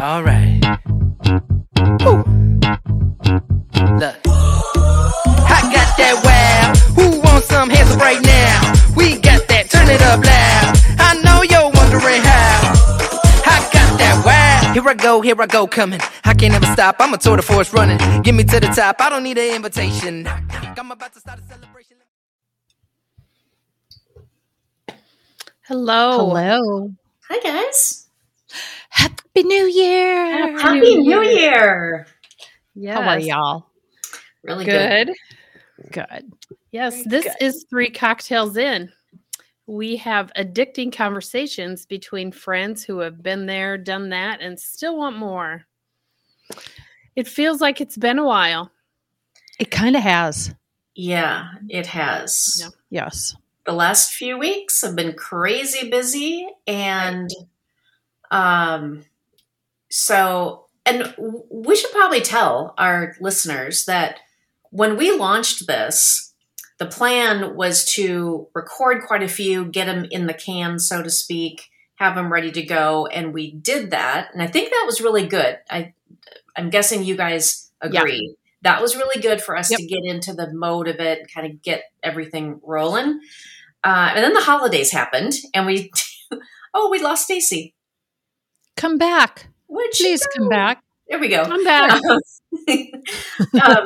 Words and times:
All 0.00 0.22
right. 0.22 0.60
Woo. 2.04 2.22
Look. 3.98 4.16
I 5.50 5.60
got 5.74 5.90
that 5.98 6.20
wow. 6.22 6.72
Who 6.94 7.20
wants 7.20 7.48
some 7.48 7.68
hands 7.68 7.90
up 7.90 8.00
right 8.00 8.22
now? 8.22 8.72
We 8.94 9.18
got 9.18 9.48
that. 9.48 9.68
Turn 9.68 9.88
it 9.88 10.00
up 10.02 10.24
loud. 10.24 10.78
I 11.00 11.20
know 11.24 11.42
you're 11.42 11.70
wondering 11.74 12.22
how. 12.22 12.74
I 13.44 13.58
got 13.72 13.98
that 13.98 14.22
wow. 14.24 14.72
Here 14.72 14.88
I 14.88 14.94
go, 14.94 15.20
here 15.20 15.40
I 15.42 15.46
go, 15.46 15.66
coming. 15.66 16.00
I 16.24 16.32
can't 16.32 16.54
ever 16.54 16.66
stop. 16.66 16.96
I'm 17.00 17.12
a 17.12 17.18
tour 17.18 17.36
de 17.36 17.42
force 17.42 17.72
running. 17.72 17.98
Get 18.22 18.36
me 18.36 18.44
to 18.44 18.60
the 18.60 18.68
top. 18.68 19.00
I 19.00 19.10
don't 19.10 19.24
need 19.24 19.38
an 19.38 19.56
invitation. 19.56 20.28
I'm 20.28 20.92
about 20.92 21.12
to 21.14 21.20
start 21.20 21.40
a 21.40 21.42
celebration. 21.42 21.96
Hello. 25.66 26.34
Hello. 26.34 26.92
Hi, 27.28 27.40
guys. 27.40 28.06
Happy 28.90 29.27
New 29.42 29.66
Year. 29.66 30.58
Happy 30.58 30.96
New 30.96 31.22
Year. 31.22 32.06
Yes. 32.74 32.98
How 32.98 33.08
are 33.08 33.18
y'all? 33.18 33.66
Really 34.42 34.64
good. 34.64 35.08
Good. 35.08 35.92
Good. 35.92 36.32
Yes, 36.72 36.94
Very 36.94 37.04
this 37.08 37.24
good. 37.24 37.36
is 37.40 37.66
Three 37.70 37.90
Cocktails 37.90 38.56
In. 38.56 38.92
We 39.66 39.96
have 39.96 40.32
addicting 40.36 40.92
conversations 40.92 41.84
between 41.86 42.32
friends 42.32 42.82
who 42.84 42.98
have 43.00 43.22
been 43.22 43.46
there, 43.46 43.76
done 43.76 44.08
that, 44.10 44.40
and 44.40 44.58
still 44.58 44.96
want 44.96 45.16
more. 45.16 45.66
It 47.16 47.28
feels 47.28 47.60
like 47.60 47.80
it's 47.80 47.96
been 47.96 48.18
a 48.18 48.24
while. 48.24 48.70
It 49.58 49.70
kind 49.70 49.96
of 49.96 50.02
has. 50.02 50.54
Yeah, 50.94 51.48
it 51.68 51.86
has. 51.86 52.58
Yeah. 52.60 52.68
Yes. 52.90 53.36
The 53.66 53.72
last 53.72 54.14
few 54.14 54.38
weeks 54.38 54.80
have 54.82 54.96
been 54.96 55.12
crazy 55.12 55.90
busy, 55.90 56.48
and 56.66 57.28
um, 58.30 59.04
so 59.90 60.66
and 60.86 61.14
we 61.50 61.76
should 61.76 61.90
probably 61.92 62.20
tell 62.22 62.74
our 62.78 63.14
listeners 63.20 63.84
that 63.84 64.20
when 64.70 64.96
we 64.96 65.10
launched 65.12 65.66
this, 65.66 66.32
the 66.78 66.86
plan 66.86 67.56
was 67.56 67.84
to 67.94 68.48
record 68.54 69.02
quite 69.06 69.22
a 69.22 69.28
few, 69.28 69.66
get 69.66 69.84
them 69.86 70.06
in 70.10 70.26
the 70.26 70.32
can, 70.34 70.78
so 70.78 71.02
to 71.02 71.10
speak, 71.10 71.68
have 71.96 72.14
them 72.14 72.32
ready 72.32 72.50
to 72.52 72.62
go, 72.62 73.06
and 73.06 73.34
we 73.34 73.50
did 73.52 73.90
that, 73.90 74.28
and 74.32 74.40
I 74.42 74.46
think 74.46 74.70
that 74.70 74.84
was 74.86 75.00
really 75.00 75.26
good. 75.26 75.58
I 75.70 75.92
I'm 76.56 76.70
guessing 76.70 77.04
you 77.04 77.16
guys 77.16 77.70
Yeah. 77.82 78.00
agree. 78.00 78.34
That 78.62 78.80
was 78.82 78.96
really 78.96 79.20
good 79.22 79.40
for 79.42 79.56
us 79.56 79.70
Yep. 79.70 79.78
to 79.80 79.86
get 79.86 80.04
into 80.04 80.32
the 80.32 80.52
mode 80.52 80.88
of 80.88 81.00
it 81.00 81.20
and 81.20 81.32
kind 81.32 81.46
of 81.46 81.62
get 81.62 81.84
everything 82.02 82.60
rolling. 82.64 83.20
Uh, 83.84 84.10
and 84.14 84.24
then 84.24 84.32
the 84.34 84.40
holidays 84.40 84.90
happened, 84.90 85.34
and 85.54 85.66
we 85.66 85.90
oh 86.74 86.88
we 86.90 86.98
lost 87.00 87.24
Stacey. 87.24 87.74
Come 88.76 88.96
back. 88.98 89.48
Where'd 89.68 89.90
Please 89.92 90.26
come 90.36 90.48
back. 90.48 90.82
There 91.08 91.18
we 91.18 91.28
go. 91.28 91.42
I'm 91.42 91.64
back. 91.64 92.00
um, 92.68 93.84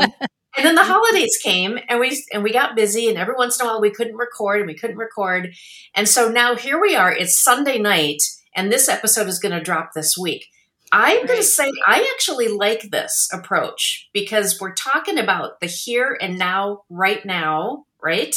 and 0.56 0.66
then 0.66 0.74
the 0.74 0.84
holidays 0.84 1.38
came, 1.42 1.78
and 1.88 2.00
we 2.00 2.24
and 2.32 2.42
we 2.42 2.52
got 2.52 2.76
busy, 2.76 3.08
and 3.08 3.18
every 3.18 3.34
once 3.34 3.60
in 3.60 3.66
a 3.66 3.68
while 3.68 3.80
we 3.80 3.90
couldn't 3.90 4.16
record, 4.16 4.60
and 4.60 4.66
we 4.66 4.74
couldn't 4.74 4.96
record, 4.96 5.54
and 5.94 6.08
so 6.08 6.30
now 6.30 6.54
here 6.56 6.80
we 6.80 6.94
are. 6.96 7.12
It's 7.12 7.38
Sunday 7.38 7.78
night, 7.78 8.22
and 8.54 8.72
this 8.72 8.88
episode 8.88 9.28
is 9.28 9.38
going 9.38 9.52
to 9.52 9.62
drop 9.62 9.90
this 9.94 10.16
week. 10.16 10.46
I'm 10.92 11.24
going 11.26 11.38
to 11.38 11.44
say 11.44 11.70
I 11.86 12.06
actually 12.14 12.48
like 12.48 12.90
this 12.90 13.28
approach 13.32 14.10
because 14.12 14.60
we're 14.60 14.74
talking 14.74 15.18
about 15.18 15.58
the 15.60 15.66
here 15.66 16.16
and 16.20 16.38
now, 16.38 16.82
right 16.90 17.24
now, 17.24 17.86
right? 18.02 18.36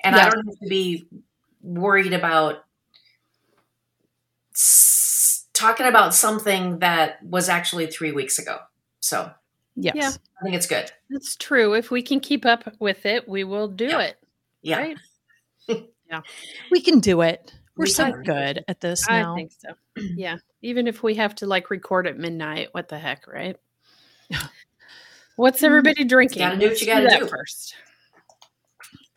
And 0.00 0.14
I 0.14 0.30
don't 0.30 0.46
have 0.46 0.58
to 0.60 0.68
be 0.68 1.08
worried 1.60 2.12
about 2.12 2.58
talking 5.58 5.86
about 5.86 6.14
something 6.14 6.78
that 6.78 7.22
was 7.22 7.48
actually 7.48 7.86
three 7.88 8.12
weeks 8.12 8.38
ago. 8.38 8.58
So 9.00 9.30
Yes. 9.80 9.94
Yeah. 9.96 10.10
I 10.40 10.44
think 10.44 10.56
it's 10.56 10.66
good. 10.66 10.90
It's 11.10 11.36
true. 11.36 11.74
If 11.74 11.90
we 11.92 12.02
can 12.02 12.18
keep 12.20 12.44
up 12.44 12.64
with 12.80 13.06
it, 13.06 13.28
we 13.28 13.44
will 13.44 13.68
do 13.68 13.86
Yeah. 13.86 14.00
it. 14.00 14.16
Yeah. 14.62 14.78
Right? 14.78 14.96
We 16.70 16.80
can 16.80 17.00
do 17.00 17.20
it. 17.20 17.52
We're 17.76 17.84
We 17.84 17.90
so 17.90 18.10
can. 18.10 18.22
good 18.22 18.64
at 18.66 18.80
this 18.80 19.06
I 19.08 19.20
now. 19.22 19.34
think 19.36 19.52
so. 19.52 19.68
Yeah. 20.16 20.36
Even 20.62 20.86
if 20.88 21.02
we 21.02 21.14
have 21.16 21.34
to 21.36 21.46
like 21.46 21.70
record 21.70 22.06
at 22.06 22.16
midnight, 22.18 22.68
what 22.72 22.88
the 22.88 22.98
heck, 22.98 23.26
right? 23.28 23.56
What's 25.36 25.62
everybody 25.62 26.04
drinking? 26.04 26.38
gotta 26.40 26.56
do 26.58 26.68
what 26.68 26.80
you 26.80 26.86
gotta 26.86 27.06
that 27.08 27.20
do. 27.20 27.26
first. 27.28 27.74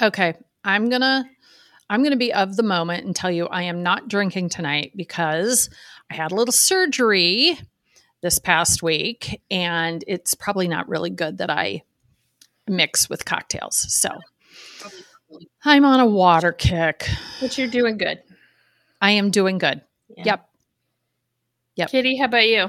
Okay. 0.02 0.36
I'm 0.64 0.90
going 0.90 1.02
to 1.02 1.24
I'm 1.90 2.02
going 2.02 2.12
to 2.12 2.18
be 2.18 2.34
of 2.34 2.56
the 2.56 2.64
moment 2.64 3.06
and 3.06 3.16
tell 3.16 3.32
you 3.32 3.48
I 3.48 3.64
am 3.64 3.84
not 3.84 4.08
drinking 4.08 4.50
tonight 4.50 4.92
because 4.96 5.70
I 6.12 6.14
had 6.14 6.34
a 6.34 6.36
little 6.36 6.52
surgery 6.52 7.58
this 8.22 8.38
past 8.38 8.84
week 8.84 9.42
and 9.50 10.04
it's 10.08 10.36
probably 10.36 10.68
not 10.68 10.90
really 10.90 11.10
good 11.10 11.38
that 11.38 11.50
I 11.50 11.84
mix 12.68 13.10
with 13.10 13.24
cocktails. 13.24 13.78
So 13.78 14.10
I'm 15.64 15.86
on 15.86 16.02
a 16.02 16.06
water 16.06 16.52
kick. 16.52 17.08
But 17.40 17.58
you're 17.58 17.70
doing 17.70 17.98
good. 17.98 18.22
I 19.00 19.12
am 19.12 19.32
doing 19.32 19.58
good. 19.58 19.80
Yeah. 20.18 20.24
Yep. 20.26 20.50
Yep. 21.78 21.90
Kitty, 21.92 22.18
how 22.18 22.26
about 22.26 22.48
you? 22.48 22.64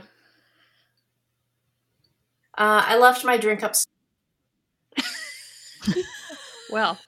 Uh, 2.56 2.84
I 2.86 2.97
left 2.97 3.24
my 3.24 3.38
drink 3.38 3.64
up. 3.64 3.74
Well, 6.72 6.99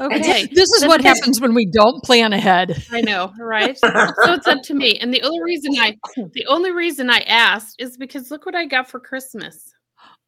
okay. 0.00 0.46
This 0.46 0.70
is 0.72 0.86
what 0.86 1.02
happens 1.02 1.40
when 1.40 1.54
we 1.54 1.66
don't 1.66 2.02
plan 2.02 2.32
ahead. 2.32 2.84
I 2.90 3.02
know, 3.02 3.32
right? 3.38 3.78
so 3.78 3.90
it's 4.32 4.46
up 4.46 4.62
to 4.64 4.74
me. 4.74 4.98
And 4.98 5.12
the 5.12 5.22
only 5.22 5.42
reason 5.42 5.72
I 5.78 5.96
the 6.16 6.46
only 6.46 6.72
reason 6.72 7.10
I 7.10 7.18
asked 7.20 7.76
is 7.78 7.96
because 7.96 8.30
look 8.30 8.46
what 8.46 8.54
I 8.54 8.66
got 8.66 8.88
for 8.88 8.98
Christmas. 8.98 9.74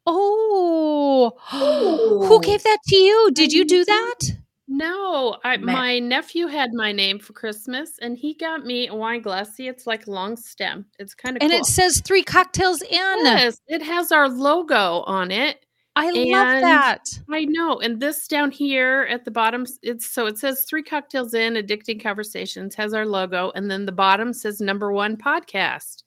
Oh, 0.05 1.31
Ooh. 1.53 2.27
who 2.27 2.41
gave 2.41 2.63
that 2.63 2.79
to 2.87 2.95
you? 2.95 3.31
Did 3.33 3.51
you 3.51 3.65
do 3.65 3.83
mm-hmm. 3.83 3.91
that? 3.91 4.43
No, 4.67 5.37
I, 5.43 5.57
my 5.57 5.99
nephew 5.99 6.47
had 6.47 6.73
my 6.73 6.93
name 6.93 7.19
for 7.19 7.33
Christmas, 7.33 7.91
and 8.01 8.17
he 8.17 8.33
got 8.33 8.65
me 8.65 8.87
a 8.87 8.95
wine 8.95 9.21
glass. 9.21 9.53
See, 9.53 9.67
it's 9.67 9.85
like 9.85 10.07
long 10.07 10.37
stem. 10.37 10.85
It's 10.97 11.13
kind 11.13 11.35
of 11.35 11.43
And 11.43 11.51
cool. 11.51 11.59
it 11.59 11.65
says 11.65 12.01
three 12.03 12.23
cocktails 12.23 12.81
in. 12.81 12.89
yes, 12.91 13.59
it 13.67 13.83
has 13.83 14.11
our 14.11 14.29
logo 14.29 15.01
on 15.05 15.31
it. 15.31 15.62
I 15.95 16.09
love 16.09 16.61
that. 16.61 17.03
I 17.29 17.45
know. 17.45 17.79
And 17.79 17.99
this 17.99 18.27
down 18.27 18.49
here 18.51 19.07
at 19.11 19.25
the 19.25 19.31
bottom, 19.31 19.65
it's 19.83 20.07
so 20.07 20.25
it 20.25 20.37
says 20.39 20.65
three 20.65 20.81
cocktails 20.83 21.33
in, 21.35 21.53
addicting 21.53 22.01
conversations 22.01 22.73
has 22.75 22.93
our 22.95 23.05
logo, 23.05 23.51
and 23.55 23.69
then 23.69 23.85
the 23.85 23.91
bottom 23.91 24.33
says 24.33 24.59
number 24.59 24.91
one 24.91 25.15
podcast. 25.17 26.03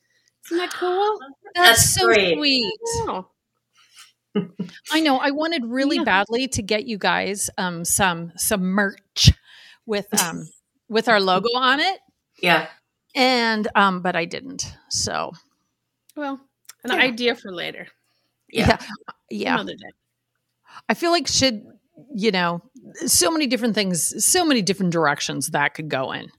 Isn't 0.47 0.59
that 0.59 0.73
cool? 0.73 1.19
That's, 1.55 1.69
That's 1.69 1.95
so 1.95 2.07
great. 2.07 2.37
sweet. 2.37 2.73
I 4.93 5.01
know. 5.01 5.19
I 5.19 5.31
wanted 5.31 5.65
really 5.65 5.97
Yeah. 5.97 6.05
badly 6.05 6.49
to 6.49 6.63
get 6.63 6.87
you 6.87 6.99
guys 6.99 7.49
um 7.57 7.85
some 7.85 8.33
some 8.37 8.63
merch 8.63 9.33
with 9.87 10.07
um 10.23 10.49
with 10.89 11.09
our 11.09 11.21
logo 11.21 11.49
on 11.57 11.81
it, 11.81 12.01
Yeah. 12.43 12.67
and 13.15 13.67
um 13.77 14.03
but 14.03 14.15
I 14.17 14.25
didn't. 14.25 14.71
So 14.91 15.33
well, 16.17 16.41
an 16.85 16.91
Yeah. 16.91 16.97
idea 16.99 17.35
for 17.37 17.53
later. 17.53 17.87
Yeah. 18.51 18.67
yeah. 18.81 18.87
Another 19.31 19.75
day. 19.75 19.91
I 20.89 20.95
feel 20.95 21.11
like 21.11 21.27
should 21.29 21.65
you 22.15 22.31
know 22.31 22.63
so 23.07 23.31
many 23.31 23.47
different 23.47 23.75
things, 23.75 24.25
so 24.25 24.45
many 24.45 24.63
different 24.63 24.93
directions 24.93 25.49
that 25.49 25.75
could 25.75 25.89
go 25.89 26.13
in. 26.13 26.31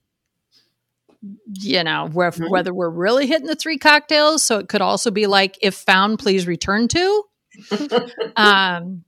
You 1.52 1.82
know, 1.82 2.08
where, 2.12 2.30
whether 2.30 2.72
we're 2.72 2.88
really 2.90 3.26
hitting 3.26 3.48
the 3.48 3.56
three 3.56 3.76
cocktails, 3.76 4.44
so 4.44 4.58
it 4.58 4.68
could 4.68 4.80
also 4.80 5.10
be 5.10 5.26
like, 5.26 5.58
if 5.60 5.74
found, 5.74 6.20
please 6.20 6.46
return 6.46 6.86
to. 6.88 7.24
um, 8.36 9.02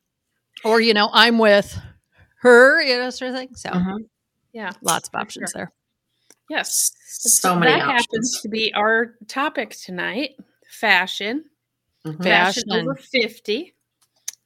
or 0.64 0.80
you 0.80 0.92
know, 0.92 1.08
I'm 1.12 1.38
with 1.38 1.78
her, 2.40 2.82
you 2.82 2.98
know, 2.98 3.10
sort 3.10 3.30
of 3.30 3.36
thing. 3.36 3.54
So 3.54 3.70
Mhm. 3.70 3.98
Yeah. 4.52 4.72
lots 4.82 5.08
of 5.08 5.14
options 5.14 5.52
sure. 5.52 5.58
there. 5.60 5.72
Yes. 6.48 6.90
So 7.06 7.54
many 7.54 7.70
that 7.70 7.82
options. 7.82 8.00
happens 8.02 8.40
to 8.40 8.48
be 8.48 8.74
our 8.74 9.14
topic 9.28 9.70
tonight 9.70 10.30
fashion. 10.68 11.44
Mhm. 12.04 12.22
Fashion 12.24 12.64
Fashion. 12.68 12.88
over 12.88 12.96
50. 12.96 13.74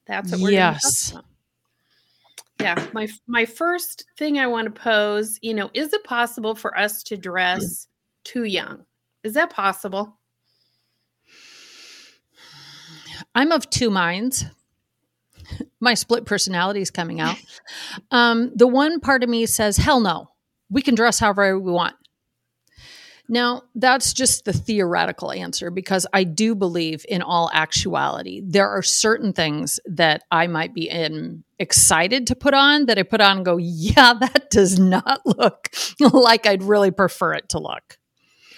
That's 0.07 0.33
what 0.33 0.41
we're 0.41 0.51
Yes. 0.51 1.15
Yeah, 2.61 2.87
my 2.93 3.09
my 3.27 3.45
first 3.45 4.05
thing 4.17 4.39
I 4.39 4.47
want 4.47 4.73
to 4.73 4.81
pose, 4.81 5.39
you 5.43 5.55
know, 5.55 5.71
is 5.75 5.93
it 5.93 6.05
possible 6.05 6.55
for 6.55 6.77
us 6.79 7.03
to 7.05 7.17
dress 7.17 7.89
too 8.23 8.45
young? 8.45 8.85
Is 9.25 9.35
that 9.35 9.51
possible? 9.51 10.19
I'm 13.35 13.53
of 13.53 13.69
two 13.71 13.91
minds. 13.91 14.45
My 15.81 15.95
split 15.95 16.25
personality 16.27 16.81
is 16.81 16.91
coming 16.91 17.21
out. 17.21 17.37
Um, 18.11 18.51
the 18.55 18.67
one 18.67 19.01
part 19.01 19.23
of 19.23 19.29
me 19.29 19.47
says, 19.47 19.77
hell 19.77 20.01
no, 20.01 20.29
we 20.71 20.83
can 20.83 20.95
dress 20.95 21.19
however 21.19 21.59
we 21.59 21.73
want. 21.73 21.95
Now, 23.27 23.63
that's 23.75 24.13
just 24.13 24.45
the 24.45 24.53
theoretical 24.53 25.33
answer 25.33 25.71
because 25.71 26.07
I 26.13 26.25
do 26.25 26.55
believe 26.55 27.07
in 27.09 27.23
all 27.23 27.51
actuality. 27.55 28.43
There 28.45 28.69
are 28.69 28.83
certain 28.83 29.33
things 29.33 29.81
that 29.87 30.25
I 30.31 30.47
might 30.47 30.75
be 30.75 30.91
in 30.91 31.43
excited 31.59 32.27
to 32.27 32.37
put 32.37 32.53
on 32.53 32.87
that 32.87 32.99
I 32.99 33.03
put 33.03 33.23
on 33.23 33.39
and 33.39 33.45
go, 33.47 33.57
yeah, 33.57 34.13
that 34.21 34.51
does 34.51 34.79
not 34.79 35.25
look 35.25 35.71
like 36.01 36.47
I'd 36.47 36.63
really 36.63 36.91
prefer 36.91 37.33
it 37.33 37.49
to 37.51 37.59
look. 37.59 37.99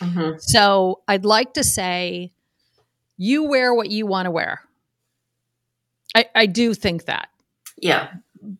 Mhm. 0.01 0.41
So 0.41 1.01
I'd 1.07 1.25
like 1.25 1.55
to 1.55 1.65
say 1.65 2.33
You 3.17 3.45
wear 3.45 3.73
what 3.73 3.89
you 3.91 4.05
want 4.07 4.27
to 4.27 4.31
wear. 4.31 4.61
I, 6.15 6.27
I 6.35 6.47
do 6.47 6.75
think 6.75 7.05
that. 7.07 7.29
Yeah. 7.79 8.09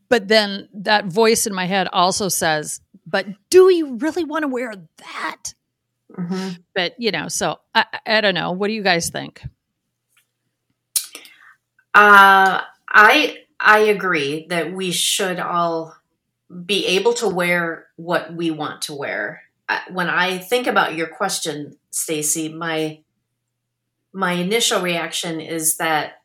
But 0.09 0.29
then 0.29 0.69
that 0.73 1.06
voice 1.06 1.47
in 1.47 1.55
my 1.55 1.67
head 1.67 1.88
also 1.93 2.29
says, 2.29 2.81
but 3.06 3.26
do 3.50 3.70
you 3.73 3.97
really 3.97 4.25
want 4.25 4.43
to 4.43 4.49
wear 4.49 4.73
that? 4.99 5.55
Hmm 6.14 6.50
But, 6.75 6.94
you 6.99 7.11
know, 7.11 7.29
so 7.29 7.58
I, 7.75 7.85
I 8.06 8.20
don't 8.20 8.35
know. 8.35 8.53
What 8.53 8.69
do 8.69 8.75
you 8.75 8.82
guys 8.82 9.11
think? 9.11 9.43
Uh, 11.94 12.61
I 12.88 13.38
I 13.58 13.79
agree 13.81 14.47
that 14.50 14.73
we 14.73 14.93
should 14.93 15.41
all 15.41 15.97
be 16.64 16.87
able 16.87 17.14
to 17.14 17.29
wear 17.29 17.87
what 17.97 18.35
we 18.35 18.50
want 18.50 18.82
to 18.82 18.94
wear. 18.94 19.43
When 19.91 20.08
I 20.08 20.38
think 20.38 20.67
about 20.67 20.94
your 20.94 21.08
question, 21.08 21.79
Stacey, 21.91 22.49
my 22.52 23.00
my 24.12 24.32
initial 24.32 24.81
reaction 24.82 25.41
is 25.41 25.76
that 25.79 26.23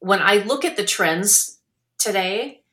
when 0.00 0.20
I 0.20 0.36
look 0.36 0.64
at 0.64 0.76
the 0.76 0.84
trends 0.84 1.60
today, 1.98 2.63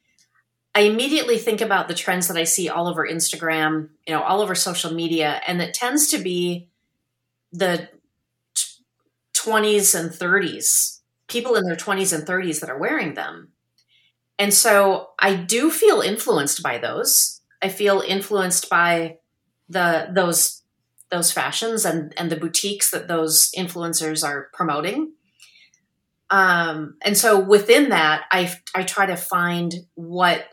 I 0.74 0.82
immediately 0.82 1.38
think 1.38 1.60
about 1.60 1.88
the 1.88 1.94
trends 1.94 2.28
that 2.28 2.38
I 2.38 2.46
see 2.46 2.70
all 2.70 2.88
over 2.88 3.06
Instagram, 3.06 3.90
you 4.08 4.14
know, 4.14 4.22
all 4.22 4.42
over 4.42 4.56
social 4.56 4.94
media, 4.94 5.42
and 5.46 5.62
it 5.62 5.74
tends 5.74 6.08
to 6.10 6.18
be 6.18 6.70
the 7.52 7.90
t- 8.56 8.66
20s 9.34 10.00
and 10.00 10.12
30s 10.12 11.02
people 11.32 11.56
in 11.56 11.64
their 11.64 11.76
20s 11.76 12.14
and 12.14 12.28
30s 12.28 12.60
that 12.60 12.70
are 12.70 12.78
wearing 12.78 13.14
them. 13.16 13.50
And 14.38 14.54
so 14.54 15.10
I 15.20 15.36
do 15.36 15.72
feel 15.72 16.02
influenced 16.02 16.62
by 16.62 16.78
those. 16.78 17.42
I 17.62 17.70
feel 17.70 18.02
influenced 18.02 18.70
by 18.70 19.18
the 19.70 20.10
those 20.14 20.64
those 21.10 21.32
fashions 21.32 21.86
and 21.86 22.14
and 22.18 22.32
the 22.32 22.36
boutiques 22.36 22.92
that 22.92 23.08
those 23.08 23.52
influencers 23.58 24.28
are 24.28 24.50
promoting. 24.54 25.14
Um, 26.30 26.96
and 27.02 27.18
so 27.18 27.40
within 27.40 27.90
that, 27.90 28.24
I 28.32 28.54
I 28.74 28.84
try 28.84 29.06
to 29.06 29.16
find 29.16 29.74
what 29.94 30.46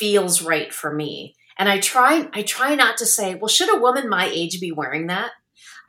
feels 0.00 0.40
right 0.42 0.72
for 0.72 0.92
me. 0.92 1.36
And 1.58 1.68
I 1.68 1.78
try 1.78 2.28
I 2.32 2.42
try 2.42 2.74
not 2.74 2.96
to 2.96 3.06
say, 3.06 3.34
well, 3.34 3.48
should 3.48 3.72
a 3.72 3.80
woman 3.80 4.08
my 4.08 4.26
age 4.26 4.58
be 4.60 4.72
wearing 4.72 5.08
that? 5.08 5.32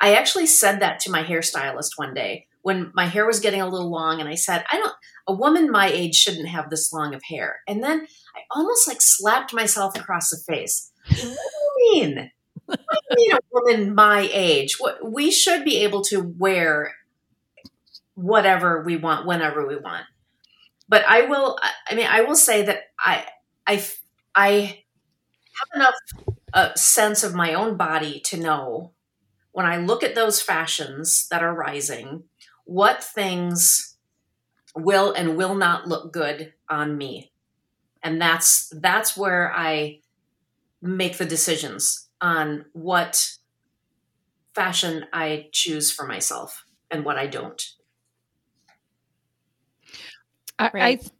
I 0.01 0.15
actually 0.15 0.47
said 0.47 0.81
that 0.81 0.99
to 1.01 1.11
my 1.11 1.23
hairstylist 1.23 1.91
one 1.95 2.13
day 2.13 2.47
when 2.61 2.91
my 2.93 3.05
hair 3.05 3.25
was 3.25 3.39
getting 3.39 3.61
a 3.61 3.69
little 3.69 3.89
long 3.89 4.19
and 4.19 4.27
I 4.27 4.35
said, 4.35 4.65
I 4.69 4.77
don't 4.77 4.93
a 5.27 5.33
woman 5.33 5.71
my 5.71 5.87
age 5.87 6.15
shouldn't 6.15 6.49
have 6.49 6.69
this 6.69 6.91
long 6.91 7.13
of 7.13 7.21
hair. 7.23 7.61
And 7.67 7.81
then 7.81 8.01
I 8.35 8.39
almost 8.51 8.87
like 8.87 9.01
slapped 9.01 9.53
myself 9.53 9.97
across 9.97 10.29
the 10.29 10.53
face. 10.53 10.91
What 11.07 11.17
do 11.17 11.27
you 11.29 11.93
mean? 11.93 12.31
What 12.65 12.79
do 12.79 13.21
you 13.21 13.29
mean 13.29 13.37
a 13.37 13.39
woman 13.51 13.95
my 13.95 14.29
age? 14.33 14.75
What 14.77 15.09
we 15.09 15.31
should 15.31 15.63
be 15.63 15.77
able 15.77 16.03
to 16.05 16.19
wear 16.37 16.93
whatever 18.15 18.83
we 18.83 18.97
want 18.97 19.25
whenever 19.25 19.65
we 19.65 19.77
want. 19.77 20.05
But 20.89 21.05
I 21.07 21.21
will 21.23 21.57
I- 21.61 21.95
mean 21.95 22.07
I 22.09 22.21
will 22.21 22.35
say 22.35 22.63
that 22.63 22.81
I 22.99 23.25
I 23.65 23.83
I 24.35 24.83
have 25.59 25.69
enough 25.75 25.95
uh, 26.53 26.73
sense 26.75 27.23
of 27.23 27.35
my 27.35 27.53
own 27.53 27.77
body 27.77 28.19
to 28.21 28.37
know 28.37 28.93
when 29.51 29.65
I 29.65 29.77
look 29.77 30.03
at 30.03 30.15
those 30.15 30.41
fashions 30.41 31.27
that 31.29 31.43
are 31.43 31.53
rising, 31.53 32.23
what 32.65 33.03
things 33.03 33.97
will 34.75 35.13
and 35.13 35.37
will 35.37 35.55
not 35.55 35.87
look 35.87 36.13
good 36.13 36.53
on 36.69 36.97
me. 36.97 37.31
And 38.03 38.21
that's 38.21 38.69
that's 38.75 39.17
where 39.17 39.53
I 39.55 39.99
make 40.81 41.17
the 41.17 41.25
decisions 41.25 42.09
on 42.21 42.65
what 42.73 43.37
fashion 44.55 45.05
I 45.13 45.49
choose 45.51 45.91
for 45.91 46.07
myself 46.07 46.65
and 46.89 47.05
what 47.05 47.17
I 47.17 47.27
don't. 47.27 47.61
I, 50.59 50.71
Right. 50.73 51.11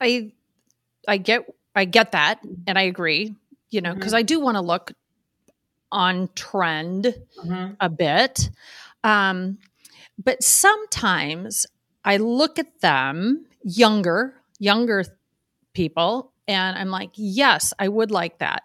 I, 0.00 0.06
I, 0.06 0.32
I 1.08 1.16
get, 1.18 1.46
I 1.74 1.84
get 1.84 2.12
that, 2.12 2.42
mm-hmm. 2.42 2.62
and 2.66 2.78
I 2.78 2.82
agree. 2.82 3.34
You 3.70 3.80
know, 3.80 3.94
because 3.94 4.12
mm-hmm. 4.12 4.18
I 4.18 4.22
do 4.22 4.40
want 4.40 4.56
to 4.56 4.60
look 4.60 4.92
on 5.90 6.28
trend 6.34 7.14
Mhm. 7.44 7.76
a 7.80 7.88
bit, 7.88 8.50
um, 9.04 9.58
but 10.22 10.42
sometimes 10.42 11.66
I 12.04 12.16
look 12.18 12.58
at 12.58 12.80
them, 12.80 13.46
younger, 13.62 14.34
younger 14.58 15.04
people, 15.74 16.32
and 16.48 16.76
I'm 16.76 16.90
like, 16.90 17.10
yes, 17.14 17.72
I 17.78 17.88
would 17.88 18.10
like 18.10 18.38
that. 18.38 18.62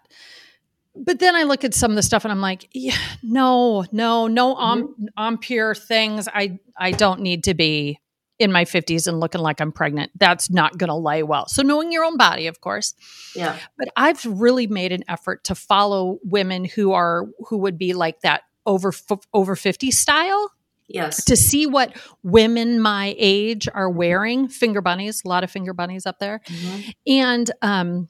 But 0.94 1.20
then 1.20 1.36
I 1.36 1.44
look 1.44 1.64
at 1.64 1.74
some 1.74 1.92
of 1.92 1.96
the 1.96 2.02
stuff 2.02 2.24
and 2.24 2.32
I'm 2.32 2.40
like, 2.40 2.68
yeah, 2.72 2.96
no, 3.22 3.84
no, 3.92 4.26
no, 4.26 4.54
on 4.54 5.08
on 5.16 5.38
pure 5.38 5.74
things. 5.74 6.28
I 6.28 6.58
I 6.76 6.90
don't 6.90 7.20
need 7.20 7.44
to 7.44 7.54
be 7.54 8.00
in 8.38 8.52
my 8.52 8.64
50s 8.64 9.06
and 9.06 9.18
looking 9.20 9.40
like 9.40 9.60
I'm 9.60 9.72
pregnant. 9.72 10.12
That's 10.18 10.48
not 10.50 10.78
going 10.78 10.88
to 10.88 10.94
lay 10.94 11.22
well. 11.22 11.48
So 11.48 11.62
knowing 11.62 11.90
your 11.92 12.04
own 12.04 12.16
body, 12.16 12.46
of 12.46 12.60
course. 12.60 12.94
Yeah. 13.34 13.58
But 13.76 13.88
I've 13.96 14.24
really 14.24 14.66
made 14.66 14.92
an 14.92 15.02
effort 15.08 15.44
to 15.44 15.54
follow 15.54 16.18
women 16.22 16.64
who 16.64 16.92
are 16.92 17.26
who 17.48 17.58
would 17.58 17.78
be 17.78 17.94
like 17.94 18.20
that 18.20 18.42
over 18.66 18.88
f- 18.90 19.26
over 19.34 19.56
50 19.56 19.90
style 19.90 20.52
Yes. 20.90 21.24
to 21.24 21.36
see 21.36 21.66
what 21.66 21.94
women 22.22 22.80
my 22.80 23.14
age 23.18 23.68
are 23.74 23.90
wearing. 23.90 24.48
Finger 24.48 24.80
bunnies, 24.80 25.22
a 25.24 25.28
lot 25.28 25.44
of 25.44 25.50
finger 25.50 25.74
bunnies 25.74 26.06
up 26.06 26.18
there. 26.18 26.40
Mhm. 26.46 26.94
And 27.06 27.50
um, 27.60 28.08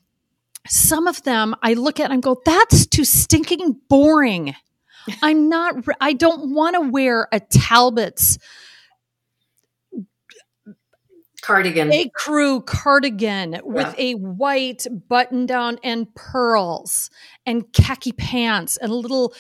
some 0.69 1.07
of 1.09 1.23
them 1.25 1.57
I 1.63 1.73
look 1.75 1.99
at 2.01 2.11
and 2.11 2.23
go, 2.23 2.41
that's 2.45 2.87
too 2.87 3.05
stinking 3.05 3.81
boring. 3.89 4.55
I'm 5.23 5.49
not, 5.49 5.77
I 6.01 6.13
don't 6.13 6.53
want 6.55 6.75
to 6.75 6.81
wear 6.91 7.29
a 7.33 7.41
Talbot's 7.41 8.39
Cardigan. 11.49 11.93
a 11.93 12.11
crew 12.15 12.61
cardigan 12.61 13.61
with 13.65 13.95
a 13.99 14.13
white 14.15 14.87
button 15.09 15.47
down 15.47 15.79
and 15.83 16.15
pearls 16.15 17.11
and 17.47 17.73
khaki 17.73 18.13
pants 18.13 18.77
and 18.77 18.93
little 18.93 19.33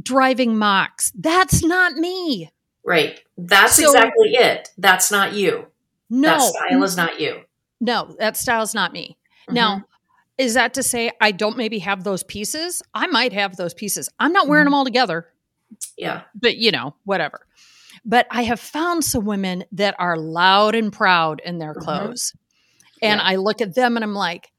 driving 0.00 0.56
mocks. 0.56 1.12
That's 1.18 1.64
not 1.64 1.94
me. 1.94 2.50
Right. 2.84 3.20
That's 3.36 3.76
So- 3.76 3.92
exactly 3.92 4.30
it. 4.34 4.68
That's 4.78 5.10
not 5.10 5.32
you. 5.34 5.66
No, 6.08 6.28
That 6.38 6.40
style 6.42 6.82
is 6.84 6.96
not 6.96 7.20
you. 7.20 7.40
no, 7.80 8.14
that 8.20 8.36
style's 8.36 8.74
not 8.74 8.92
me. 8.92 9.16
Mhm. 9.48 9.54
Now, 9.54 9.84
is 10.38 10.54
that 10.54 10.72
to 10.74 10.82
say 10.84 11.10
I 11.20 11.32
don't 11.32 11.56
maybe 11.56 11.80
have 11.80 12.04
those 12.04 12.22
pieces? 12.22 12.80
I 12.94 13.08
might 13.08 13.32
have 13.32 13.56
those 13.56 13.74
pieces. 13.74 14.08
I'm 14.20 14.32
not 14.32 14.46
wearing 14.46 14.62
Mhm. 14.64 14.66
them 14.68 14.74
all 14.74 14.84
together, 14.84 15.26
Yeah. 15.96 16.22
but 16.34 16.56
you 16.58 16.70
know, 16.70 16.94
whatever. 17.04 17.46
But 18.08 18.26
I 18.30 18.44
have 18.44 18.60
found 18.60 19.04
some 19.04 19.24
women 19.26 19.64
that 19.72 19.96
are 19.98 20.16
loud 20.16 20.74
and 20.76 20.92
proud 20.92 21.42
in 21.44 21.58
their 21.58 21.74
Mhm. 21.74 21.80
clothes. 21.82 22.32
And 23.02 23.20
Yeah. 23.20 23.26
I 23.26 23.36
look 23.36 23.60
at 23.60 23.74
them 23.74 23.96
and 23.96 24.04
I'm 24.04 24.14
like, 24.14 24.52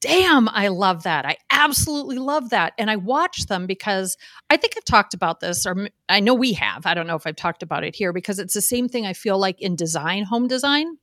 damn, 0.00 0.48
I 0.48 0.66
love 0.66 1.04
that. 1.04 1.24
I 1.24 1.36
absolutely 1.48 2.18
love 2.18 2.50
that. 2.50 2.72
And 2.76 2.90
I 2.90 2.96
watch 2.96 3.46
them 3.46 3.66
because 3.68 4.16
I 4.50 4.56
think 4.56 4.74
I've 4.76 4.84
talked 4.84 5.14
about 5.14 5.38
this, 5.38 5.64
or 5.64 5.88
I 6.08 6.18
know 6.18 6.34
we 6.34 6.54
have. 6.54 6.86
I 6.86 6.94
don't 6.94 7.06
know 7.06 7.14
if 7.14 7.24
I've 7.24 7.36
talked 7.36 7.62
about 7.62 7.84
it 7.84 7.94
here 7.94 8.12
because 8.12 8.40
it's 8.40 8.52
the 8.54 8.60
same 8.60 8.88
thing 8.88 9.06
I 9.06 9.12
feel 9.12 9.38
like 9.38 9.60
in 9.62 9.76
design, 9.76 10.24
home 10.24 10.48
design. 10.48 10.98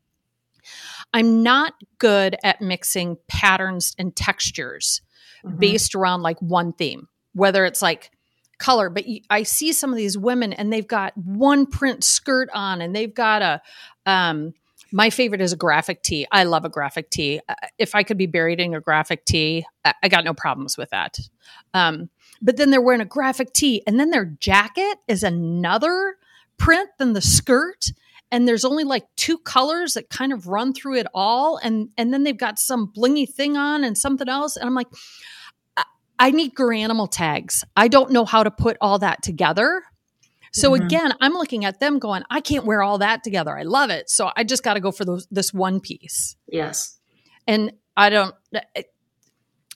I'm 1.13 1.41
not 1.43 1.73
good 1.97 2.35
at 2.43 2.61
mixing 2.61 3.17
patterns 3.29 3.95
and 3.97 4.13
textures 4.13 5.01
Mhm. 5.45 5.59
based 5.59 5.95
around 5.95 6.21
like 6.21 6.39
one 6.41 6.73
theme, 6.73 7.07
whether 7.33 7.63
it's 7.63 7.81
like 7.81 8.11
color. 8.59 8.89
But 8.89 9.05
I 9.29 9.43
see 9.43 9.73
some 9.73 9.91
of 9.91 9.97
these 9.97 10.17
women 10.17 10.53
and 10.53 10.71
they've 10.71 10.87
got 10.87 11.17
one 11.17 11.65
print 11.65 12.03
skirt 12.03 12.49
on 12.53 12.81
and 12.81 12.95
they've 12.95 13.13
got 13.13 13.41
a, 13.41 13.61
um, 14.05 14.53
my 14.91 15.09
favorite 15.09 15.41
is 15.41 15.53
a 15.53 15.57
graphic 15.57 16.01
tee. 16.01 16.25
I 16.31 16.43
love 16.43 16.65
a 16.65 16.69
graphic 16.69 17.09
tee. 17.09 17.41
Uh, 17.47 17.55
If 17.77 17.95
I 17.95 18.03
could 18.03 18.17
be 18.17 18.25
buried 18.25 18.59
in 18.59 18.73
a 18.73 18.81
graphic 18.81 19.25
tee, 19.25 19.65
I, 19.85 19.93
I 20.03 20.09
got 20.09 20.23
no 20.23 20.33
problems 20.33 20.77
with 20.77 20.89
that. 20.91 21.19
Um, 21.73 22.09
but 22.41 22.57
then 22.57 22.69
they're 22.69 22.81
wearing 22.81 23.01
a 23.01 23.05
graphic 23.05 23.53
tee 23.53 23.83
and 23.85 23.99
then 23.99 24.11
their 24.11 24.25
jacket 24.25 24.97
is 25.07 25.23
another 25.23 26.15
print 26.57 26.89
than 26.97 27.13
the 27.13 27.21
skirt 27.21 27.91
and 28.31 28.47
there's 28.47 28.65
only 28.65 28.83
like 28.83 29.05
two 29.15 29.37
colors 29.39 29.93
that 29.93 30.09
kind 30.09 30.31
of 30.31 30.47
run 30.47 30.73
through 30.73 30.97
it 30.97 31.07
all 31.13 31.57
and 31.57 31.89
and 31.97 32.13
then 32.13 32.23
they've 32.23 32.37
got 32.37 32.59
some 32.59 32.91
blingy 32.95 33.27
thing 33.27 33.57
on 33.57 33.83
and 33.83 33.97
something 33.97 34.29
else 34.29 34.55
and 34.55 34.67
i'm 34.67 34.75
like 34.75 34.87
i, 36.19 36.27
I 36.27 36.31
need 36.31 36.51
animal 36.59 37.07
tags 37.07 37.63
i 37.75 37.87
don't 37.87 38.11
know 38.11 38.25
how 38.25 38.43
to 38.43 38.51
put 38.51 38.77
all 38.81 38.99
that 38.99 39.23
together 39.23 39.81
so 40.53 40.71
Mhm. 40.71 40.85
again 40.85 41.13
i'm 41.21 41.33
looking 41.33 41.65
at 41.65 41.79
them 41.79 41.99
going 41.99 42.23
i 42.29 42.41
can't 42.41 42.65
wear 42.65 42.83
all 42.83 42.97
that 42.99 43.23
together 43.23 43.57
i 43.57 43.63
love 43.63 43.89
it 43.89 44.09
so 44.09 44.31
i 44.35 44.43
just 44.43 44.63
got 44.63 44.73
to 44.75 44.79
go 44.79 44.91
for 44.91 45.05
those, 45.05 45.27
this 45.31 45.53
one 45.53 45.79
piece 45.79 46.35
Yes. 46.47 46.97
and 47.47 47.71
i 47.97 48.09
don't 48.09 48.35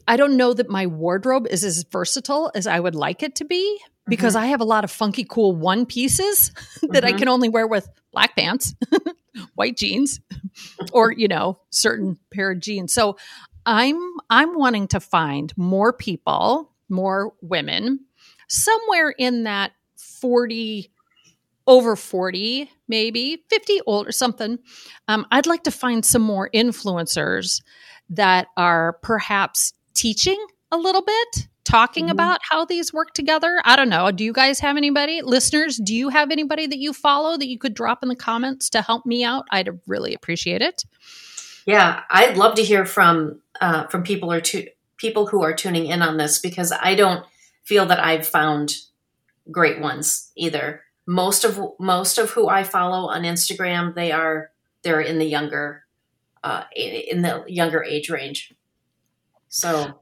i 0.07 0.17
don't 0.17 0.35
know 0.37 0.53
that 0.53 0.69
my 0.69 0.85
wardrobe 0.87 1.47
is 1.49 1.63
as 1.63 1.83
versatile 1.91 2.51
as 2.55 2.67
i 2.67 2.79
would 2.79 2.95
like 2.95 3.23
it 3.23 3.35
to 3.35 3.45
be 3.45 3.79
because 4.05 4.35
I 4.35 4.47
have 4.47 4.59
a 4.59 4.65
lot 4.65 4.83
of 4.83 4.91
funky, 4.91 5.23
cool 5.23 5.55
one 5.55 5.85
pieces 5.85 6.51
that 6.89 7.05
I 7.05 7.13
Mhm. 7.13 7.19
can 7.19 7.27
only 7.29 7.47
wear 7.47 7.65
with 7.65 7.87
black 8.11 8.35
pants, 8.35 8.75
white 9.55 9.77
jeans, 9.77 10.19
or 10.91 11.13
you 11.13 11.29
know, 11.29 11.57
certain 11.69 12.19
pair 12.33 12.51
of 12.51 12.59
jeans. 12.59 12.91
So 12.91 13.15
I'm 13.65 13.99
I'm 14.29 14.57
wanting 14.57 14.87
to 14.89 14.99
find 14.99 15.53
more 15.57 15.93
people, 15.93 16.71
more 16.89 17.33
women, 17.41 17.99
somewhere 18.47 19.09
in 19.11 19.43
that 19.43 19.71
40 19.97 20.89
over 21.65 21.95
40, 21.95 22.69
maybe 22.89 23.43
50 23.49 23.79
old 23.85 24.07
or 24.07 24.11
something. 24.11 24.59
Um, 25.07 25.25
I'd 25.31 25.45
like 25.47 25.63
to 25.63 25.71
find 25.71 26.03
some 26.03 26.21
more 26.21 26.49
influencers 26.53 27.61
that 28.09 28.47
are 28.57 28.93
perhaps 29.01 29.73
teaching 29.93 30.45
a 30.73 30.77
little 30.77 31.03
bit, 31.03 31.47
talking 31.63 32.07
Mhm. 32.07 32.11
about 32.11 32.41
how 32.49 32.65
these 32.65 32.91
work 32.91 33.13
together. 33.13 33.61
I 33.63 33.77
don't 33.77 33.87
know. 33.87 34.11
Do 34.11 34.25
you 34.25 34.33
guys 34.33 34.59
have 34.59 34.75
anybody? 34.75 35.21
Listeners, 35.21 35.77
do 35.77 35.95
you 35.95 36.09
have 36.09 36.31
anybody 36.31 36.67
that 36.67 36.79
you 36.79 36.91
follow 36.91 37.37
that 37.37 37.47
you 37.47 37.57
could 37.57 37.73
drop 37.73 38.03
in 38.03 38.09
the 38.09 38.15
comments 38.15 38.69
to 38.71 38.81
help 38.81 39.05
me 39.05 39.23
out? 39.23 39.45
I'd 39.51 39.69
really 39.87 40.13
appreciate 40.13 40.61
it. 40.61 40.83
Yeah, 41.65 42.01
I'd 42.09 42.37
love 42.37 42.55
to 42.55 42.63
hear 42.63 42.85
from 42.85 43.41
uh, 43.61 43.87
from 43.87 44.03
people 44.03 44.31
or 44.31 44.41
tu- 44.41 44.67
people 44.97 45.27
who 45.27 45.43
are 45.43 45.53
tuning 45.53 45.85
in 45.85 46.01
on 46.01 46.17
this 46.17 46.39
because 46.39 46.71
I 46.71 46.95
don't 46.95 47.25
feel 47.63 47.85
that 47.85 48.03
I've 48.03 48.27
found 48.27 48.77
great 49.51 49.79
ones 49.79 50.31
either. 50.35 50.81
Most 51.05 51.43
of 51.43 51.59
most 51.79 52.17
of 52.17 52.31
who 52.31 52.49
I 52.49 52.63
follow 52.63 53.09
on 53.09 53.23
Instagram, 53.23 53.95
they 53.95 54.11
are 54.11 54.51
they're 54.83 55.01
in 55.01 55.19
the 55.19 55.25
younger 55.25 55.83
uh, 56.43 56.63
in 56.75 57.21
the 57.21 57.43
younger 57.47 57.83
age 57.83 58.09
range. 58.09 58.53
So 59.49 59.99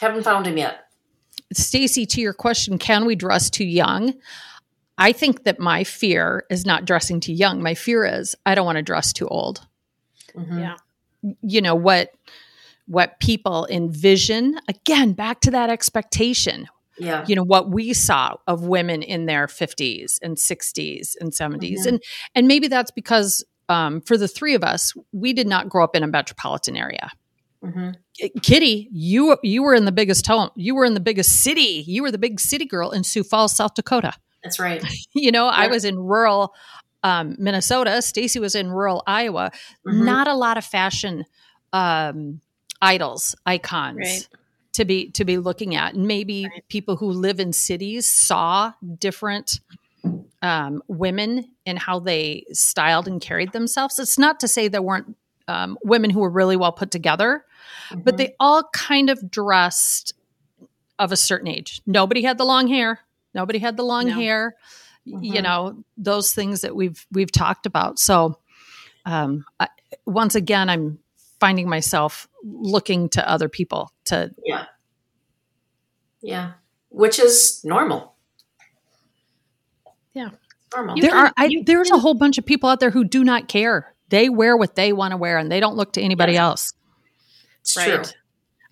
haven't 0.00 0.24
found 0.24 0.46
him 0.46 0.58
yet. 0.58 0.88
Stacey, 1.52 2.06
to 2.06 2.20
your 2.20 2.32
question, 2.32 2.78
can 2.78 3.04
we 3.04 3.14
dress 3.14 3.50
too 3.50 3.64
young? 3.64 4.14
I 4.96 5.12
think 5.12 5.44
that 5.44 5.58
my 5.58 5.84
fear 5.84 6.44
is 6.50 6.64
not 6.64 6.84
dressing 6.84 7.20
too 7.20 7.32
young. 7.32 7.62
My 7.62 7.74
fear 7.74 8.04
is 8.04 8.34
I 8.46 8.54
don't 8.54 8.66
want 8.66 8.76
to 8.76 8.82
dress 8.82 9.12
too 9.12 9.28
old. 9.28 9.66
Mhm. 10.36 10.58
Yeah. 10.58 10.76
You 11.42 11.62
know 11.62 11.74
what 11.74 12.10
what 12.86 13.18
people 13.18 13.66
envision 13.70 14.58
again 14.68 15.12
back 15.12 15.40
to 15.40 15.50
that 15.50 15.70
expectation 15.70 16.66
Yeah. 16.98 17.24
you 17.26 17.34
know 17.34 17.42
what 17.42 17.70
we 17.70 17.94
saw 17.94 18.34
of 18.46 18.66
women 18.66 19.02
in 19.02 19.24
their 19.24 19.46
50s 19.46 20.18
and 20.22 20.36
60s 20.36 21.16
and 21.18 21.32
70s 21.32 21.84
Mhm. 21.84 21.86
and 21.88 22.02
and 22.34 22.46
maybe 22.46 22.68
that's 22.68 22.90
because 22.90 23.42
um, 23.70 24.02
for 24.02 24.18
the 24.18 24.28
three 24.28 24.54
of 24.54 24.62
us 24.62 24.92
we 25.12 25.32
did 25.32 25.46
not 25.46 25.70
grow 25.70 25.82
up 25.82 25.96
in 25.96 26.02
a 26.02 26.06
metropolitan 26.06 26.76
area 26.76 27.10
hmm 27.62 27.92
kitty 28.42 28.88
you 28.92 29.36
you 29.42 29.62
were 29.62 29.74
in 29.74 29.86
the 29.86 29.92
biggest 29.92 30.26
home 30.26 30.50
you 30.54 30.74
were 30.74 30.84
in 30.84 30.92
the 30.94 31.00
biggest 31.00 31.42
city 31.42 31.82
you 31.86 32.02
were 32.02 32.10
the 32.10 32.18
big 32.18 32.38
city 32.38 32.66
girl 32.66 32.90
in 32.90 33.02
sioux 33.02 33.24
falls 33.24 33.56
south 33.56 33.72
dakota 33.74 34.12
That's 34.42 34.60
right. 34.60 34.84
you 35.14 35.32
know 35.32 35.46
i 35.46 35.66
was 35.68 35.84
in 35.86 35.98
rural 35.98 36.52
um, 37.04 37.36
minnesota 37.38 38.02
stacey 38.02 38.40
was 38.40 38.54
in 38.56 38.70
rural 38.70 39.02
iowa 39.06 39.52
Mhm. 39.86 40.04
not 40.04 40.26
a 40.26 40.34
lot 40.34 40.56
of 40.58 40.64
fashion 40.64 41.24
um, 41.72 42.40
idols 42.82 43.34
icons 43.46 43.98
Right. 43.98 44.28
to 44.72 44.84
be 44.84 45.10
to 45.10 45.24
be 45.24 45.38
looking 45.38 45.76
at 45.76 45.94
and 45.94 46.06
maybe 46.08 46.46
Right. 46.50 46.64
people 46.68 46.96
who 46.96 47.10
live 47.10 47.38
in 47.38 47.52
cities 47.52 48.08
saw 48.08 48.72
different 48.98 49.60
um, 50.42 50.82
women 50.88 51.44
and 51.64 51.78
how 51.78 51.98
they 52.00 52.44
styled 52.52 53.06
and 53.08 53.20
carried 53.20 53.52
themselves 53.52 53.98
it's 53.98 54.18
not 54.18 54.40
to 54.40 54.48
say 54.48 54.68
there 54.68 54.82
weren't 54.82 55.16
um, 55.46 55.76
women 55.84 56.10
who 56.10 56.20
were 56.20 56.30
really 56.30 56.56
well 56.56 56.72
put 56.72 56.90
together 56.90 57.44
but 57.96 58.14
Mhm. 58.14 58.18
they 58.18 58.34
all 58.40 58.62
kind 58.72 59.10
of 59.10 59.30
dressed 59.30 60.14
of 60.98 61.12
a 61.12 61.16
certain 61.16 61.48
age 61.48 61.80
nobody 61.86 62.22
had 62.22 62.38
the 62.38 62.44
long 62.44 62.68
hair 62.68 63.00
nobody 63.34 63.58
had 63.58 63.76
the 63.76 63.82
long 63.84 64.06
No. 64.08 64.14
hair 64.14 64.54
y- 65.06 65.18
you 65.22 65.42
know 65.42 65.82
those 65.96 66.32
things 66.32 66.60
that 66.62 66.74
we've 66.76 67.06
we've 67.12 67.32
talked 67.32 67.66
about 67.66 67.98
so 67.98 68.38
um, 69.06 69.44
I, 69.60 69.68
once 70.06 70.34
again 70.34 70.68
i'm 70.70 70.98
finding 71.40 71.68
myself 71.68 72.28
looking 72.42 73.08
to 73.10 73.28
other 73.28 73.48
people 73.48 73.92
to 74.04 74.30
yeah. 74.44 74.66
Yeah. 76.22 76.52
Which 76.88 77.18
is 77.18 77.60
normal. 77.64 78.14
Yeah. 80.14 80.30
Normal. 80.74 80.96
There 81.00 81.10
can- 81.10 81.26
are 81.26 81.32
I, 81.36 81.44
you 81.46 81.64
there's 81.64 81.90
a 81.90 81.98
whole 81.98 82.14
bunch 82.14 82.38
of 82.38 82.46
people 82.46 82.68
out 82.70 82.80
there 82.80 82.90
who 82.90 83.04
do 83.04 83.24
not 83.24 83.48
care 83.48 83.94
they 84.08 84.28
wear 84.28 84.56
what 84.56 84.74
they 84.74 84.92
want 84.92 85.12
to 85.12 85.16
wear 85.16 85.36
and 85.38 85.50
they 85.52 85.60
don't 85.60 85.76
look 85.76 85.92
to 85.94 86.00
anybody 86.00 86.34
Yeah. 86.34 86.44
else 86.46 86.72
it's 87.60 87.76
Right. 87.76 88.04
true. 88.04 88.12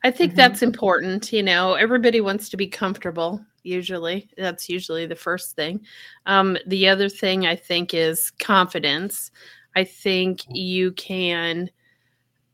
I 0.04 0.10
think 0.10 0.32
Mhm. 0.32 0.36
that's 0.36 0.62
important. 0.62 1.32
You 1.32 1.42
know, 1.42 1.74
everybody 1.74 2.20
wants 2.20 2.48
to 2.50 2.56
be 2.56 2.66
comfortable. 2.66 3.44
Usually, 3.64 4.28
that's 4.36 4.68
usually 4.68 5.06
the 5.06 5.14
first 5.16 5.54
thing. 5.54 5.80
Um, 6.26 6.56
the 6.66 6.88
other 6.88 7.08
thing 7.08 7.46
I 7.46 7.54
think 7.56 7.94
is 7.94 8.30
confidence. 8.30 9.30
I 9.76 9.84
think 9.84 10.40
you 10.48 10.92
can, 10.92 11.70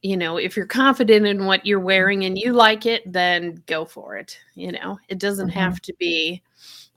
you 0.03 0.17
know, 0.17 0.39
if 0.39 0.57
you're 0.57 0.67
confident 0.67 1.27
in 1.27 1.47
what 1.47 1.67
you're 1.67 1.81
wearing 1.81 2.25
and 2.25 2.39
you 2.39 2.53
like 2.53 2.87
it, 2.87 3.11
then 3.13 3.63
go 3.67 3.85
for 3.87 4.17
it. 4.17 4.39
You 4.55 4.73
know, 4.73 4.99
it 5.09 5.19
doesn't 5.19 5.49
Mhm. 5.49 5.53
have 5.53 5.81
to 5.83 5.95
be, 5.99 6.43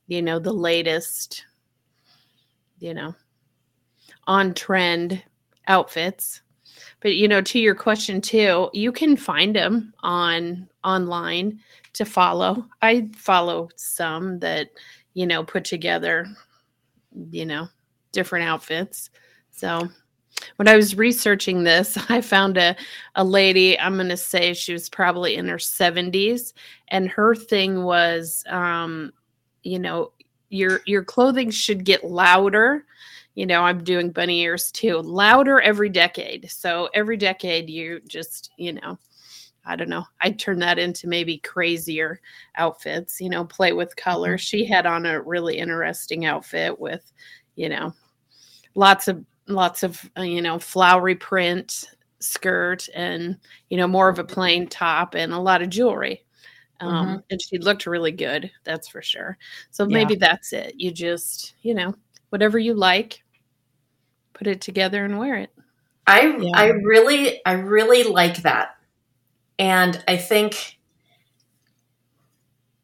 you 0.08 0.22
know, 0.22 0.40
the 0.40 0.54
latest, 0.54 1.46
you 2.80 2.94
know, 2.94 3.16
on 4.28 4.54
trend 4.54 5.24
outfits 5.68 6.42
but 7.02 7.16
you 7.16 7.28
know 7.28 7.42
to 7.42 7.60
your 7.60 7.76
question 7.76 8.22
too 8.22 8.70
you 8.74 8.92
can 8.92 9.16
find 9.18 9.56
them 9.56 9.94
on 10.04 10.68
online 10.84 11.60
to 11.94 12.06
follow. 12.06 12.66
I 12.82 13.10
follow 13.16 13.70
some 13.76 14.40
that 14.40 14.70
you 15.14 15.28
know 15.28 15.44
put 15.44 15.66
together 15.66 16.28
you 17.32 17.46
know 17.46 17.68
different 18.12 18.48
outfits. 18.48 19.10
So 19.52 19.88
when 20.56 20.68
i 20.68 20.76
was 20.78 20.96
researching 20.96 21.64
this 21.64 21.98
i 22.10 22.22
found 22.22 22.58
a, 22.58 22.76
a 23.16 23.24
lady 23.24 23.78
i'm 23.80 23.96
going 23.96 24.08
to 24.08 24.18
say 24.18 24.54
she 24.54 24.72
was 24.72 24.90
probably 24.90 25.36
in 25.36 25.48
her 25.48 25.58
70s 25.58 26.54
and 26.88 27.10
her 27.10 27.36
thing 27.36 27.84
was 27.84 28.44
um 28.48 29.12
you 29.64 29.78
know 29.78 30.14
your 30.52 30.82
your 30.86 31.04
clothing 31.04 31.50
should 31.50 31.84
get 31.84 32.04
louder. 32.04 32.86
You 33.36 33.46
know 33.46 33.62
i'm 33.62 33.84
doing 33.84 34.12
bunny 34.12 34.42
ears 34.42 34.72
too 34.72 34.98
louder 34.98 35.62
every 35.62 35.90
decade. 35.90 36.52
So 36.52 36.90
every 36.94 37.18
decade 37.18 37.70
you 37.70 38.02
just 38.08 38.52
you 38.58 38.74
know 38.74 39.00
i 39.66 39.76
don't 39.76 39.90
know 39.90 40.04
i 40.22 40.30
turn 40.32 40.60
that 40.60 40.80
into 40.80 41.08
maybe 41.08 41.38
crazier 41.38 42.20
outfits 42.56 43.20
you 43.22 43.30
know 43.30 43.46
play 43.46 43.72
with 43.74 43.96
color. 43.96 44.38
She 44.38 44.66
had 44.66 44.86
on 44.86 45.06
a 45.06 45.22
really 45.22 45.58
interesting 45.58 46.26
outfit 46.26 46.80
with 46.80 47.12
you 47.56 47.70
know 47.70 47.94
lots 48.76 49.08
of 49.08 49.24
lots 49.48 49.84
of 49.84 50.10
uh, 50.18 50.22
you 50.22 50.42
know 50.42 50.60
flowery 50.60 51.16
print 51.16 51.86
skirt 52.20 52.88
and 52.96 53.38
you 53.70 53.78
know 53.78 53.88
more 53.88 54.10
of 54.10 54.20
a 54.20 54.24
plain 54.24 54.68
top 54.68 55.16
and 55.16 55.34
a 55.34 55.40
lot 55.40 55.62
of 55.62 55.70
jewelry. 55.70 56.24
Um, 56.80 57.24
and 57.30 57.40
she 57.40 57.60
looked 57.60 57.86
really 57.86 58.12
good 58.12 58.50
that's 58.64 58.88
for 58.88 59.04
sure. 59.04 59.38
So 59.70 59.84
Yeah. 59.84 60.00
maybe 60.00 60.16
that's 60.16 60.52
it. 60.54 60.74
You 60.78 60.92
just 60.92 61.54
you 61.62 61.74
know 61.76 61.94
whatever 62.30 62.58
you 62.58 62.74
like 62.74 63.22
put 64.34 64.48
it 64.48 64.62
together 64.62 65.06
and 65.06 65.20
wear 65.20 65.36
it. 65.36 65.52
I 66.08 66.22
Yeah. 66.38 66.52
I 66.56 66.68
really 66.70 67.46
I 67.46 67.54
really 67.54 68.04
like 68.04 68.38
that. 68.44 68.78
And 69.62 70.04
I 70.08 70.18
think 70.18 70.80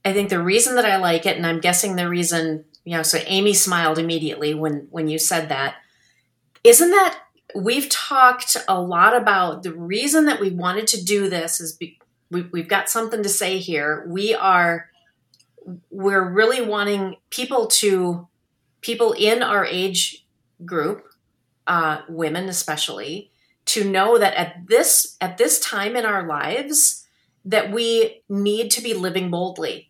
I 0.06 0.14
think 0.14 0.30
the 0.30 0.42
reason 0.42 0.76
that 0.76 0.86
I 0.86 0.98
like 0.98 1.26
it 1.26 1.36
and 1.36 1.46
I'm 1.46 1.60
guessing 1.60 1.96
the 1.96 2.08
reason, 2.08 2.66
you 2.86 2.96
know, 2.96 3.02
so 3.04 3.18
Amy 3.26 3.56
smiled 3.56 3.98
immediately 3.98 4.54
when 4.54 4.88
when 4.92 5.08
you 5.08 5.18
said 5.18 5.50
that. 5.50 5.78
Isn't 6.64 6.92
that 6.92 7.20
we've 7.56 7.90
talked 7.90 8.58
a 8.68 8.80
lot 8.80 9.18
about 9.18 9.64
the 9.64 9.74
reason 9.74 10.26
that 10.26 10.40
we 10.40 10.52
wanted 10.52 10.86
to 10.88 11.04
do 11.04 11.30
this 11.30 11.60
is 11.60 11.74
be, 11.74 11.98
we, 12.30 12.44
we've 12.44 12.68
got 12.68 12.90
something 12.90 13.24
to 13.24 13.30
say 13.30 13.58
here. 13.58 14.06
We 14.08 14.36
are 14.36 14.92
we're 15.90 16.30
really 16.30 16.62
wanting 16.62 17.16
people 17.32 17.66
to 17.68 18.28
people 18.82 19.14
in 19.14 19.42
our 19.42 19.66
age 19.66 20.28
group 20.64 21.08
uh, 21.66 22.02
women 22.08 22.48
especially 22.50 23.32
to 23.68 23.84
know 23.90 24.18
that 24.18 24.34
at 24.36 24.68
this 24.68 25.18
at 25.22 25.38
this 25.38 25.60
time 25.60 25.96
in 25.96 26.06
our 26.06 26.26
lives 26.28 27.06
that 27.46 27.72
we 27.72 28.24
need 28.30 28.72
to 28.72 28.82
be 28.82 28.94
living 28.94 29.30
boldly 29.32 29.90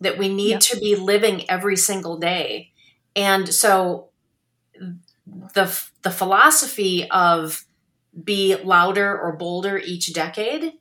that 0.00 0.18
we 0.18 0.28
need 0.28 0.50
Yep. 0.52 0.60
to 0.60 0.80
be 0.80 0.94
living 0.96 1.48
every 1.50 1.76
single 1.76 2.18
day 2.18 2.72
and 3.14 3.48
so 3.52 4.08
the 5.54 5.82
the 6.02 6.10
philosophy 6.10 7.08
of 7.10 7.64
be 8.24 8.56
louder 8.56 9.18
or 9.18 9.32
bolder 9.32 9.78
each 9.78 10.12
decade 10.12 10.72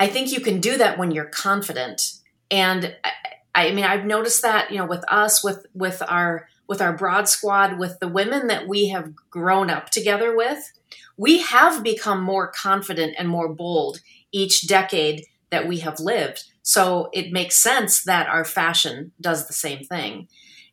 i 0.00 0.06
think 0.06 0.32
you 0.32 0.40
can 0.40 0.60
do 0.60 0.76
that 0.76 0.98
when 0.98 1.10
you're 1.10 1.24
confident 1.26 2.14
and 2.50 2.96
I, 3.04 3.68
I 3.68 3.72
mean 3.72 3.84
i've 3.84 4.04
noticed 4.04 4.42
that 4.42 4.70
you 4.70 4.78
know 4.78 4.86
with 4.86 5.04
us 5.08 5.44
with 5.44 5.66
with 5.74 6.02
our 6.08 6.48
with 6.66 6.80
our 6.80 6.92
broad 6.96 7.28
squad 7.28 7.78
with 7.78 7.98
the 8.00 8.08
women 8.08 8.46
that 8.48 8.66
we 8.66 8.88
have 8.88 9.12
grown 9.30 9.70
up 9.70 9.90
together 9.90 10.34
with 10.36 10.72
we 11.16 11.38
have 11.40 11.82
become 11.82 12.22
more 12.22 12.48
confident 12.48 13.14
and 13.18 13.28
more 13.28 13.48
bold 13.48 14.00
each 14.32 14.66
decade 14.66 15.24
that 15.50 15.68
we 15.68 15.78
have 15.78 16.00
lived. 16.00 16.44
So 16.62 17.08
it 17.12 17.32
makes 17.32 17.56
sense 17.56 18.02
that 18.04 18.26
our 18.28 18.44
fashion 18.44 19.12
does 19.20 19.46
the 19.46 19.52
same 19.52 19.84
thing. 19.84 20.28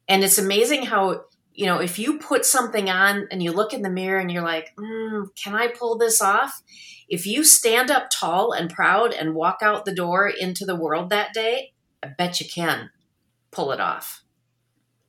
And 0.08 0.24
it's 0.24 0.38
amazing 0.38 0.84
how 0.84 1.26
you 1.54 1.66
know 1.66 1.80
if 1.80 2.00
you 2.00 2.18
put 2.18 2.46
something 2.46 2.90
on 2.90 3.28
and 3.30 3.44
you 3.44 3.52
look 3.52 3.74
in 3.74 3.82
the 3.82 3.90
mirror 3.90 4.20
and 4.20 4.32
you're 4.32 4.42
like 4.42 4.74
mm, 4.78 5.28
can 5.36 5.54
i 5.54 5.68
pull 5.68 5.98
this 5.98 6.22
off? 6.22 6.62
If 7.10 7.28
you 7.28 7.44
stand 7.44 7.92
up 7.92 8.10
tall 8.10 8.54
and 8.54 8.70
proud 8.70 9.14
and 9.14 9.36
walk 9.36 9.60
out 9.62 9.86
the 9.86 9.94
door 9.94 10.30
into 10.30 10.66
the 10.66 10.76
world 10.76 11.10
that 11.10 11.34
day 11.34 11.74
i 12.02 12.08
bet 12.08 12.40
you 12.40 12.48
can 12.50 12.90
pull 13.52 13.72
it 13.72 13.80
off. 13.80 14.24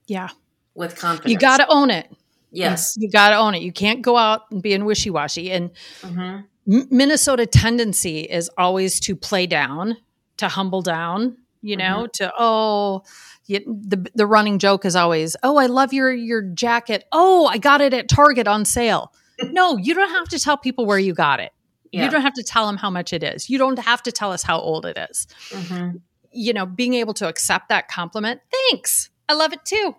Yeah. 0.06 0.28
With 0.74 0.96
confidence. 0.96 1.32
You 1.32 1.38
got 1.38 1.58
to 1.58 1.66
own 1.68 1.90
it. 1.90 2.10
Yes. 2.52 2.94
You 2.98 3.10
got 3.10 3.30
to 3.30 3.36
own 3.36 3.54
it. 3.54 3.62
You 3.62 3.72
can't 3.72 4.02
go 4.02 4.16
out 4.16 4.42
and 4.50 4.62
be 4.62 4.72
in 4.72 4.84
wishy 4.84 5.10
washy. 5.10 5.50
And 5.50 5.70
Mhm. 6.02 6.44
M- 6.70 6.88
Minnesota 6.90 7.44
tendency 7.46 8.20
is 8.20 8.48
always 8.56 9.00
to 9.00 9.16
play 9.16 9.46
down, 9.46 9.96
to 10.36 10.48
humble 10.48 10.82
down, 10.82 11.36
you 11.60 11.76
know, 11.76 12.06
to 12.14 12.32
oh, 12.38 13.02
you, 13.46 13.58
the 13.66 14.08
the 14.14 14.26
running 14.26 14.58
joke 14.60 14.84
is 14.84 14.94
always, 14.94 15.34
"Oh, 15.42 15.56
I 15.56 15.66
love 15.66 15.92
your 15.92 16.12
your 16.12 16.42
jacket. 16.42 17.04
Oh, 17.10 17.46
I 17.46 17.58
got 17.58 17.80
it 17.80 17.92
at 17.92 18.08
Target 18.08 18.46
on 18.46 18.64
sale." 18.64 19.12
no, 19.50 19.76
you 19.76 19.94
don't 19.94 20.10
have 20.10 20.28
to 20.28 20.38
tell 20.38 20.56
people 20.56 20.86
where 20.86 20.98
you 20.98 21.14
got 21.14 21.40
it. 21.40 21.50
Yeah. 21.90 22.04
You 22.04 22.10
don't 22.10 22.22
have 22.22 22.34
to 22.34 22.42
tell 22.44 22.66
them 22.66 22.76
how 22.76 22.90
much 22.90 23.12
it 23.12 23.22
is. 23.24 23.50
You 23.50 23.58
don't 23.58 23.78
have 23.78 24.02
to 24.04 24.12
tell 24.12 24.30
us 24.32 24.42
how 24.44 24.58
old 24.60 24.86
it 24.86 24.96
is. 25.10 25.26
Mhm. 25.50 26.00
You 26.32 26.52
know, 26.52 26.64
being 26.64 26.94
able 26.94 27.12
to 27.14 27.28
accept 27.28 27.68
that 27.70 27.88
compliment, 27.88 28.40
thanks. 28.70 29.10
I 29.28 29.34
love 29.34 29.52
it 29.52 29.64
too. 29.64 29.96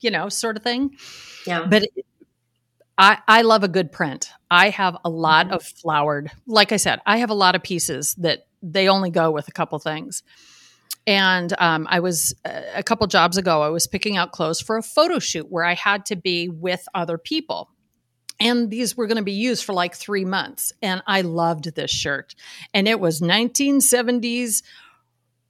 You 0.00 0.10
know, 0.10 0.28
sort 0.28 0.56
of 0.56 0.62
thing 0.62 0.96
Yeah. 1.46 1.66
but 1.68 1.84
it- 1.84 2.06
I, 2.98 3.18
I 3.28 3.42
love 3.42 3.62
a 3.62 3.68
good 3.68 3.92
print. 3.92 4.30
I 4.50 4.70
have 4.70 4.96
a 5.04 5.10
lot 5.10 5.48
Mhm. 5.48 5.52
of 5.56 5.62
flowered, 5.62 6.30
like 6.46 6.72
I 6.72 6.76
said, 6.78 7.00
I 7.04 7.18
have 7.18 7.28
a 7.28 7.34
lot 7.34 7.54
of 7.54 7.62
pieces 7.62 8.14
that 8.14 8.46
they 8.62 8.88
only 8.88 9.10
go 9.10 9.30
with 9.30 9.48
a 9.48 9.52
couple 9.52 9.78
things. 9.78 10.22
And 11.06 11.52
um, 11.58 11.86
I 11.90 12.00
was 12.00 12.34
uh, 12.44 12.62
a 12.74 12.82
couple 12.82 13.06
jobs 13.06 13.36
ago, 13.36 13.60
I 13.62 13.68
was 13.68 13.86
picking 13.86 14.16
out 14.16 14.32
clothes 14.32 14.60
for 14.62 14.76
a 14.78 14.82
photo 14.82 15.18
shoot 15.18 15.46
where 15.50 15.62
I 15.64 15.74
had 15.74 16.06
to 16.06 16.16
be 16.16 16.48
with 16.48 16.86
other 16.94 17.18
people. 17.18 17.68
And 18.40 18.70
these 18.70 18.96
were 18.96 19.06
going 19.06 19.18
to 19.18 19.22
be 19.22 19.32
used 19.32 19.64
for 19.64 19.72
like 19.74 19.94
three 19.94 20.24
months. 20.24 20.72
And 20.82 21.02
I 21.06 21.20
loved 21.20 21.74
this 21.74 21.90
shirt. 21.90 22.34
And 22.74 22.88
it 22.88 22.98
was 22.98 23.20
1970s 23.20 24.62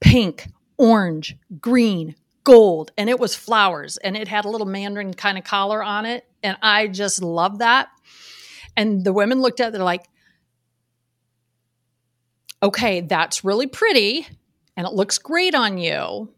pink, 0.01 0.47
orange, 0.77 1.37
green, 1.59 2.15
gold, 2.47 2.91
and 2.97 3.09
it 3.09 3.19
was 3.19 3.35
flowers, 3.35 3.97
and 3.97 4.15
it 4.15 4.29
had 4.29 4.45
a 4.45 4.49
little 4.49 4.65
mandarin 4.65 5.13
kind 5.13 5.37
of 5.37 5.43
collar 5.43 5.83
on 5.83 6.05
it, 6.05 6.25
and 6.41 6.55
I 6.61 6.87
just 6.87 7.21
loved 7.21 7.59
that. 7.59 7.89
And 8.77 9.03
the 9.03 9.11
women 9.11 9.41
looked 9.41 9.59
at 9.59 9.67
it, 9.67 9.71
they're 9.73 9.83
like, 9.83 10.07
"Okay, 12.63 13.01
that's 13.01 13.43
really 13.43 13.67
pretty, 13.67 14.25
and 14.77 14.87
it 14.87 14.93
looks 14.93 15.17
great 15.17 15.55
on 15.55 15.77
you, 15.77 16.33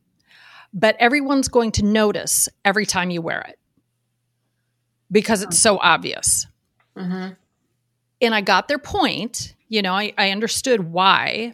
but 0.73 0.95
everyone's 0.99 1.47
going 1.47 1.71
to 1.73 1.85
notice 1.85 2.49
every 2.65 2.87
time 2.87 3.11
you 3.11 3.21
wear 3.21 3.41
it 3.41 3.59
because 5.11 5.43
it's 5.43 5.59
so 5.59 5.77
obvious." 5.77 6.47
Mhm. 6.97 7.37
and 8.21 8.35
I 8.35 8.41
got 8.41 8.67
their 8.67 8.79
point. 8.79 9.53
You 9.67 9.83
know, 9.83 9.93
I, 9.93 10.11
I 10.17 10.31
understood 10.31 10.91
why 10.91 11.53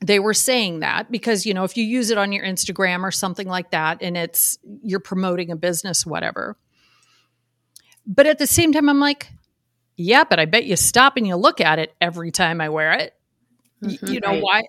they 0.00 0.18
were 0.20 0.34
saying 0.34 0.80
that 0.80 1.10
because, 1.10 1.44
you 1.44 1.52
know, 1.54 1.64
if 1.64 1.76
you 1.76 1.84
use 1.84 2.10
it 2.10 2.18
on 2.18 2.32
your 2.32 2.44
Instagram 2.44 3.02
or 3.02 3.10
something 3.10 3.48
like 3.48 3.70
that 3.72 3.98
and 4.00 4.16
it's 4.16 4.58
you're 4.82 5.00
promoting 5.00 5.50
a 5.50 5.56
business, 5.56 6.06
whatever. 6.06 6.56
But 8.06 8.26
at 8.26 8.38
the 8.38 8.46
same 8.46 8.72
time, 8.72 8.88
I'm 8.88 9.00
like, 9.00 9.28
yeah, 9.96 10.24
but 10.24 10.38
I 10.38 10.44
bet 10.44 10.64
you 10.64 10.76
stop 10.76 11.16
and 11.16 11.26
you 11.26 11.36
look 11.36 11.60
at 11.60 11.78
it 11.78 11.94
every 12.00 12.30
time 12.30 12.60
I 12.60 12.68
wear 12.68 12.92
it. 12.92 13.14
Mhm. 13.82 14.12
you 14.12 14.18
know, 14.20 14.28
Right. 14.30 14.42
why 14.42 14.62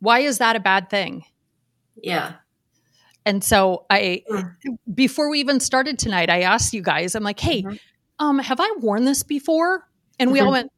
why 0.00 0.18
is 0.20 0.38
that 0.38 0.56
a 0.56 0.60
bad 0.60 0.90
thing? 0.90 1.24
Yeah. 1.96 2.34
And 3.24 3.42
so 3.42 3.86
I 3.88 4.24
Mm. 4.30 4.56
before 4.94 5.30
we 5.30 5.40
even 5.40 5.60
started 5.60 5.98
tonight, 5.98 6.28
I 6.28 6.42
asked 6.42 6.74
you 6.74 6.82
guys, 6.82 7.14
I'm 7.14 7.22
like, 7.22 7.40
hey, 7.40 7.62
Mhm. 7.62 7.78
um, 8.18 8.38
have 8.40 8.60
I 8.60 8.70
worn 8.80 9.04
this 9.04 9.22
before? 9.22 9.88
And 10.18 10.32
we 10.32 10.40
all 10.40 10.48
Mhm. 10.48 10.52
went, 10.52 10.72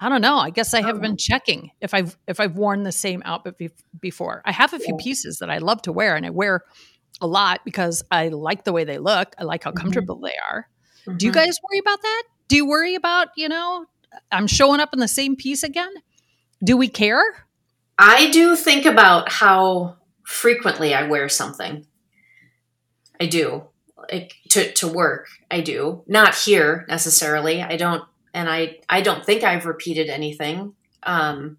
I 0.00 0.08
don't 0.08 0.20
know. 0.20 0.36
I 0.36 0.50
guess 0.50 0.74
I 0.74 0.80
haven't 0.82 0.98
Oh. 0.98 1.08
been 1.08 1.16
checking 1.16 1.70
if 1.80 1.94
I've 1.94 2.16
if 2.26 2.40
I've 2.40 2.56
worn 2.56 2.82
the 2.82 2.92
same 2.92 3.22
outfit 3.24 3.56
be- 3.58 3.70
before. 4.00 4.42
I 4.44 4.52
have 4.52 4.72
a 4.74 4.78
few 4.78 4.96
pieces 4.96 5.38
that 5.38 5.50
I 5.50 5.58
love 5.58 5.82
to 5.82 5.92
wear, 5.92 6.16
and 6.16 6.26
I 6.26 6.30
wear 6.30 6.62
a 7.20 7.26
lot 7.26 7.60
because 7.64 8.02
I 8.10 8.28
like 8.28 8.64
the 8.64 8.72
way 8.72 8.84
they 8.84 8.98
look. 8.98 9.34
I 9.38 9.44
like 9.44 9.64
how 9.64 9.70
Mhm. 9.70 9.76
comfortable 9.76 10.18
they 10.20 10.34
are. 10.50 10.68
Do 11.16 11.26
you 11.26 11.32
Mhm. 11.32 11.36
guys 11.36 11.58
worry 11.70 11.78
about 11.78 12.02
that? 12.02 12.22
Do 12.48 12.56
you 12.56 12.66
worry 12.66 12.94
about 12.96 13.28
you 13.36 13.48
know 13.48 13.86
I'm 14.32 14.46
showing 14.46 14.80
up 14.80 14.92
in 14.92 14.98
the 15.00 15.08
same 15.08 15.36
piece 15.36 15.62
again? 15.62 15.92
Do 16.62 16.76
we 16.76 16.88
care? 16.88 17.46
I 17.98 18.30
do 18.30 18.56
think 18.56 18.84
about 18.86 19.30
how 19.30 19.96
frequently 20.24 20.94
I 20.94 21.06
wear 21.06 21.28
something. 21.28 21.86
I 23.20 23.26
do. 23.26 23.64
Like 24.10 24.34
to, 24.50 24.70
to 24.72 24.88
work, 24.88 25.28
I 25.50 25.60
do. 25.60 26.02
Not 26.06 26.34
here 26.34 26.84
necessarily. 26.88 27.62
I 27.62 27.76
don't 27.76 28.02
and 28.34 28.50
I 28.50 28.80
I 28.88 29.00
don't 29.00 29.24
think 29.24 29.42
I've 29.42 29.64
repeated 29.64 30.10
anything. 30.10 30.74
Um 31.02 31.58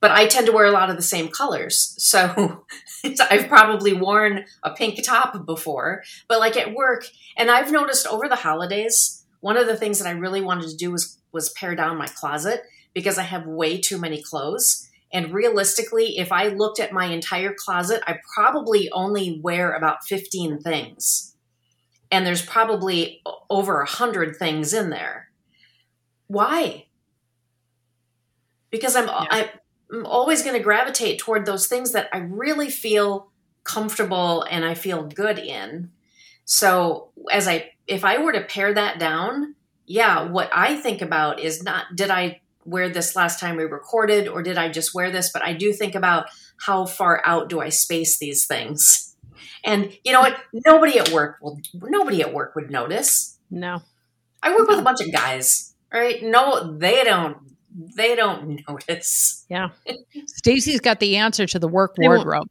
but 0.00 0.10
I 0.10 0.26
tend 0.26 0.46
to 0.46 0.52
wear 0.52 0.66
a 0.66 0.72
lot 0.72 0.90
of 0.90 0.96
the 0.96 1.02
same 1.02 1.28
colors. 1.28 1.94
So 1.98 2.64
I've 3.30 3.48
probably 3.48 3.92
worn 3.92 4.44
a 4.62 4.70
pink 4.70 5.02
top 5.02 5.46
before, 5.46 6.02
but 6.28 6.38
like 6.38 6.56
at 6.56 6.74
work, 6.74 7.06
and 7.36 7.50
I've 7.50 7.72
noticed 7.72 8.06
over 8.06 8.28
the 8.28 8.36
holidays, 8.36 9.24
one 9.40 9.56
of 9.56 9.66
the 9.66 9.76
things 9.76 9.98
that 9.98 10.08
I 10.08 10.12
really 10.12 10.42
wanted 10.42 10.68
to 10.68 10.76
do 10.76 10.92
was 10.92 11.18
was 11.32 11.50
pare 11.50 11.74
down 11.74 11.98
my 11.98 12.06
closet 12.06 12.62
because 12.94 13.18
I 13.18 13.22
have 13.22 13.46
way 13.46 13.78
too 13.78 13.98
many 13.98 14.22
clothes. 14.22 14.88
And 15.12 15.32
realistically, 15.32 16.18
if 16.18 16.32
I 16.32 16.48
looked 16.48 16.80
at 16.80 16.92
my 16.92 17.06
entire 17.06 17.54
closet, 17.54 18.02
I 18.06 18.18
probably 18.34 18.90
only 18.90 19.40
wear 19.42 19.72
about 19.72 20.04
15 20.04 20.60
things. 20.60 21.36
And 22.10 22.26
there's 22.26 22.44
probably 22.44 23.22
over 23.50 23.76
a 23.76 23.84
100 23.84 24.36
things 24.36 24.72
in 24.72 24.90
there. 24.90 25.25
Why? 26.28 26.86
Because 28.70 28.96
I'm, 28.96 29.06
Yeah. 29.06 29.48
I'm 29.92 30.04
always 30.04 30.42
going 30.42 30.56
to 30.56 30.62
gravitate 30.62 31.20
toward 31.20 31.46
those 31.46 31.68
things 31.68 31.92
that 31.92 32.08
I 32.12 32.18
really 32.18 32.70
feel 32.70 33.30
comfortable 33.62 34.42
and 34.50 34.64
I 34.64 34.74
feel 34.74 35.04
good 35.04 35.38
in. 35.38 35.90
So, 36.44 37.10
as 37.30 37.46
I, 37.46 37.70
if 37.86 38.04
I 38.04 38.18
were 38.18 38.32
to 38.32 38.42
pare 38.42 38.74
that 38.74 38.98
down, 38.98 39.54
yeah, 39.86 40.24
what 40.24 40.50
I 40.52 40.76
think 40.76 41.02
about 41.02 41.40
is 41.40 41.62
not 41.62 41.94
did 41.94 42.10
I 42.10 42.40
wear 42.64 42.88
this 42.88 43.14
last 43.14 43.38
time 43.38 43.56
we 43.56 43.64
recorded 43.64 44.26
or 44.26 44.42
did 44.42 44.58
I 44.58 44.68
just 44.68 44.94
wear 44.94 45.10
this? 45.10 45.30
But 45.32 45.44
I 45.44 45.52
do 45.52 45.72
think 45.72 45.94
about 45.94 46.26
how 46.58 46.84
far 46.84 47.22
out 47.24 47.48
do 47.48 47.60
I 47.60 47.68
space 47.68 48.18
these 48.18 48.46
things. 48.46 49.16
And 49.64 49.96
you 50.04 50.12
know 50.12 50.20
what? 50.20 50.36
Nobody 50.52 50.98
at 50.98 51.10
work 51.10 51.38
will 51.40 51.60
nobody 51.74 52.22
at 52.22 52.34
work 52.34 52.54
would 52.54 52.70
notice. 52.70 53.38
No. 53.50 53.82
I 54.42 54.54
work 54.54 54.68
with 54.68 54.78
a 54.78 54.82
bunch 54.82 55.00
of 55.00 55.12
guys, 55.12 55.74
right? 55.92 56.22
No, 56.22 56.76
they 56.78 57.04
don't 57.04 57.36
they 57.94 58.14
don't 58.16 58.62
notice. 58.68 59.44
Yeah. 59.48 59.68
Stacey's 60.26 60.80
got 60.80 60.98
the 61.00 61.16
answer 61.16 61.46
to 61.46 61.58
the 61.58 61.68
work 61.68 61.94
They 61.96 62.08
won't- 62.08 62.24
wardrobe. 62.26 62.48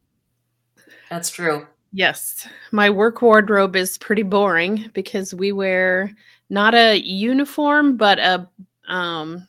That's 1.09 1.29
true. 1.31 1.67
Yes. 1.91 2.47
My 2.71 2.89
work 2.89 3.21
wardrobe 3.21 3.75
is 3.75 3.97
pretty 3.97 4.23
boring 4.23 4.89
because 4.93 5.33
we 5.33 5.51
wear 5.51 6.11
not 6.49 6.75
a 6.75 6.95
uniform, 7.01 7.95
but 7.95 8.19
a, 8.19 8.47
um, 8.87 9.47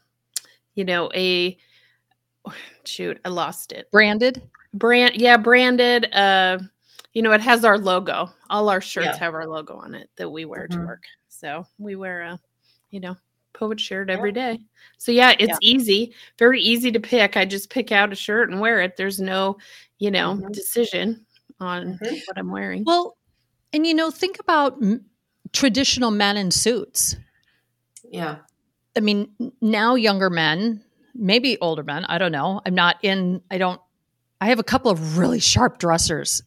you 0.75 0.85
know, 0.85 1.11
a, 1.15 1.57
shoot, 2.85 3.19
I 3.25 3.31
lost 3.31 3.73
it. 3.73 3.91
Branded. 3.91 4.43
Brand, 4.75 5.17
yeah, 5.17 5.37
branded. 5.37 6.13
Uh, 6.15 6.59
you 7.15 7.23
know, 7.23 7.33
it 7.33 7.41
has 7.41 7.65
our 7.65 7.79
logo. 7.79 8.31
All 8.51 8.69
our 8.69 8.81
shirts 8.81 9.07
Yeah. 9.07 9.17
have 9.19 9.35
our 9.35 9.47
logo 9.47 9.75
on 9.77 9.95
it 9.95 10.09
that 10.17 10.29
we 10.31 10.45
wear 10.45 10.69
to 10.69 10.77
Mhm. 10.77 10.87
work. 10.87 11.03
So 11.29 11.67
we 11.79 11.97
wear 11.97 12.23
a, 12.23 12.41
you 12.91 13.01
know, 13.01 13.17
poet 13.57 13.81
shirt 13.81 14.11
every 14.11 14.33
day. 14.33 14.59
So 14.99 15.13
yeah, 15.13 15.33
it's 15.39 15.49
Yeah. 15.51 15.57
easy, 15.61 16.15
very 16.39 16.61
easy 16.61 16.91
to 16.93 17.01
pick. 17.01 17.37
I 17.37 17.45
just 17.45 17.71
pick 17.71 17.91
out 17.93 18.13
a 18.13 18.17
shirt 18.17 18.51
and 18.51 18.61
wear 18.61 18.81
it. 18.81 18.97
There's 18.97 19.21
no, 19.21 19.57
you 19.99 20.11
know, 20.11 20.37
Mhm. 20.37 20.53
decision 20.53 21.25
on 21.61 21.99
Mhm. 21.99 22.21
what 22.27 22.39
I'm 22.39 22.51
wearing. 22.51 22.85
Well, 22.85 23.17
and 23.73 23.87
you 23.87 23.95
know, 23.95 24.11
think 24.11 24.39
about 24.39 24.75
m- 24.83 25.05
traditional 25.53 26.11
men 26.11 26.37
in 26.37 26.51
suits. 26.51 27.17
Yeah. 28.11 28.37
I 28.97 29.01
mean, 29.01 29.29
now 29.61 29.95
younger 29.95 30.31
men, 30.31 30.83
maybe 31.15 31.59
older 31.61 31.83
men, 31.83 32.05
I 32.07 32.19
don't 32.19 32.33
know. 32.33 32.61
I'm 32.65 32.75
not 32.75 32.97
in, 33.03 33.43
I 33.51 33.59
don't, 33.59 33.81
I 34.41 34.47
have 34.47 34.59
a 34.59 34.65
couple 34.65 34.91
of 34.91 35.19
really 35.19 35.41
sharp 35.41 35.79
dressers 35.79 36.43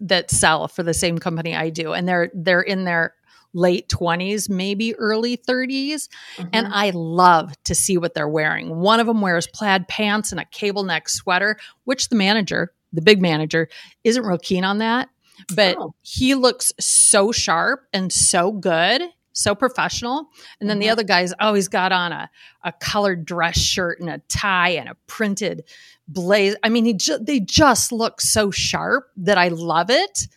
that 0.00 0.30
sell 0.30 0.68
for 0.68 0.82
the 0.82 0.94
same 0.94 1.18
company 1.18 1.54
I 1.54 1.70
do. 1.70 1.92
And 1.92 2.08
they're, 2.08 2.30
they're 2.34 2.60
in 2.62 2.84
their 2.84 3.14
late 3.52 3.88
20s, 3.88 4.48
maybe 4.48 4.94
early 4.96 5.36
30s. 5.36 6.08
And 6.52 6.66
Mhm. 6.66 6.70
I 6.72 6.90
love 6.90 7.52
to 7.64 7.74
see 7.74 7.98
what 7.98 8.14
they're 8.14 8.28
wearing. 8.28 8.76
One 8.76 9.00
of 9.00 9.06
them 9.06 9.20
wears 9.20 9.46
plaid 9.48 9.88
pants 9.88 10.30
and 10.30 10.40
a 10.40 10.44
cable 10.44 10.84
neck 10.84 11.08
sweater, 11.08 11.56
which 11.84 12.08
the 12.08 12.16
manager, 12.16 12.72
the 12.92 13.02
big 13.02 13.20
manager, 13.20 13.68
isn't 14.04 14.22
real 14.24 14.38
keen 14.38 14.64
on 14.64 14.78
that. 14.78 15.08
But 15.54 15.76
Oh. 15.78 15.94
he 16.02 16.34
looks 16.34 16.72
so 16.78 17.32
sharp 17.32 17.86
and 17.92 18.12
so 18.12 18.52
good, 18.52 19.02
so 19.32 19.54
professional. 19.54 20.28
And 20.60 20.68
then 20.68 20.78
the 20.80 20.86
Mhm. 20.86 20.92
other 20.92 21.02
guy's 21.04 21.32
always 21.40 21.66
got 21.68 21.92
on 21.92 22.12
a, 22.12 22.28
a 22.62 22.72
colored 22.72 23.24
dress 23.24 23.58
shirt 23.58 24.00
and 24.00 24.10
a 24.10 24.18
tie 24.28 24.70
and 24.70 24.88
a 24.88 24.96
printed 25.06 25.64
blaze. 26.06 26.56
I 26.62 26.68
mean, 26.68 26.84
he 26.84 26.92
ju- 26.94 27.18
they 27.20 27.40
just 27.40 27.90
look 27.90 28.20
so 28.20 28.50
sharp 28.50 29.08
that 29.16 29.38
I 29.38 29.48
love 29.48 29.88
it. 29.90 30.28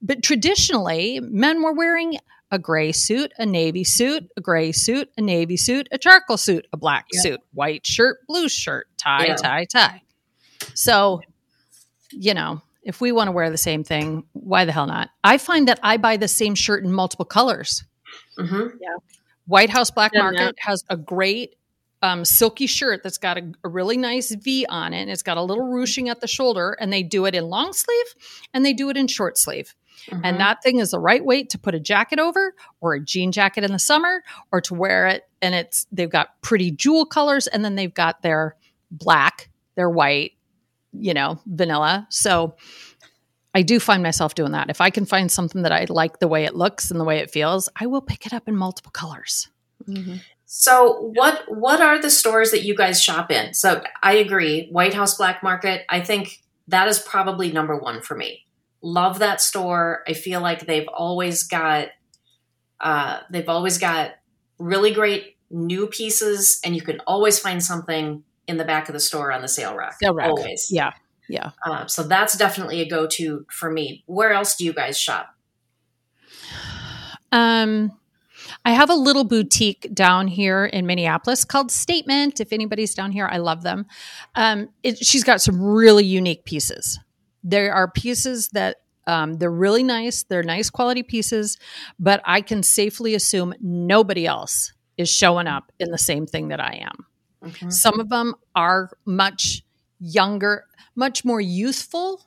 But 0.00 0.22
traditionally, 0.22 1.18
men 1.20 1.62
were 1.62 1.72
wearing 1.72 2.18
a 2.54 2.58
gray 2.58 2.92
suit, 2.92 3.32
a 3.36 3.44
navy 3.44 3.82
suit, 3.84 4.28
a 4.36 4.40
gray 4.40 4.70
suit, 4.70 5.10
a 5.18 5.20
navy 5.20 5.56
suit, 5.56 5.88
a 5.90 5.98
charcoal 5.98 6.36
suit, 6.36 6.66
a 6.72 6.76
black 6.76 7.06
Yeah. 7.12 7.20
suit, 7.22 7.40
white 7.52 7.84
shirt, 7.84 8.18
blue 8.28 8.48
shirt, 8.48 8.86
tie, 8.96 9.26
Yeah. 9.26 9.34
tie, 9.34 9.64
tie. 9.64 10.02
So, 10.74 11.20
you 12.10 12.32
know, 12.34 12.62
If 12.86 13.00
we 13.00 13.12
want 13.12 13.28
to 13.28 13.32
wear 13.32 13.48
the 13.48 13.56
same 13.56 13.82
thing, 13.82 14.24
why 14.34 14.66
the 14.66 14.72
hell 14.72 14.86
not? 14.86 15.08
I 15.24 15.38
find 15.38 15.68
that 15.68 15.80
I 15.82 15.96
buy 15.96 16.18
the 16.18 16.28
same 16.28 16.54
shirt 16.54 16.84
in 16.84 16.92
multiple 16.92 17.24
colors. 17.24 17.82
hmm 18.36 18.66
White 19.46 19.70
House 19.70 19.90
Black 19.90 20.12
Done 20.12 20.22
Market 20.22 20.38
that. 20.44 20.54
has 20.58 20.84
a 20.90 20.96
great 20.98 21.56
um, 22.02 22.26
silky 22.26 22.66
shirt 22.66 23.02
that's 23.02 23.16
got 23.16 23.38
a, 23.38 23.52
a 23.64 23.68
really 23.70 23.96
nice 23.96 24.34
V 24.34 24.66
on 24.68 24.92
it. 24.92 25.00
And 25.00 25.10
it's 25.10 25.22
got 25.22 25.38
a 25.38 25.42
little 25.42 25.66
ruching 25.66 26.10
at 26.10 26.20
the 26.20 26.26
shoulder, 26.26 26.76
and 26.78 26.92
they 26.92 27.02
do 27.02 27.24
it 27.24 27.34
in 27.34 27.44
long 27.44 27.72
sleeve 27.72 28.06
and 28.52 28.66
they 28.66 28.74
do 28.74 28.90
it 28.90 28.98
in 28.98 29.06
short 29.06 29.38
sleeve. 29.38 29.74
Mm-hmm. 30.10 30.24
And 30.24 30.40
that 30.40 30.62
thing 30.62 30.78
is 30.78 30.90
the 30.90 31.00
right 31.00 31.24
weight 31.24 31.50
to 31.50 31.58
put 31.58 31.74
a 31.74 31.80
jacket 31.80 32.18
over 32.18 32.54
or 32.80 32.94
a 32.94 33.00
jean 33.00 33.32
jacket 33.32 33.64
in 33.64 33.72
the 33.72 33.78
summer 33.78 34.22
or 34.52 34.60
to 34.62 34.74
wear 34.74 35.06
it. 35.06 35.24
And 35.42 35.54
it's 35.54 35.86
they've 35.92 36.10
got 36.10 36.40
pretty 36.42 36.70
jewel 36.70 37.06
colors 37.06 37.46
and 37.46 37.64
then 37.64 37.74
they've 37.74 37.92
got 37.92 38.22
their 38.22 38.56
black, 38.90 39.50
their 39.74 39.90
white, 39.90 40.32
you 40.92 41.14
know, 41.14 41.38
vanilla. 41.46 42.06
So 42.10 42.56
I 43.54 43.62
do 43.62 43.78
find 43.78 44.02
myself 44.02 44.34
doing 44.34 44.52
that. 44.52 44.68
If 44.68 44.80
I 44.80 44.90
can 44.90 45.06
find 45.06 45.30
something 45.30 45.62
that 45.62 45.72
I 45.72 45.86
like 45.88 46.18
the 46.18 46.28
way 46.28 46.44
it 46.44 46.54
looks 46.54 46.90
and 46.90 46.98
the 46.98 47.04
way 47.04 47.18
it 47.18 47.30
feels, 47.30 47.68
I 47.76 47.86
will 47.86 48.02
pick 48.02 48.26
it 48.26 48.32
up 48.32 48.48
in 48.48 48.56
multiple 48.56 48.90
colors. 48.90 49.48
Mhm. 49.88 50.20
So 50.46 51.10
what 51.14 51.44
what 51.48 51.80
are 51.80 52.00
the 52.00 52.10
stores 52.10 52.50
that 52.50 52.62
you 52.62 52.74
guys 52.74 53.02
shop 53.02 53.30
in? 53.30 53.54
So 53.54 53.82
I 54.02 54.14
agree, 54.14 54.68
White 54.70 54.94
House 54.94 55.16
Black 55.16 55.42
Market. 55.42 55.84
I 55.88 56.00
think 56.00 56.42
that 56.68 56.88
is 56.88 56.98
probably 56.98 57.50
number 57.50 57.76
one 57.76 58.00
for 58.00 58.16
me. 58.16 58.43
Love 58.84 59.18
that 59.20 59.40
store. 59.40 60.04
I 60.06 60.12
feel 60.12 60.42
like 60.42 60.66
they've 60.66 60.88
always 60.88 61.44
got 61.44 61.88
uh, 62.80 63.20
they've 63.30 63.48
always 63.48 63.78
got 63.78 64.10
really 64.58 64.92
great 64.92 65.38
new 65.50 65.86
pieces, 65.86 66.60
and 66.62 66.76
you 66.76 66.82
can 66.82 67.00
always 67.06 67.38
find 67.38 67.64
something 67.64 68.22
in 68.46 68.58
the 68.58 68.64
back 68.64 68.90
of 68.90 68.92
the 68.92 69.00
store 69.00 69.32
on 69.32 69.40
the 69.40 69.48
sale 69.48 69.74
rack. 69.74 69.94
Sale 69.94 70.12
rack. 70.12 70.28
Always. 70.28 70.68
Yeah. 70.70 70.92
Yeah. 71.30 71.52
Uh, 71.66 71.86
so 71.86 72.02
that's 72.02 72.36
definitely 72.36 72.82
a 72.82 72.88
go 72.88 73.06
to 73.06 73.46
for 73.50 73.70
me. 73.70 74.04
Where 74.04 74.34
else 74.34 74.54
do 74.54 74.64
you 74.66 74.74
guys 74.74 74.98
shop? 74.98 75.34
Um, 77.32 77.92
I 78.66 78.72
have 78.72 78.90
a 78.90 78.94
little 78.94 79.24
boutique 79.24 79.88
down 79.94 80.28
here 80.28 80.66
in 80.66 80.86
Minneapolis 80.86 81.46
called 81.46 81.70
Statement. 81.70 82.40
If 82.40 82.52
anybody's 82.52 82.94
down 82.94 83.12
here, 83.12 83.26
I 83.30 83.38
love 83.38 83.62
them. 83.62 83.86
Um, 84.34 84.68
it, 84.82 84.98
she's 84.98 85.24
got 85.24 85.40
some 85.40 85.62
really 85.62 86.04
unique 86.04 86.44
pieces. 86.44 86.98
There 87.44 87.72
are 87.74 87.88
pieces 87.90 88.48
that 88.48 88.78
um, 89.06 89.34
they're 89.34 89.50
really 89.50 89.82
nice. 89.82 90.22
They're 90.24 90.42
nice 90.42 90.70
quality 90.70 91.02
pieces, 91.02 91.58
but 91.98 92.22
I 92.24 92.40
can 92.40 92.62
safely 92.62 93.14
assume 93.14 93.54
nobody 93.60 94.26
else 94.26 94.72
is 94.96 95.10
showing 95.10 95.46
up 95.46 95.70
in 95.78 95.90
the 95.90 95.98
same 95.98 96.26
thing 96.26 96.48
that 96.48 96.60
I 96.60 96.80
am. 96.90 97.06
Mhm. 97.50 97.72
Some 97.72 98.00
of 98.00 98.08
them 98.08 98.34
are 98.56 98.90
much 99.04 99.62
younger, 100.00 100.64
much 100.96 101.24
more 101.24 101.40
youthful 101.40 102.22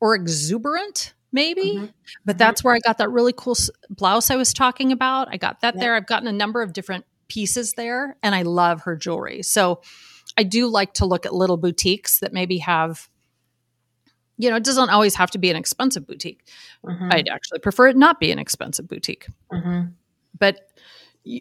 or 0.00 0.14
exuberant, 0.14 1.14
maybe. 1.32 1.74
Mhm. 1.76 1.92
But 2.24 2.38
that's 2.38 2.62
where 2.62 2.74
I 2.74 2.78
got 2.78 2.98
that 2.98 3.10
really 3.10 3.32
cool 3.36 3.56
blouse 3.90 4.30
I 4.30 4.36
was 4.36 4.52
talking 4.52 4.92
about. 4.92 5.28
I 5.32 5.36
got 5.38 5.60
that 5.62 5.74
Yeah. 5.74 5.80
there. 5.80 5.94
I've 5.96 6.06
gotten 6.06 6.28
a 6.28 6.32
number 6.32 6.62
of 6.62 6.72
different 6.72 7.04
pieces 7.28 7.72
there, 7.74 8.16
and 8.22 8.34
I 8.34 8.42
love 8.42 8.82
her 8.82 8.94
jewelry. 8.96 9.42
So 9.42 9.80
I 10.38 10.44
do 10.44 10.68
like 10.68 10.94
to 10.94 11.06
look 11.06 11.26
at 11.26 11.34
little 11.34 11.56
boutiques 11.56 12.20
that 12.20 12.32
maybe 12.32 12.58
have, 12.58 13.08
you 14.40 14.48
know, 14.50 14.56
it 14.56 14.64
doesn't 14.64 14.90
always 14.90 15.14
have 15.14 15.30
to 15.32 15.38
be 15.38 15.50
an 15.50 15.56
expensive 15.56 16.06
boutique. 16.06 16.48
Mhm. 16.84 17.12
I'd 17.12 17.28
actually 17.28 17.58
prefer 17.58 17.88
it 17.88 17.96
not 17.96 18.18
be 18.20 18.30
an 18.32 18.38
expensive 18.38 18.88
boutique. 18.88 19.26
Mhm. 19.52 19.92
But 20.38 20.60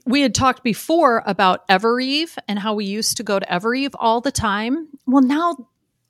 we 0.06 0.22
had 0.22 0.36
talked 0.36 0.64
before 0.64 1.24
about 1.26 1.66
Evereve 1.70 2.38
and 2.48 2.60
how 2.60 2.74
we 2.74 2.86
used 2.86 3.16
to 3.18 3.24
go 3.24 3.40
to 3.40 3.46
Evereve 3.52 3.96
all 3.98 4.20
the 4.20 4.32
time. 4.32 4.90
Well, 5.08 5.22
now 5.24 5.56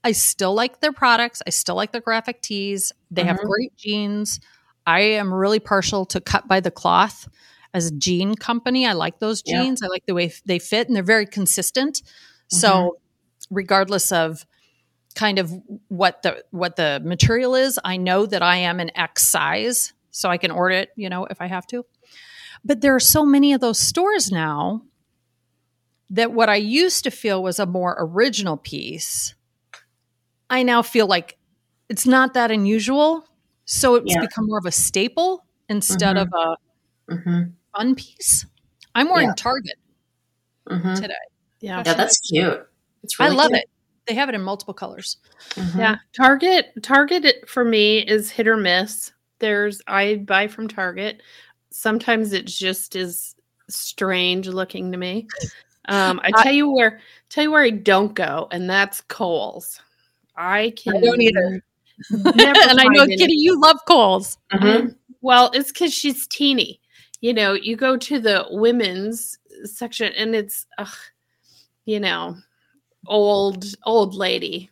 I 0.04 0.14
still 0.14 0.54
like 0.56 0.80
their 0.80 0.92
products. 0.94 1.42
I 1.46 1.52
still 1.52 1.76
like 1.76 1.92
their 1.92 2.02
graphic 2.02 2.42
tees. 2.42 2.92
They 3.12 3.24
have 3.26 3.38
Mhm. 3.38 3.44
great 3.46 3.76
jeans. 3.78 4.40
I 4.88 5.02
am 5.02 5.32
really 5.32 5.60
partial 5.60 6.06
to 6.08 6.20
Cut 6.20 6.48
by 6.48 6.60
the 6.62 6.72
Cloth 6.72 7.28
as 7.76 7.88
a 7.88 7.92
jean 7.92 8.34
company. 8.34 8.88
I 8.88 8.94
like 8.94 9.20
those 9.20 9.44
Yeah. 9.46 9.62
jeans. 9.62 9.84
I 9.84 9.88
like 9.88 10.06
the 10.08 10.16
way 10.16 10.34
they 10.46 10.58
fit 10.58 10.88
and 10.88 10.96
they're 10.96 11.04
very 11.04 11.28
consistent. 11.28 12.02
So, 12.48 12.70
Mm-hmm. 12.72 13.56
regardless 13.56 14.12
of 14.12 14.46
kind 15.16 15.40
of 15.40 15.52
what 15.88 16.22
the 16.24 16.44
what 16.52 16.76
the 16.76 17.02
material 17.04 17.56
is, 17.56 17.80
I 17.84 17.98
know 17.98 18.26
that 18.26 18.42
I 18.42 18.58
am 18.58 18.80
an 18.80 18.92
X 18.96 19.24
size, 19.26 19.94
so 20.12 20.30
I 20.30 20.38
can 20.38 20.52
order 20.52 20.76
it, 20.76 20.90
you 20.96 21.10
know, 21.10 21.26
if 21.26 21.42
I 21.42 21.48
have 21.48 21.68
to. 21.68 21.86
But 22.64 22.82
there 22.82 22.96
are 22.96 23.00
so 23.00 23.26
many 23.26 23.54
of 23.54 23.62
those 23.62 23.80
stores 23.80 24.32
now 24.32 24.84
that 26.10 26.32
what 26.34 26.50
I 26.50 26.56
used 26.56 27.04
to 27.04 27.12
feel 27.12 27.42
was 27.44 27.60
a 27.60 27.66
more 27.66 27.96
original 28.00 28.58
piece, 28.58 29.36
I 30.50 30.64
now 30.64 30.82
feel 30.82 31.08
like 31.08 31.38
it's 31.90 32.06
not 32.08 32.34
that 32.34 32.52
unusual. 32.52 33.26
So 33.66 33.96
it's 33.96 34.14
Yeah. 34.14 34.22
become 34.22 34.48
more 34.48 34.58
of 34.58 34.66
a 34.66 34.72
staple 34.72 35.46
instead 35.70 36.16
Mhm. 36.16 36.22
of 36.24 36.30
a 36.34 37.14
Mhm. 37.16 37.54
fun 37.76 37.96
piece. 37.96 38.46
I'm 38.96 39.10
wearing 39.10 39.28
Yeah. 39.30 39.34
Target 39.36 39.78
Mhm. 40.68 40.96
today. 40.96 41.14
Yeah. 41.62 41.84
Yeah, 41.86 41.94
that's 41.94 42.20
cute. 42.20 42.68
It's 43.04 43.20
really 43.20 43.32
I 43.32 43.36
love 43.36 43.50
cute. 43.50 43.60
it. 43.60 43.70
They 44.10 44.16
have 44.16 44.28
it 44.28 44.34
in 44.36 44.42
multiple 44.42 44.74
colors. 44.74 45.18
Mhm. 45.52 45.78
Yeah, 45.78 45.98
Target 46.14 46.74
Target 46.82 47.26
it- 47.26 47.48
for 47.48 47.64
me 47.64 48.00
is 48.00 48.32
hit 48.32 48.48
or 48.48 48.58
miss. 48.58 49.12
There's 49.38 49.82
I 49.88 50.16
buy 50.16 50.48
from 50.48 50.68
Target. 50.68 51.22
Sometimes 51.70 52.34
it 52.34 52.48
just 52.48 52.96
is 52.96 53.36
strange 53.70 54.48
looking 54.48 54.92
to 54.92 54.98
me. 54.98 55.28
Um, 55.88 56.20
I 56.24 56.30
I- 56.36 56.44
tell 56.44 56.52
you 56.54 56.70
where 56.70 57.00
tell 57.30 57.44
you 57.44 57.52
where 57.52 57.64
I 57.64 57.72
don't 57.72 58.14
go, 58.14 58.48
and 58.52 58.70
that's 58.70 59.02
Kohl's. 59.02 59.80
I 60.36 60.72
can 60.78 60.98
I 60.98 61.00
don't 61.02 61.20
either. 61.22 61.64
never 62.12 62.60
and 62.62 62.80
I 62.80 62.84
know, 62.84 63.00
find 63.00 63.12
any- 63.12 63.18
Kitty, 63.18 63.34
you 63.34 63.60
love 63.60 63.78
Kohl's. 63.88 64.38
Mhm. 64.54 64.76
Um, 64.82 64.96
well, 65.22 65.50
it's 65.54 65.72
because 65.72 65.92
she's 65.92 66.28
teeny. 66.28 66.80
You 67.22 67.34
know, 67.34 67.54
you 67.54 67.76
go 67.76 67.98
to 67.98 68.20
the 68.20 68.46
women's 68.52 69.38
section 69.64 70.14
and 70.14 70.36
it's, 70.36 70.68
ugh, 70.78 70.94
you 71.86 72.00
know, 72.00 72.38
old, 73.10 73.66
old 73.86 74.16
lady. 74.16 74.70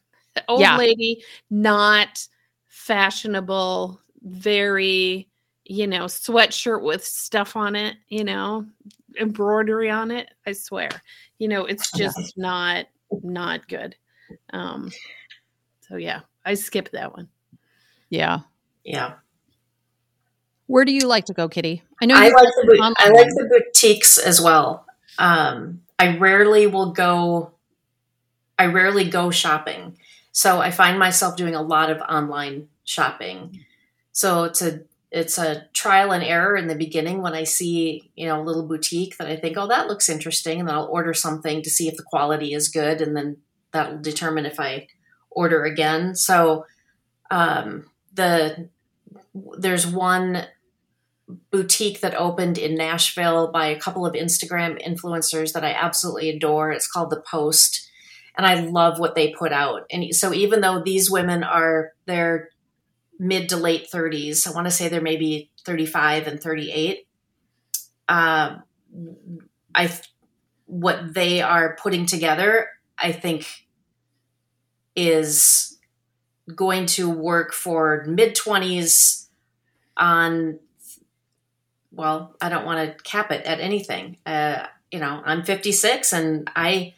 Old 0.47 0.61
Yeah. 0.61 0.77
lady, 0.77 1.23
not 1.49 2.25
fashionable, 2.67 3.99
very, 4.21 5.27
you 5.65 5.87
know, 5.87 6.05
sweatshirt 6.05 6.83
with 6.83 7.03
stuff 7.03 7.55
on 7.55 7.75
it, 7.75 7.97
you 8.07 8.23
know, 8.23 8.65
embroidery 9.19 9.89
on 9.89 10.11
it. 10.11 10.29
I 10.45 10.51
swear. 10.51 10.89
You 11.39 11.47
know, 11.47 11.65
it's 11.65 11.91
Yeah. 11.97 12.07
just 12.07 12.37
not, 12.37 12.85
not 13.23 13.67
good. 13.67 13.95
Um, 14.53 14.91
so 15.89 15.95
yeah, 15.95 16.21
I 16.45 16.53
skipped 16.53 16.91
that 16.91 17.13
one. 17.13 17.29
Yeah. 18.09 18.41
Yeah. 18.83 19.15
Where 20.67 20.85
do 20.85 20.91
you 20.91 21.07
like 21.07 21.25
to 21.25 21.33
go, 21.33 21.49
Kitty? 21.49 21.81
I 22.01 22.05
know 22.05 22.15
I 22.15 22.29
like 22.29 22.33
the 22.35 22.95
I 22.99 23.09
like 23.09 23.27
the 23.29 23.47
boutiques 23.49 24.17
as 24.17 24.39
well. 24.39 24.85
Um, 25.17 25.81
I 25.97 26.17
rarely 26.17 26.67
will 26.67 26.91
go. 26.91 27.53
I 28.57 28.65
rarely 28.67 29.09
go 29.09 29.31
shopping, 29.31 29.97
so 30.31 30.59
I 30.59 30.71
find 30.71 30.97
myself 30.99 31.35
doing 31.35 31.55
a 31.55 31.61
lot 31.61 31.89
of 31.89 32.01
online 32.01 32.69
shopping. 32.83 33.63
So 34.11 34.45
it's 34.45 34.61
a 34.61 34.81
it's 35.11 35.37
a 35.37 35.65
trial 35.73 36.11
and 36.11 36.23
error 36.23 36.57
in 36.57 36.67
the 36.67 36.75
beginning 36.75 37.21
when 37.21 37.33
I 37.33 37.43
see 37.43 38.11
you 38.15 38.27
know 38.27 38.41
a 38.41 38.43
little 38.43 38.67
boutique 38.67 39.17
that 39.17 39.27
I 39.27 39.35
think 39.35 39.57
oh 39.57 39.67
that 39.67 39.87
looks 39.87 40.09
interesting, 40.09 40.59
and 40.59 40.67
then 40.67 40.75
I'll 40.75 40.85
order 40.85 41.13
something 41.13 41.61
to 41.61 41.69
see 41.69 41.87
if 41.87 41.97
the 41.97 42.03
quality 42.03 42.53
is 42.53 42.69
good, 42.69 43.01
and 43.01 43.15
then 43.15 43.37
that 43.71 43.91
will 43.91 44.01
determine 44.01 44.45
if 44.45 44.59
I 44.59 44.87
order 45.29 45.63
again. 45.63 46.15
So 46.15 46.65
um, 47.29 47.89
the 48.13 48.69
there's 49.57 49.85
one 49.85 50.45
boutique 51.51 51.99
that 51.99 52.15
opened 52.15 52.57
in 52.57 52.75
Nashville 52.75 53.51
by 53.51 53.67
a 53.67 53.79
couple 53.79 54.05
of 54.05 54.13
Instagram 54.13 54.81
influencers 54.85 55.53
that 55.53 55.63
I 55.63 55.73
absolutely 55.73 56.29
adore. 56.29 56.71
It's 56.71 56.89
called 56.89 57.09
The 57.09 57.21
Post, 57.21 57.86
and 58.37 58.45
I 58.45 58.61
love 58.61 58.99
what 58.99 59.15
they 59.15 59.31
put 59.31 59.51
out. 59.51 59.87
And 59.91 60.13
so 60.13 60.31
even 60.31 60.61
though 60.61 60.81
these 60.81 61.09
women 61.09 61.43
are 61.43 61.93
their 62.05 62.49
mid 63.19 63.49
to 63.49 63.57
late 63.57 63.89
30s, 63.91 64.47
I 64.47 64.51
want 64.51 64.65
to 64.67 64.71
say 64.71 64.87
they're 64.87 65.01
maybe 65.01 65.49
35 65.65 66.27
and 66.27 66.41
38. 66.41 67.07
Um, 68.07 68.63
I 69.73 69.91
what 70.67 71.13
they 71.13 71.41
are 71.41 71.77
putting 71.81 72.05
together, 72.05 72.67
I 72.97 73.11
think, 73.11 73.67
is 74.95 75.77
going 76.53 76.85
to 76.85 77.09
work 77.09 77.53
for 77.53 78.05
mid 78.07 78.35
20s 78.35 79.27
on 79.97 80.59
well, 81.91 82.35
I 82.39 82.49
don't 82.49 82.65
want 82.65 82.95
to 82.95 83.03
cap 83.03 83.31
it 83.31 83.43
at 83.45 83.59
anything. 83.59 84.17
Uh, 84.23 84.67
you 84.91 84.99
know, 84.99 85.21
I'm 85.25 85.43
56 85.43 86.13
and 86.13 86.47
I 86.55 86.93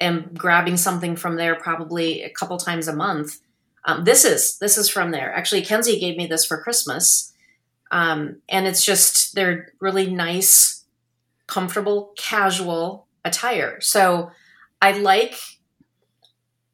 am 0.00 0.30
grabbing 0.34 0.76
something 0.76 1.16
from 1.16 1.36
there 1.36 1.54
probably 1.54 2.22
a 2.22 2.30
couple 2.30 2.56
times 2.58 2.88
a 2.88 2.94
month. 2.94 3.40
Um, 3.84 4.04
this 4.04 4.24
is 4.24 4.58
this 4.58 4.76
is 4.76 4.88
from 4.88 5.10
there. 5.10 5.32
Actually, 5.32 5.62
Kenzie 5.62 5.98
gave 5.98 6.16
me 6.16 6.26
this 6.26 6.44
for 6.44 6.62
Christmas, 6.62 7.32
um, 7.90 8.36
and 8.48 8.66
it's 8.66 8.84
just 8.84 9.34
they're 9.34 9.72
really 9.80 10.10
nice, 10.10 10.84
comfortable, 11.46 12.12
casual 12.16 13.06
attire. 13.24 13.80
So 13.80 14.30
I 14.82 14.92
like, 14.92 15.38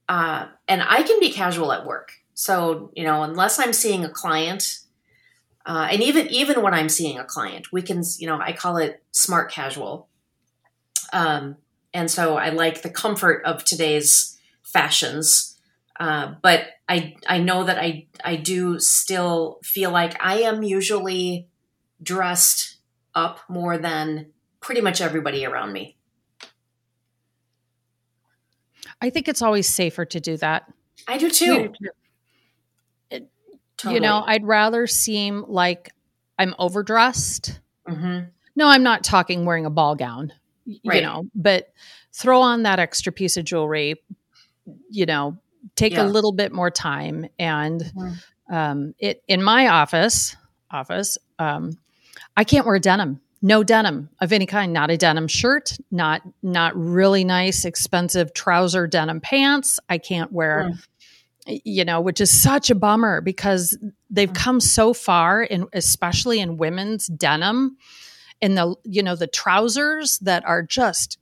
uh, 0.08 0.46
and 0.66 0.82
I 0.82 1.02
can 1.02 1.20
be 1.20 1.30
casual 1.30 1.72
at 1.72 1.86
work. 1.86 2.12
So, 2.34 2.90
you 2.94 3.04
know, 3.04 3.22
unless 3.22 3.58
I'm 3.58 3.72
seeing 3.72 4.04
a 4.04 4.08
client, 4.08 4.80
uh, 5.66 5.88
and 5.90 6.02
even 6.02 6.26
even 6.28 6.62
when 6.62 6.74
I'm 6.74 6.88
seeing 6.88 7.18
a 7.18 7.24
client, 7.24 7.72
we 7.72 7.80
can, 7.80 8.02
you 8.18 8.26
know, 8.26 8.38
I 8.38 8.52
call 8.52 8.76
it 8.76 9.02
smart 9.12 9.50
casual. 9.50 10.08
Um, 11.12 11.56
and 11.94 12.10
so 12.10 12.36
I 12.36 12.50
like 12.50 12.82
the 12.82 12.90
comfort 12.90 13.42
of 13.46 13.64
today's 13.64 14.38
fashions, 14.62 15.56
uh, 15.98 16.34
but 16.42 16.66
I 16.88 17.14
I 17.26 17.38
know 17.38 17.64
that 17.64 17.78
I 17.78 18.08
I 18.22 18.36
do 18.36 18.78
still 18.80 19.60
feel 19.62 19.90
like 19.90 20.22
I 20.22 20.40
am 20.40 20.62
usually 20.62 21.48
dressed 22.02 22.78
up 23.14 23.40
more 23.48 23.78
than 23.78 24.26
pretty 24.60 24.80
much 24.80 25.00
everybody 25.00 25.46
around 25.46 25.72
me. 25.72 25.96
I 29.00 29.10
think 29.10 29.28
it's 29.28 29.42
always 29.42 29.68
safer 29.68 30.04
to 30.04 30.20
do 30.20 30.36
that. 30.38 30.64
I 31.06 31.18
do 31.18 31.30
too. 31.30 31.72
You 33.10 34.00
know, 34.00 34.22
I'd 34.26 34.44
rather 34.46 34.86
seem 34.86 35.44
like 35.46 35.92
I'm 36.38 36.54
overdressed. 36.58 37.60
Mhm. 37.86 38.30
No, 38.56 38.66
I'm 38.68 38.82
not 38.82 39.04
talking 39.04 39.44
wearing 39.44 39.66
a 39.66 39.70
ball 39.70 39.94
gown, 39.94 40.32
y- 40.66 40.78
you 40.82 40.90
Right. 40.90 41.02
know, 41.02 41.24
but 41.34 41.72
throw 42.12 42.40
on 42.40 42.62
that 42.64 42.78
extra 42.78 43.12
piece 43.12 43.36
of 43.36 43.44
jewelry, 43.44 43.96
you 44.90 45.06
know, 45.06 45.36
take 45.76 45.92
Yeah. 45.94 46.04
a 46.04 46.08
little 46.08 46.32
bit 46.32 46.52
more 46.52 46.70
time. 46.70 47.26
And 47.38 47.80
Mhm. 47.80 48.22
um, 48.50 48.94
it 48.98 49.22
in 49.28 49.42
my 49.42 49.68
office, 49.68 50.36
office, 50.70 51.18
um, 51.38 51.78
I 52.36 52.44
can't 52.44 52.66
wear 52.66 52.78
denim. 52.78 53.20
No 53.42 53.62
denim 53.62 54.08
of 54.20 54.32
any 54.32 54.46
kind, 54.46 54.72
not 54.72 54.90
a 54.90 54.96
denim 54.96 55.28
shirt, 55.28 55.76
not 55.90 56.22
not 56.42 56.74
really 56.76 57.24
nice, 57.24 57.64
expensive 57.66 58.32
trouser 58.32 58.86
denim 58.86 59.20
pants. 59.20 59.78
I 59.88 59.98
can't 59.98 60.32
wear 60.32 60.72
you 61.46 61.84
know, 61.84 62.00
which 62.00 62.22
is 62.22 62.30
such 62.30 62.70
a 62.70 62.74
bummer 62.74 63.20
because 63.20 63.76
they've 64.08 64.32
Mm. 64.32 64.34
come 64.34 64.60
so 64.60 64.94
far 64.94 65.42
in 65.42 65.66
especially 65.74 66.40
in 66.40 66.56
women's 66.56 67.06
denim 67.08 67.76
and 68.44 68.56
the 68.58 68.74
you 68.84 69.02
know 69.02 69.16
the 69.16 69.26
trousers 69.26 70.18
that 70.20 70.44
are 70.44 70.62
just 70.62 71.18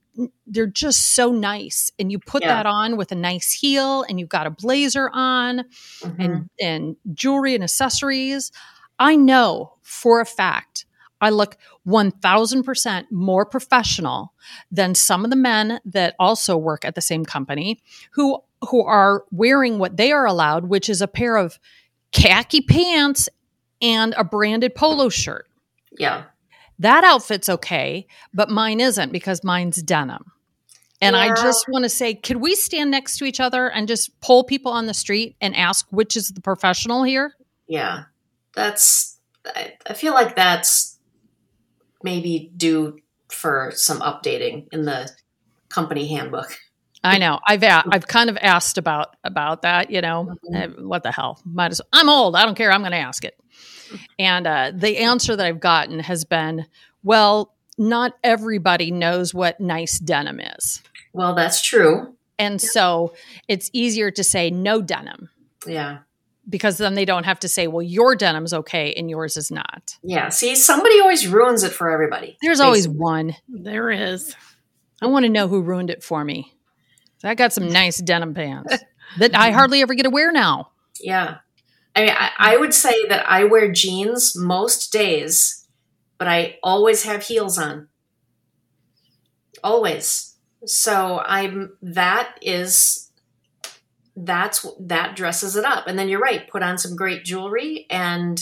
they're 0.46 0.66
just 0.66 1.14
so 1.14 1.30
nice 1.32 1.90
and 1.98 2.12
you 2.12 2.18
put 2.18 2.42
Yeah. 2.42 2.48
that 2.56 2.66
on 2.66 2.96
with 2.98 3.12
a 3.12 3.14
nice 3.14 3.50
heel 3.52 4.02
and 4.02 4.18
you've 4.20 4.28
got 4.28 4.46
a 4.46 4.50
blazer 4.50 5.08
on 5.12 5.64
Mhm. 6.00 6.24
and 6.24 6.50
and 6.60 6.96
jewelry 7.14 7.54
and 7.54 7.64
accessories 7.64 8.50
i 8.98 9.16
know 9.16 9.74
for 9.82 10.20
a 10.20 10.26
fact 10.26 10.84
i 11.20 11.30
look 11.30 11.56
1000% 11.86 13.10
more 13.10 13.46
professional 13.46 14.34
than 14.70 14.94
some 14.94 15.24
of 15.24 15.30
the 15.30 15.36
men 15.36 15.80
that 15.84 16.14
also 16.18 16.56
work 16.56 16.84
at 16.84 16.94
the 16.94 17.00
same 17.00 17.24
company 17.24 17.80
who 18.12 18.38
who 18.68 18.82
are 18.84 19.24
wearing 19.30 19.78
what 19.78 19.96
they 19.96 20.12
are 20.12 20.26
allowed 20.26 20.66
which 20.66 20.88
is 20.90 21.00
a 21.00 21.08
pair 21.08 21.36
of 21.36 21.58
khaki 22.12 22.60
pants 22.60 23.28
and 23.80 24.14
a 24.18 24.24
branded 24.24 24.74
polo 24.74 25.08
shirt 25.08 25.46
yeah. 25.98 26.24
That 26.82 27.04
outfit's 27.04 27.48
okay, 27.48 28.06
but 28.32 28.48
mine 28.50 28.80
isn't 28.80 29.12
because 29.12 29.42
mine's 29.42 29.82
denim. 29.82 30.32
And 31.00 31.16
I 31.16 31.34
just 31.34 31.66
want 31.68 31.84
to 31.84 31.88
say, 31.88 32.14
could 32.14 32.36
we 32.36 32.54
stand 32.54 32.92
next 32.92 33.16
to 33.18 33.24
each 33.24 33.40
other 33.40 33.68
and 33.68 33.88
just 33.88 34.20
pull 34.20 34.44
people 34.44 34.70
on 34.70 34.86
the 34.86 34.94
street 34.94 35.34
and 35.40 35.56
ask 35.56 35.84
which 35.90 36.16
is 36.16 36.28
the 36.28 36.40
professional 36.40 37.02
here? 37.02 37.34
Yeah, 37.66 38.04
that's. 38.54 39.18
I, 39.44 39.72
I 39.84 39.94
feel 39.94 40.12
like 40.14 40.36
that's 40.36 40.98
maybe 42.04 42.52
due 42.56 42.98
for 43.28 43.72
some 43.74 44.00
updating 44.00 44.68
in 44.72 44.84
the 44.84 45.10
company 45.68 46.06
handbook. 46.06 46.56
I 47.02 47.18
know. 47.18 47.40
I've 47.48 47.64
a- 47.64 47.82
I've 47.90 48.06
kind 48.06 48.30
of 48.30 48.38
asked 48.40 48.78
about 48.78 49.16
about 49.24 49.62
that. 49.62 49.90
You 49.90 50.02
know, 50.02 50.36
Mhm. 50.52 50.54
Eh, 50.54 50.66
what 50.82 51.02
the 51.02 51.10
hell? 51.10 51.40
Might 51.44 51.72
as 51.72 51.80
I'm 51.92 52.08
old. 52.08 52.36
I 52.36 52.44
don't 52.44 52.54
care. 52.54 52.70
I'm 52.70 52.82
going 52.82 52.92
to 52.92 52.98
ask 52.98 53.24
it. 53.24 53.36
And 54.18 54.46
uh, 54.46 54.72
the 54.74 54.98
answer 54.98 55.36
that 55.36 55.44
I've 55.46 55.60
gotten 55.60 56.00
has 56.00 56.24
been, 56.24 56.66
well, 57.02 57.54
not 57.78 58.12
everybody 58.22 58.90
knows 58.90 59.32
what 59.34 59.60
nice 59.60 59.98
denim 59.98 60.40
is, 60.40 60.82
Well, 61.12 61.34
that's 61.34 61.62
true. 61.62 62.14
and 62.38 62.60
so 62.60 63.14
it's 63.48 63.70
easier 63.72 64.10
to 64.10 64.22
say 64.24 64.50
no 64.50 64.82
denim. 64.82 65.30
Yeah, 65.66 65.98
because 66.48 66.76
then 66.78 66.94
they 66.94 67.04
don't 67.04 67.24
have 67.24 67.38
to 67.40 67.48
say, 67.48 67.66
well, 67.68 67.82
your 67.82 68.14
denim's 68.16 68.52
okay 68.52 68.92
and 68.94 69.08
yours 69.08 69.36
is 69.36 69.50
not. 69.50 69.96
yeah. 70.02 70.28
See, 70.28 70.54
somebody 70.56 71.00
always 71.00 71.26
ruins 71.26 71.62
it 71.62 71.72
for 71.72 71.90
everybody. 71.90 72.36
There's 72.42 72.60
always 72.60 72.88
one. 72.88 73.36
There 73.48 73.90
is. 73.90 74.34
I 75.00 75.06
want 75.06 75.24
to 75.24 75.28
know 75.30 75.48
who 75.48 75.62
ruined 75.62 75.90
it 75.90 76.02
for 76.02 76.24
me. 76.24 76.52
I 77.24 77.34
got 77.36 77.52
some 77.52 77.68
nice 77.68 77.98
denim 77.98 78.34
pants 78.34 78.76
that 79.18 79.36
I 79.36 79.52
hardly 79.52 79.80
ever 79.82 79.94
get 79.94 80.02
to 80.04 80.10
wear 80.10 80.32
now. 80.32 80.70
Yeah, 81.00 81.38
I 81.94 82.00
mean, 82.00 82.14
I, 82.16 82.30
I 82.38 82.56
would 82.56 82.72
say 82.74 82.94
that 83.08 83.28
I 83.28 83.44
wear 83.44 83.70
jeans 83.70 84.34
most 84.36 84.92
days, 84.92 85.66
but 86.18 86.28
I 86.28 86.58
always 86.62 87.04
have 87.04 87.24
heels 87.24 87.58
on. 87.58 87.88
Always. 89.62 90.36
So 90.64 91.22
I'm 91.24 91.76
that 91.82 92.38
is 92.40 93.10
that's 94.16 94.66
that 94.80 95.16
dresses 95.16 95.56
it 95.56 95.64
up. 95.64 95.86
And 95.86 95.98
then 95.98 96.08
you're 96.08 96.20
right, 96.20 96.48
put 96.48 96.62
on 96.62 96.78
some 96.78 96.96
great 96.96 97.24
jewelry 97.24 97.86
and 97.90 98.40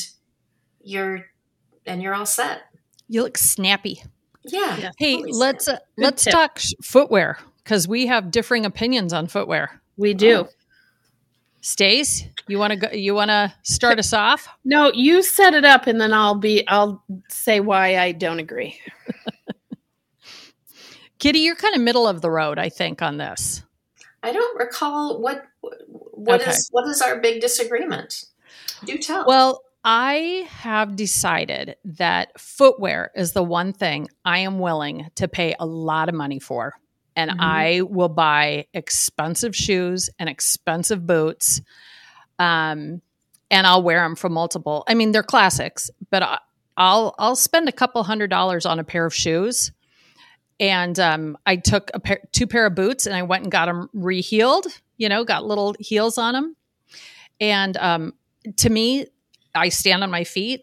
you're 0.82 1.26
and 1.86 2.02
you're 2.02 2.14
all 2.14 2.26
set. 2.26 2.62
You 3.08 3.22
look 3.22 3.38
snappy. 3.38 4.02
Yeah. 4.44 4.76
Yeah. 4.78 4.90
Hey, 4.98 5.16
Totally 5.16 5.32
let's 5.32 5.68
uh, 5.68 5.78
let's 5.98 6.24
tip. 6.24 6.32
talk 6.32 6.58
sh- 6.58 6.72
footwear 6.82 7.38
because 7.64 7.88
we 7.88 8.06
have 8.06 8.30
differing 8.30 8.64
opinions 8.64 9.12
on 9.12 9.26
footwear. 9.26 9.80
We 9.96 10.14
do. 10.14 10.48
Stace, 11.62 12.24
you 12.48 12.58
want 12.58 12.72
to 12.72 12.76
go? 12.76 12.88
You 12.90 13.14
want 13.14 13.30
to 13.30 13.52
start 13.62 13.98
us 13.98 14.12
off? 14.12 14.48
No, 14.64 14.90
you 14.94 15.22
set 15.22 15.54
it 15.54 15.64
up 15.64 15.86
and 15.86 16.00
then 16.00 16.12
I'll 16.12 16.34
be 16.34 16.66
I'll 16.68 17.04
say 17.28 17.60
why 17.60 17.98
I 17.98 18.12
don't 18.12 18.38
agree. 18.38 18.78
Kitty, 21.18 21.40
you're 21.40 21.56
kind 21.56 21.74
of 21.74 21.82
middle 21.82 22.08
of 22.08 22.22
the 22.22 22.30
road, 22.30 22.58
I 22.58 22.70
think, 22.70 23.02
on 23.02 23.18
this. 23.18 23.62
I 24.22 24.32
don't 24.32 24.58
recall 24.58 25.20
what 25.20 25.44
what 25.62 26.40
is 26.40 26.46
Okay. 26.46 26.56
what 26.70 26.88
is 26.88 27.02
our 27.02 27.20
big 27.20 27.40
disagreement. 27.40 28.24
Do 28.84 28.96
tell. 28.98 29.26
Well, 29.26 29.62
I 29.84 30.46
have 30.50 30.96
decided 30.96 31.76
that 31.84 32.38
footwear 32.38 33.10
is 33.14 33.32
the 33.32 33.42
one 33.42 33.72
thing 33.72 34.08
I 34.24 34.38
am 34.40 34.58
willing 34.58 35.08
to 35.16 35.28
pay 35.28 35.54
a 35.58 35.66
lot 35.66 36.08
of 36.08 36.14
money 36.14 36.38
for. 36.38 36.74
And 37.20 37.30
Mhm. 37.30 37.36
I 37.40 37.80
will 37.82 38.08
buy 38.08 38.66
expensive 38.72 39.54
shoes 39.54 40.08
and 40.18 40.28
expensive 40.28 41.06
boots. 41.06 41.60
Um, 42.38 43.02
and 43.50 43.66
I'll 43.66 43.82
wear 43.82 44.00
them 44.02 44.16
for 44.16 44.28
multiple. 44.28 44.84
I 44.88 44.94
mean, 44.94 45.12
they're 45.12 45.22
classics, 45.22 45.90
but 46.10 46.22
I, 46.22 46.38
I'll 46.76 47.14
I'll 47.18 47.36
spend 47.36 47.68
a 47.68 47.72
couple 47.72 48.02
hundred 48.04 48.30
dollars 48.30 48.64
on 48.64 48.78
a 48.78 48.84
pair 48.84 49.04
of 49.04 49.14
shoes. 49.14 49.72
And 50.58 50.98
um, 51.00 51.36
I 51.46 51.56
took 51.56 51.90
a 51.94 52.00
pair, 52.00 52.20
two 52.32 52.46
pair 52.46 52.66
of 52.66 52.74
boots, 52.74 53.06
and 53.06 53.14
I 53.16 53.22
went 53.22 53.42
and 53.44 53.52
got 53.52 53.66
them 53.66 53.88
reheeled. 53.94 54.66
You 54.96 55.08
know, 55.08 55.24
got 55.24 55.44
little 55.44 55.74
heels 55.80 56.16
on 56.18 56.34
them. 56.34 56.56
And 57.40 57.76
um, 57.78 58.14
to 58.56 58.70
me, 58.70 59.06
I 59.54 59.68
stand 59.70 60.02
on 60.02 60.10
my 60.10 60.24
feet. 60.24 60.62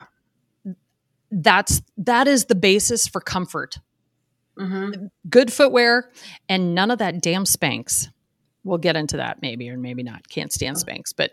That's 1.29 1.81
that 1.97 2.27
is 2.27 2.45
the 2.45 2.55
basis 2.55 3.07
for 3.07 3.19
comfort. 3.21 3.79
Hmm 4.57 4.91
Good 5.29 5.51
footwear 5.51 6.11
and 6.49 6.73
none 6.75 6.91
of 6.91 6.99
that 6.99 7.21
damn 7.21 7.45
Spanx. 7.45 8.07
We'll 8.63 8.77
get 8.77 8.97
into 8.97 9.17
that 9.17 9.41
maybe 9.41 9.69
or 9.69 9.77
maybe 9.77 10.03
not. 10.03 10.27
Can't 10.27 10.51
stand 10.51 10.75
Spanx, 10.75 11.13
but 11.15 11.31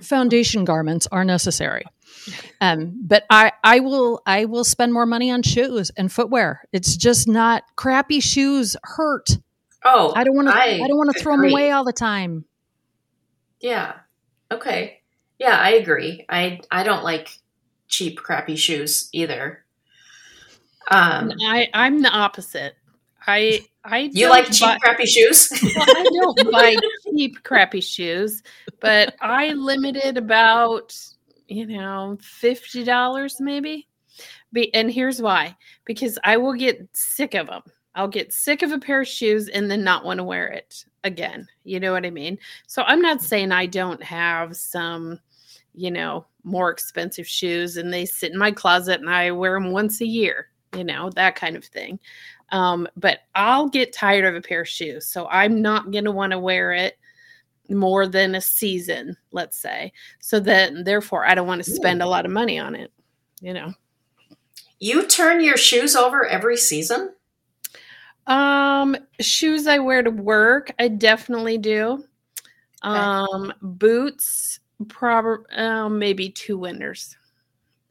foundation 0.00 0.64
garments 0.64 1.08
are 1.10 1.24
necessary. 1.24 1.84
Um, 2.60 3.00
but 3.02 3.24
I 3.28 3.52
I 3.64 3.80
will 3.80 4.22
I 4.24 4.44
will 4.44 4.64
spend 4.64 4.92
more 4.92 5.06
money 5.06 5.30
on 5.30 5.42
shoes 5.42 5.90
and 5.96 6.12
footwear. 6.12 6.62
It's 6.72 6.96
just 6.96 7.26
not 7.26 7.64
crappy 7.74 8.20
shoes 8.20 8.76
hurt. 8.82 9.30
Oh, 9.84 10.12
I 10.14 10.24
don't 10.24 10.36
want 10.36 10.48
to 10.48 10.54
I 10.54 10.80
I, 10.82 10.88
don't 10.88 10.96
want 10.96 11.12
to 11.14 11.20
throw 11.20 11.36
them 11.36 11.50
away 11.50 11.70
all 11.70 11.84
the 11.84 11.92
time. 11.92 12.44
Yeah. 13.60 13.94
Okay. 14.50 15.02
Yeah, 15.38 15.56
I 15.56 15.70
agree. 15.70 16.24
I 16.28 16.60
I 16.70 16.82
don't 16.82 17.04
like 17.04 17.40
cheap, 17.88 18.18
crappy 18.18 18.56
shoes 18.56 19.08
either. 19.12 19.64
Um, 20.90 21.32
I 21.42 21.68
I'm 21.74 22.02
the 22.02 22.10
opposite. 22.10 22.76
I 23.26 23.64
I 23.84 24.10
you 24.12 24.28
like 24.28 24.46
cheap, 24.46 24.60
buy- 24.60 24.78
crappy 24.78 25.06
shoes? 25.06 25.50
well, 25.62 25.84
I 25.88 26.04
don't 26.12 26.52
buy 26.52 26.76
cheap 27.10 27.42
crappy 27.42 27.80
shoes, 27.80 28.42
but 28.80 29.14
I 29.20 29.52
limited 29.52 30.16
about 30.16 30.96
you 31.48 31.66
know 31.66 32.18
fifty 32.20 32.84
dollars 32.84 33.40
maybe. 33.40 33.88
Be, 34.52 34.72
and 34.74 34.90
here's 34.90 35.20
why: 35.20 35.56
because 35.84 36.18
I 36.24 36.36
will 36.36 36.54
get 36.54 36.88
sick 36.92 37.34
of 37.34 37.48
them. 37.48 37.62
I'll 37.96 38.08
get 38.08 38.32
sick 38.32 38.62
of 38.62 38.72
a 38.72 38.78
pair 38.78 39.00
of 39.00 39.08
shoes 39.08 39.48
and 39.48 39.70
then 39.70 39.82
not 39.82 40.04
want 40.04 40.18
to 40.18 40.24
wear 40.24 40.48
it 40.48 40.84
again. 41.02 41.48
You 41.64 41.80
know 41.80 41.92
what 41.92 42.04
I 42.04 42.10
mean? 42.10 42.38
So 42.66 42.82
I'm 42.82 43.00
not 43.00 43.22
saying 43.22 43.52
I 43.52 43.64
don't 43.64 44.02
have 44.02 44.54
some, 44.54 45.18
you 45.74 45.90
know, 45.90 46.26
more 46.44 46.70
expensive 46.70 47.26
shoes 47.26 47.78
and 47.78 47.90
they 47.90 48.04
sit 48.04 48.32
in 48.32 48.38
my 48.38 48.52
closet 48.52 49.00
and 49.00 49.08
I 49.08 49.30
wear 49.30 49.54
them 49.54 49.72
once 49.72 50.02
a 50.02 50.06
year. 50.06 50.50
You 50.76 50.84
know 50.84 51.10
that 51.10 51.36
kind 51.36 51.56
of 51.56 51.64
thing. 51.64 51.98
Um, 52.50 52.86
but 52.96 53.20
I'll 53.34 53.68
get 53.68 53.92
tired 53.92 54.24
of 54.24 54.34
a 54.34 54.40
pair 54.40 54.60
of 54.60 54.68
shoes. 54.68 55.06
So 55.06 55.26
I'm 55.28 55.60
not 55.60 55.90
going 55.90 56.04
to 56.04 56.12
want 56.12 56.30
to 56.32 56.38
wear 56.38 56.72
it 56.72 56.96
more 57.68 58.06
than 58.06 58.34
a 58.34 58.40
season, 58.40 59.16
let's 59.32 59.58
say. 59.58 59.92
So 60.20 60.38
that 60.40 60.84
therefore 60.84 61.26
I 61.26 61.34
don't 61.34 61.48
want 61.48 61.64
to 61.64 61.70
spend 61.70 62.02
a 62.02 62.06
lot 62.06 62.24
of 62.24 62.30
money 62.30 62.58
on 62.58 62.74
it, 62.74 62.92
you 63.40 63.52
know. 63.52 63.72
You 64.78 65.06
turn 65.06 65.40
your 65.40 65.56
shoes 65.56 65.96
over 65.96 66.26
every 66.26 66.56
season? 66.56 67.14
Um 68.26 68.96
shoes 69.20 69.66
I 69.66 69.78
wear 69.78 70.02
to 70.02 70.10
work, 70.10 70.72
I 70.78 70.88
definitely 70.88 71.58
do. 71.58 72.04
Um 72.82 73.52
boots 73.62 74.60
probably 74.88 75.44
um, 75.56 75.98
maybe 75.98 76.28
two 76.28 76.58
winters. 76.58 77.16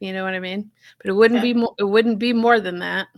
You 0.00 0.12
know 0.12 0.24
what 0.24 0.34
I 0.34 0.40
mean? 0.40 0.70
But 0.98 1.10
it 1.10 1.12
wouldn't 1.14 1.38
Okay. 1.40 1.52
be 1.52 1.58
more 1.58 1.74
it 1.78 1.84
wouldn't 1.84 2.18
be 2.18 2.32
more 2.32 2.60
than 2.60 2.78
that. 2.80 3.08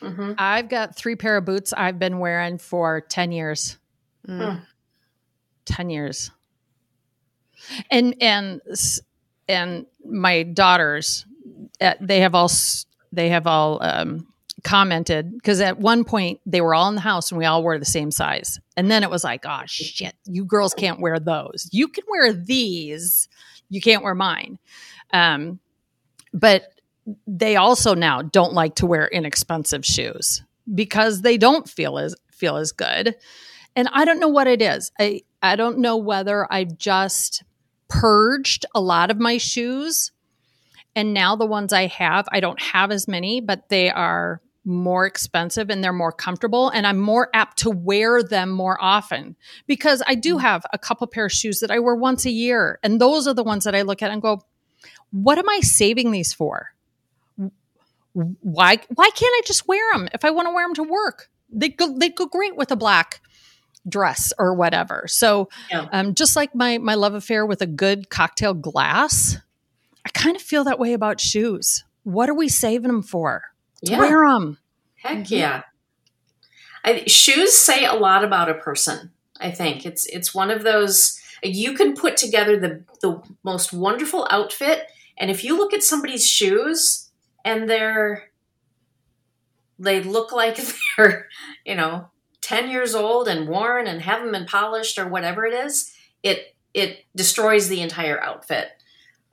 hmm 0.00 0.32
I've 0.38 0.68
got 0.68 0.96
three 0.96 1.16
pair 1.16 1.36
of 1.36 1.44
boots 1.44 1.72
I've 1.72 1.98
been 1.98 2.18
wearing 2.18 2.56
for 2.58 3.00
10 3.00 3.32
years. 3.32 3.78
Mm. 4.28 4.62
10 5.66 5.90
years. 5.90 6.30
And 7.90 8.14
and 8.20 8.60
and 9.48 9.86
my 10.04 10.42
daughters 10.44 11.26
uh, 11.80 11.94
they 12.00 12.20
have 12.20 12.34
all 12.34 12.50
they 13.12 13.28
have 13.28 13.46
all 13.46 13.82
um 13.82 14.26
commented 14.62 15.32
because 15.32 15.60
at 15.60 15.78
one 15.78 16.04
point 16.04 16.40
they 16.46 16.60
were 16.60 16.74
all 16.74 16.88
in 16.88 16.94
the 16.94 17.00
house 17.00 17.30
and 17.30 17.38
we 17.38 17.44
all 17.44 17.62
wore 17.62 17.78
the 17.78 17.84
same 17.84 18.10
size. 18.10 18.58
And 18.76 18.90
then 18.90 19.02
it 19.02 19.10
was 19.10 19.24
like, 19.24 19.44
"Oh 19.46 19.62
shit, 19.66 20.14
you 20.26 20.44
girls 20.44 20.74
can't 20.74 21.00
wear 21.00 21.18
those. 21.18 21.68
You 21.72 21.88
can 21.88 22.04
wear 22.08 22.32
these. 22.32 23.28
You 23.68 23.80
can't 23.80 24.02
wear 24.02 24.14
mine." 24.14 24.58
Um 25.12 25.60
but 26.32 26.64
they 27.26 27.56
also 27.56 27.94
now 27.94 28.22
don't 28.22 28.52
like 28.52 28.76
to 28.76 28.86
wear 28.86 29.08
inexpensive 29.08 29.84
shoes 29.84 30.42
because 30.72 31.22
they 31.22 31.36
don't 31.36 31.68
feel 31.68 31.98
as 31.98 32.14
feel 32.30 32.56
as 32.56 32.72
good. 32.72 33.16
And 33.76 33.88
I 33.92 34.04
don't 34.04 34.20
know 34.20 34.28
what 34.28 34.46
it 34.46 34.62
is. 34.62 34.90
I 34.98 35.22
I 35.42 35.56
don't 35.56 35.78
know 35.78 35.96
whether 35.96 36.50
I've 36.52 36.78
just 36.78 37.42
purged 37.88 38.66
a 38.74 38.80
lot 38.80 39.10
of 39.10 39.18
my 39.18 39.38
shoes 39.38 40.12
and 40.94 41.14
now 41.14 41.36
the 41.36 41.46
ones 41.46 41.72
I 41.72 41.86
have, 41.86 42.28
I 42.32 42.40
don't 42.40 42.60
have 42.60 42.90
as 42.90 43.06
many, 43.06 43.40
but 43.40 43.68
they 43.68 43.90
are 43.90 44.40
more 44.64 45.06
expensive 45.06 45.70
and 45.70 45.82
they're 45.82 45.92
more 45.92 46.12
comfortable 46.12 46.68
and 46.68 46.86
I'm 46.86 46.98
more 46.98 47.30
apt 47.32 47.58
to 47.60 47.70
wear 47.70 48.22
them 48.22 48.50
more 48.50 48.76
often 48.80 49.36
because 49.66 50.02
I 50.06 50.14
do 50.14 50.36
mm. 50.36 50.40
have 50.42 50.66
a 50.72 50.78
couple 50.78 51.06
pair 51.06 51.26
of 51.26 51.32
shoes 51.32 51.60
that 51.60 51.70
I 51.70 51.78
wear 51.78 51.94
once 51.94 52.26
a 52.26 52.30
year 52.30 52.78
and 52.82 53.00
those 53.00 53.26
are 53.26 53.32
the 53.32 53.42
ones 53.42 53.64
that 53.64 53.74
I 53.74 53.82
look 53.82 54.02
at 54.02 54.10
and 54.10 54.20
go, 54.20 54.42
what 55.12 55.38
am 55.38 55.48
I 55.48 55.60
saving 55.60 56.10
these 56.10 56.32
for? 56.32 56.70
Why 58.12 58.78
why 58.94 59.10
can't 59.14 59.32
I 59.34 59.42
just 59.46 59.68
wear 59.68 59.92
them 59.92 60.08
if 60.12 60.24
I 60.24 60.30
want 60.30 60.48
to 60.48 60.52
wear 60.54 60.66
them 60.66 60.74
to 60.74 60.82
work? 60.82 61.30
They 61.50 61.68
go 61.68 61.96
they 61.96 62.08
go 62.08 62.26
great 62.26 62.56
with 62.56 62.70
a 62.72 62.76
black 62.76 63.20
dress 63.88 64.32
or 64.38 64.52
whatever. 64.54 65.04
So 65.06 65.48
Yeah. 65.70 65.86
um, 65.92 66.14
just 66.14 66.34
like 66.36 66.54
my 66.54 66.78
my 66.78 66.94
love 66.94 67.14
affair 67.14 67.46
with 67.46 67.62
a 67.62 67.66
good 67.66 68.10
cocktail 68.10 68.52
glass, 68.52 69.36
I 70.04 70.08
kind 70.10 70.34
of 70.34 70.42
feel 70.42 70.64
that 70.64 70.78
way 70.80 70.92
about 70.92 71.20
shoes. 71.20 71.84
What 72.02 72.28
are 72.28 72.34
we 72.34 72.48
saving 72.48 72.88
them 72.88 73.02
for? 73.02 73.44
To 73.84 73.92
Yeah. 73.92 73.98
wear 73.98 74.28
them. 74.28 74.58
Heck 74.96 75.30
yeah. 75.30 75.62
I, 76.84 77.04
shoes 77.06 77.56
say 77.56 77.84
a 77.84 77.94
lot 77.94 78.24
about 78.24 78.48
a 78.48 78.54
person. 78.54 79.12
I 79.40 79.50
think 79.52 79.86
it's 79.86 80.04
it's 80.06 80.34
one 80.34 80.50
of 80.50 80.64
those 80.64 81.18
you 81.42 81.74
can 81.74 81.94
put 81.94 82.16
together 82.16 82.58
the 82.58 82.82
the 83.02 83.22
most 83.44 83.72
wonderful 83.72 84.26
outfit, 84.30 84.90
and 85.20 85.30
if 85.30 85.44
you 85.44 85.56
look 85.56 85.72
at 85.72 85.84
somebody's 85.84 86.28
shoes 86.28 87.10
and 87.44 87.70
they're 87.70 88.24
they 89.78 90.02
look 90.02 90.32
like 90.32 90.58
they're 90.96 91.28
you 91.64 91.74
know 91.76 92.08
ten 92.40 92.70
years 92.70 92.94
old 92.94 93.28
and 93.28 93.48
worn 93.48 93.86
and 93.86 94.02
haven't 94.02 94.32
been 94.32 94.46
polished 94.46 94.98
or 94.98 95.06
whatever 95.08 95.46
it 95.46 95.54
is, 95.54 95.94
it 96.22 96.56
it 96.74 97.04
destroys 97.14 97.68
the 97.68 97.80
entire 97.82 98.20
outfit. 98.22 98.68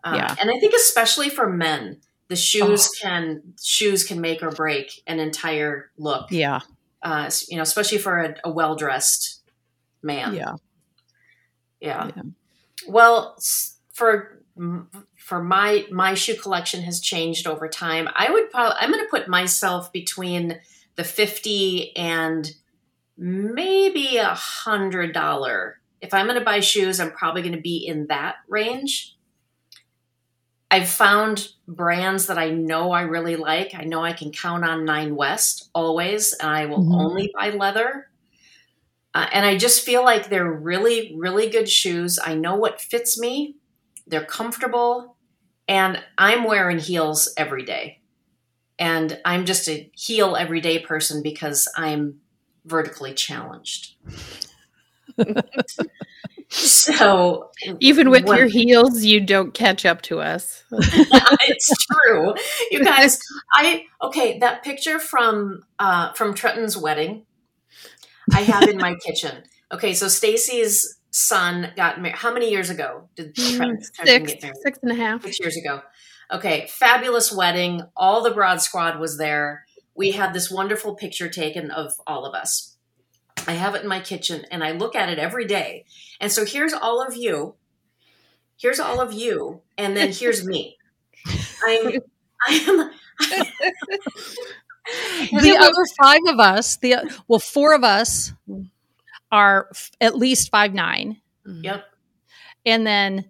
Uh, 0.03 0.13
Yeah. 0.15 0.35
and 0.39 0.49
I 0.49 0.59
think 0.59 0.73
especially 0.73 1.29
for 1.29 1.49
men, 1.49 2.01
the 2.27 2.35
shoes 2.35 2.89
can 2.89 3.53
shoes 3.61 4.03
can 4.03 4.21
make 4.21 4.43
or 4.43 4.51
break 4.51 5.01
an 5.07 5.19
entire 5.19 5.91
look 5.97 6.31
Yeah, 6.31 6.59
uh, 7.01 7.29
you 7.47 7.57
know, 7.57 7.63
especially 7.63 7.97
for 7.97 8.17
a, 8.19 8.35
a 8.43 8.51
well 8.51 8.75
dressed 8.75 9.41
man. 10.03 10.33
yeah. 10.35 10.55
yeah. 11.79 12.11
Yeah. 12.15 12.21
Well, 12.87 13.37
for 13.93 14.41
for 15.27 15.43
my 15.43 15.85
my 15.91 16.13
shoe 16.13 16.35
collection 16.35 16.81
has 16.83 17.01
changed 17.01 17.47
over 17.47 17.67
time. 17.67 18.07
I 18.15 18.31
would 18.31 18.49
probably 18.49 18.77
I'm 18.79 18.91
going 18.91 19.03
to 19.03 19.09
put 19.09 19.27
myself 19.27 19.91
between 19.91 20.57
the 20.95 21.03
fifty 21.03 21.95
and 21.97 22.49
maybe 23.17 24.17
a 24.17 24.33
hundred 24.35 25.13
dollar. 25.13 25.79
If 26.01 26.13
I'm 26.13 26.27
going 26.27 26.39
to 26.39 26.45
buy 26.45 26.61
shoes, 26.61 26.99
I'm 27.01 27.11
probably 27.11 27.41
going 27.41 27.55
to 27.55 27.61
be 27.61 27.85
in 27.85 28.07
that 28.07 28.35
range. 28.47 29.17
I've 30.71 30.87
found 30.89 31.49
brands 31.67 32.27
that 32.27 32.37
I 32.37 32.51
know 32.51 32.91
I 32.91 33.01
really 33.01 33.35
like. 33.35 33.73
I 33.75 33.83
know 33.83 34.03
I 34.03 34.13
can 34.13 34.31
count 34.31 34.63
on 34.65 34.85
Nine 34.85 35.15
West 35.15 35.69
always, 35.75 36.33
and 36.33 36.49
I 36.49 36.67
will 36.67 36.83
Mhm. 36.83 36.93
only 36.93 37.31
buy 37.37 37.49
leather. 37.49 38.09
Uh, 39.13 39.27
and 39.33 39.45
I 39.45 39.57
just 39.57 39.83
feel 39.83 40.03
like 40.03 40.29
they're 40.29 40.51
really, 40.51 41.13
really 41.17 41.49
good 41.49 41.69
shoes. 41.69 42.19
I 42.23 42.35
know 42.35 42.55
what 42.55 42.79
fits 42.81 43.19
me, 43.19 43.55
they're 44.05 44.25
comfortable, 44.25 45.16
and 45.67 46.01
I'm 46.17 46.43
wearing 46.43 46.79
heels 46.79 47.33
every 47.37 47.63
day. 47.63 47.99
And 48.79 49.19
I'm 49.25 49.45
just 49.45 49.67
a 49.67 49.89
heel 49.95 50.35
everyday 50.35 50.79
person 50.79 51.23
because 51.23 51.67
I'm 51.75 52.19
vertically 52.65 53.13
challenged. 53.13 53.95
so 56.49 57.49
Even 57.79 58.09
with 58.09 58.25
when- 58.25 58.37
your 58.37 58.47
heels, 58.47 59.03
you 59.03 59.19
don't 59.19 59.53
catch 59.53 59.85
up 59.85 60.01
to 60.03 60.19
us. 60.19 60.63
it's 60.71 61.85
true. 61.87 62.33
You 62.71 62.83
guys, 62.83 63.19
I 63.53 63.85
okay, 64.01 64.39
that 64.39 64.63
picture 64.63 64.99
from 64.99 65.63
uh 65.79 66.13
from 66.13 66.33
Trenton's 66.33 66.77
wedding 66.77 67.25
I 68.33 68.41
have 68.41 68.63
in 68.69 68.77
my 68.77 68.95
kitchen. 69.05 69.43
Okay, 69.71 69.93
so 69.93 70.07
Stacey's 70.07 70.96
son 71.17 71.71
got 71.75 71.99
married. 71.99 72.15
How 72.15 72.31
many 72.31 72.51
years 72.51 72.69
ago 72.69 73.09
did 73.15 73.35
Trenton, 73.35 73.81
Trenton 73.95 74.23
mm, 74.23 74.29
Six, 74.29 74.33
get 74.33 74.43
married? 74.43 74.57
six 74.63 74.79
and 74.83 74.91
a 74.91 74.95
half. 74.95 75.23
Six 75.23 75.39
years 75.39 75.57
ago. 75.57 75.81
Okay, 76.31 76.67
fabulous 76.69 77.31
wedding. 77.31 77.81
All 77.95 78.21
the 78.21 78.31
broad 78.31 78.61
squad 78.61 78.99
was 78.99 79.17
there. 79.17 79.65
We 79.95 80.11
had 80.11 80.33
this 80.33 80.51
wonderful 80.51 80.95
picture 80.95 81.27
taken 81.29 81.71
of 81.71 81.93
all 82.05 82.25
of 82.25 82.35
us. 82.35 82.77
I 83.47 83.53
have 83.53 83.75
it 83.75 83.81
in 83.81 83.87
my 83.87 83.99
kitchen 83.99 84.45
and 84.51 84.63
I 84.63 84.71
look 84.71 84.95
at 84.95 85.09
it 85.09 85.17
every 85.17 85.45
day. 85.45 85.85
And 86.19 86.31
so 86.31 86.45
here's 86.45 86.73
all 86.73 87.01
of 87.01 87.15
you. 87.15 87.55
Here's 88.59 88.79
all 88.79 88.99
of 89.01 89.13
you. 89.13 89.61
And 89.77 89.95
then 89.95 90.11
here's 90.11 90.45
me. 90.45 90.77
I'm, 91.27 91.99
I 92.47 92.53
am. 92.67 92.91
The 95.31 95.57
other 95.59 95.85
five 95.99 96.21
of 96.27 96.39
us, 96.39 96.77
the 96.77 96.95
well, 97.27 97.39
four 97.39 97.73
of 97.73 97.83
us 97.83 98.33
are 99.31 99.67
f- 99.71 99.91
at 100.01 100.15
least 100.17 100.49
five 100.49 100.73
nine, 100.73 101.21
Yep. 101.45 101.83
and 102.65 102.85
then 102.87 103.25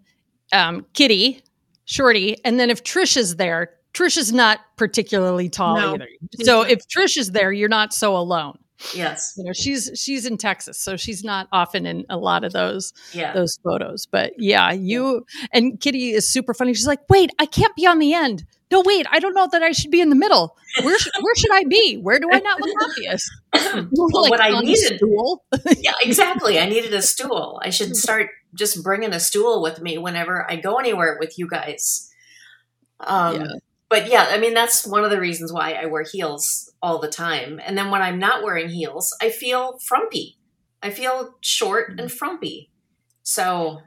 um, 0.54 0.86
Kitty, 0.94 1.44
Shorty, 1.86 2.38
and 2.46 2.60
then 2.60 2.70
if 2.70 2.84
Trish 2.84 3.18
is 3.18 3.36
there, 3.38 3.72
Trish 3.94 4.18
is 4.18 4.32
not 4.32 4.60
particularly 4.78 5.50
tall 5.50 5.78
No. 5.80 5.94
either. 5.96 6.08
So 6.44 6.62
if 6.62 6.88
Trish 6.88 7.18
is 7.18 7.32
there, 7.32 7.52
you're 7.52 7.68
not 7.70 7.94
so 7.94 8.16
alone. 8.16 8.58
Yes. 8.94 9.34
You 9.38 9.44
know, 9.46 9.54
she's 9.54 9.90
she's 9.96 10.28
in 10.28 10.38
Texas, 10.38 10.80
so 10.80 10.96
she's 10.98 11.24
not 11.24 11.48
often 11.52 11.88
in 11.88 12.06
a 12.12 12.18
lot 12.18 12.44
of 12.44 12.54
those 12.54 12.94
Yeah. 13.12 13.34
those 13.34 13.58
photos. 13.64 14.06
But 14.06 14.34
yeah, 14.38 14.72
you 14.72 15.26
and 15.52 15.80
Kitty 15.80 16.12
is 16.12 16.32
super 16.32 16.54
funny. 16.54 16.76
She's 16.76 16.86
like, 16.86 17.00
"Wait, 17.10 17.32
I 17.40 17.48
can't 17.48 17.76
be 17.76 17.88
on 17.88 17.98
the 17.98 18.14
end. 18.14 18.46
No, 18.70 18.84
wait, 18.86 19.08
I 19.10 19.18
don't 19.20 19.34
know 19.34 19.48
that 19.52 19.64
I 19.64 19.72
should 19.72 19.90
be 19.90 20.00
in 20.02 20.10
the 20.10 20.16
middle. 20.16 20.56
Where 20.84 21.00
sh- 21.00 21.08
where 21.22 21.36
should 21.36 21.52
I 21.54 21.64
be? 21.64 21.96
Where 21.98 22.20
do 22.20 22.30
I 22.32 22.38
not 22.40 22.62
look 22.62 22.70
obvious? 22.88 23.28
Hmm. 23.60 23.88
Well, 23.92 24.30
what 24.30 24.42
I 24.42 24.60
needed- 24.60 24.98
stool? 24.98 25.44
yeah, 25.78 25.94
exactly. 26.02 26.60
I 26.60 26.68
needed 26.68 26.94
a 26.94 27.02
stool. 27.02 27.60
I 27.64 27.70
should 27.70 27.96
start 27.96 28.30
just 28.56 28.84
bringing 28.84 29.14
a 29.14 29.20
stool 29.20 29.62
with 29.62 29.82
me 29.82 29.98
whenever 29.98 30.50
I 30.50 30.56
go 30.56 30.76
anywhere 30.76 31.18
with 31.20 31.38
you 31.38 31.48
guys. 31.48 32.10
Um, 33.00 33.42
Yeah. 33.42 33.48
But 33.90 34.10
yeah, 34.10 34.28
I 34.32 34.38
mean, 34.38 34.54
that's 34.54 34.86
one 34.86 35.06
of 35.06 35.12
the 35.12 35.20
reasons 35.20 35.54
why 35.54 35.72
I 35.72 35.86
wear 35.86 36.04
heels 36.04 36.74
all 36.82 37.00
the 37.00 37.08
time. 37.08 37.60
And 37.64 37.78
then 37.78 37.90
when 37.90 38.02
I'm 38.02 38.20
not 38.20 38.44
wearing 38.44 38.68
heels, 38.68 39.16
I 39.22 39.30
feel 39.30 39.78
frumpy. 39.88 40.38
I 40.84 40.90
feel 40.90 41.36
short 41.42 41.98
and 41.98 42.12
frumpy. 42.12 42.70
So 43.24 43.82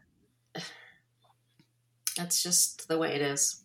that's 2.16 2.43
just 2.43 2.89
the 2.89 2.99
way 2.99 3.14
it 3.14 3.21
is. 3.21 3.60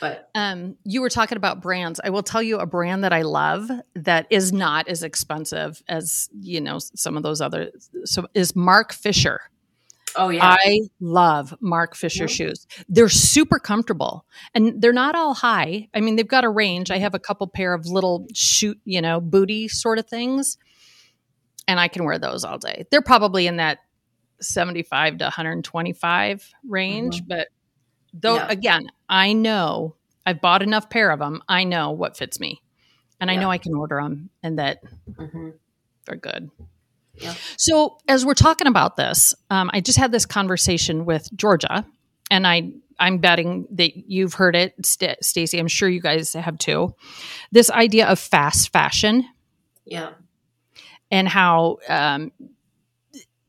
But 0.00 0.28
Um, 0.34 0.76
you 0.84 1.00
were 1.00 1.08
talking 1.10 1.36
about 1.36 1.60
brands. 1.62 2.00
I 2.02 2.10
will 2.10 2.22
tell 2.22 2.42
you 2.42 2.58
a 2.58 2.66
brand 2.66 3.04
that 3.04 3.12
I 3.12 3.22
love 3.22 3.70
that 3.94 4.26
is 4.30 4.52
not 4.52 4.88
as 4.88 5.02
expensive 5.02 5.82
as 5.88 6.28
you 6.40 6.60
know 6.60 6.78
some 6.78 7.16
of 7.16 7.22
those 7.22 7.40
other. 7.40 7.70
So 8.04 8.26
is 8.34 8.54
Marc 8.56 8.92
Fisher. 8.92 9.40
oh 10.16 10.28
yeah, 10.28 10.56
I 10.58 10.78
love 11.00 11.54
Marc 11.60 11.96
Fisher 11.96 12.24
Yeah. 12.24 12.28
shoes. 12.28 12.66
They're 12.88 13.08
super 13.08 13.58
comfortable 13.58 14.24
and 14.54 14.80
they're 14.80 14.92
not 14.92 15.16
all 15.16 15.34
high. 15.34 15.88
I 15.94 16.00
mean, 16.00 16.14
they've 16.16 16.28
got 16.28 16.44
a 16.44 16.48
range. 16.48 16.90
I 16.92 16.98
have 16.98 17.14
a 17.14 17.18
couple 17.18 17.46
pair 17.48 17.74
of 17.74 17.86
little 17.86 18.26
shoot, 18.32 18.78
you 18.84 19.00
know, 19.02 19.20
booty 19.20 19.66
sort 19.68 19.98
of 19.98 20.06
things. 20.08 20.56
And 21.66 21.80
I 21.80 21.88
can 21.88 22.04
wear 22.04 22.18
those 22.18 22.44
all 22.44 22.58
day. 22.58 22.84
They're 22.90 23.02
probably 23.02 23.46
in 23.48 23.56
that 23.56 23.78
75 24.40 25.18
to 25.18 25.24
125 25.24 26.48
range. 26.68 27.22
Mhm. 27.22 27.28
But 27.28 27.48
though, 28.14 28.36
Yeah. 28.36 28.46
again, 28.48 28.86
I 29.08 29.32
know 29.34 29.96
I've 30.24 30.40
bought 30.40 30.62
enough 30.62 30.88
pair 30.88 31.10
of 31.10 31.18
them. 31.18 31.42
I 31.48 31.64
know 31.64 31.90
what 31.90 32.16
fits 32.16 32.40
me. 32.40 32.62
And 33.20 33.30
I 33.30 33.36
know 33.36 33.50
I 33.50 33.58
can 33.58 33.74
order 33.74 33.96
them 34.02 34.30
and 34.42 34.58
that 34.58 34.80
Mhm. 35.12 35.54
they're 36.06 36.16
good. 36.16 36.50
Yeah. 37.16 37.34
So, 37.56 37.98
as 38.08 38.24
we're 38.26 38.34
talking 38.34 38.66
about 38.66 38.96
this, 38.96 39.34
um, 39.50 39.70
I 39.72 39.80
just 39.80 39.98
had 39.98 40.12
this 40.12 40.26
conversation 40.26 41.04
with 41.04 41.28
Georgia, 41.36 41.86
and 42.30 42.46
I 42.46 42.72
I'm 42.98 43.18
betting 43.18 43.66
that 43.72 43.96
you've 44.08 44.34
heard 44.34 44.54
it, 44.54 44.74
St- 44.86 45.22
Stacey. 45.24 45.58
I'm 45.58 45.66
sure 45.68 45.88
you 45.88 46.00
guys 46.00 46.32
have 46.34 46.58
too. 46.58 46.94
This 47.50 47.68
idea 47.70 48.06
of 48.06 48.18
fast 48.20 48.72
fashion 48.72 49.24
Yeah. 49.84 50.10
and 51.10 51.28
how 51.28 51.78
um, 51.88 52.30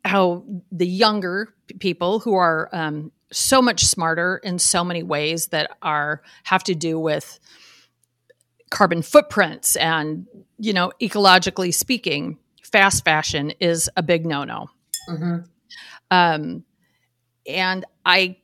how 0.04 0.44
the 0.72 0.88
younger 0.88 1.54
people 1.80 2.20
who 2.20 2.34
are 2.36 2.70
um, 2.74 3.12
so 3.32 3.62
much 3.62 3.86
smarter 3.86 4.38
in 4.44 4.60
so 4.60 4.84
many 4.84 5.04
ways 5.04 5.48
that 5.48 5.78
are 5.82 6.22
have 6.44 6.64
to 6.64 6.76
do 6.76 7.00
with 7.00 7.40
carbon 8.70 9.02
footprints 9.02 9.76
and 9.76 10.28
you 10.58 10.74
know 10.74 10.92
ecologically 11.02 11.74
speaking 11.74 12.38
fast 12.64 13.04
fashion 13.06 13.52
is 13.60 13.90
a 13.96 14.04
big 14.04 14.26
no-no. 14.26 14.68
Hmm 15.08 15.38
um, 16.12 16.64
and 17.48 17.86
i 18.06 18.38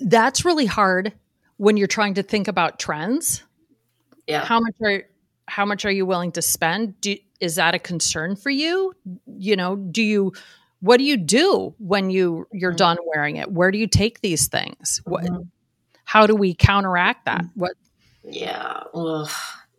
that's 0.00 0.44
really 0.44 0.66
hard 0.66 1.12
when 1.56 1.76
you're 1.76 1.88
trying 1.88 2.14
to 2.14 2.22
think 2.22 2.48
about 2.48 2.78
trends. 2.78 3.42
Yeah. 4.26 4.44
how 4.44 4.60
much 4.60 4.74
are 4.84 5.04
how 5.46 5.64
much 5.64 5.86
are 5.86 5.90
you 5.90 6.04
willing 6.04 6.32
to 6.32 6.42
spend? 6.42 7.00
Do, 7.00 7.16
is 7.40 7.54
that 7.54 7.74
a 7.74 7.78
concern 7.78 8.36
for 8.36 8.50
you? 8.50 8.92
You 9.26 9.56
know 9.56 9.76
do 9.76 10.02
you 10.02 10.32
what 10.80 10.98
do 10.98 11.04
you 11.04 11.16
do 11.16 11.74
when 11.78 12.10
you 12.10 12.46
you're 12.52 12.72
Mhm. 12.72 12.76
done 12.76 12.96
wearing 13.06 13.36
it 13.36 13.50
where 13.50 13.70
do 13.70 13.78
you 13.78 13.86
take 13.86 14.20
these 14.20 14.48
things 14.48 15.00
what 15.04 15.24
Mhm. 15.24 15.48
how 16.04 16.26
do 16.26 16.34
we 16.34 16.54
counteract 16.54 17.24
that 17.26 17.42
Mm-hmm. 17.42 17.60
what 17.60 17.72
Yeah. 18.24 18.82
Ugh. 18.94 19.30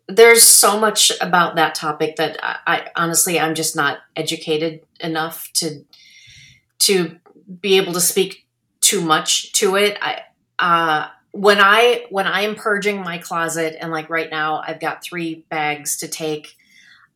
There's 0.08 0.42
so 0.42 0.78
much 0.80 1.12
about 1.20 1.54
that 1.56 1.74
topic 1.76 2.16
that 2.16 2.36
I, 2.42 2.56
I 2.66 2.86
honestly 2.96 3.38
I'm 3.38 3.54
just 3.54 3.76
not 3.76 3.98
educated 4.16 4.80
enough 5.00 5.48
to 5.54 5.84
to 6.80 7.16
be 7.60 7.76
able 7.76 7.92
to 7.92 8.00
speak 8.00 8.46
too 8.80 9.00
much 9.00 9.52
to 9.52 9.76
it. 9.76 9.96
I 10.02 10.22
uh 10.58 11.08
when 11.32 11.58
I 11.60 12.06
when 12.10 12.26
I 12.26 12.40
am 12.42 12.56
purging 12.56 13.02
my 13.02 13.18
closet 13.18 13.76
and 13.80 13.92
like 13.92 14.10
right 14.10 14.30
now 14.30 14.62
I've 14.66 14.80
got 14.80 15.02
3 15.04 15.44
bags 15.48 15.96
to 15.98 16.08
take, 16.08 16.56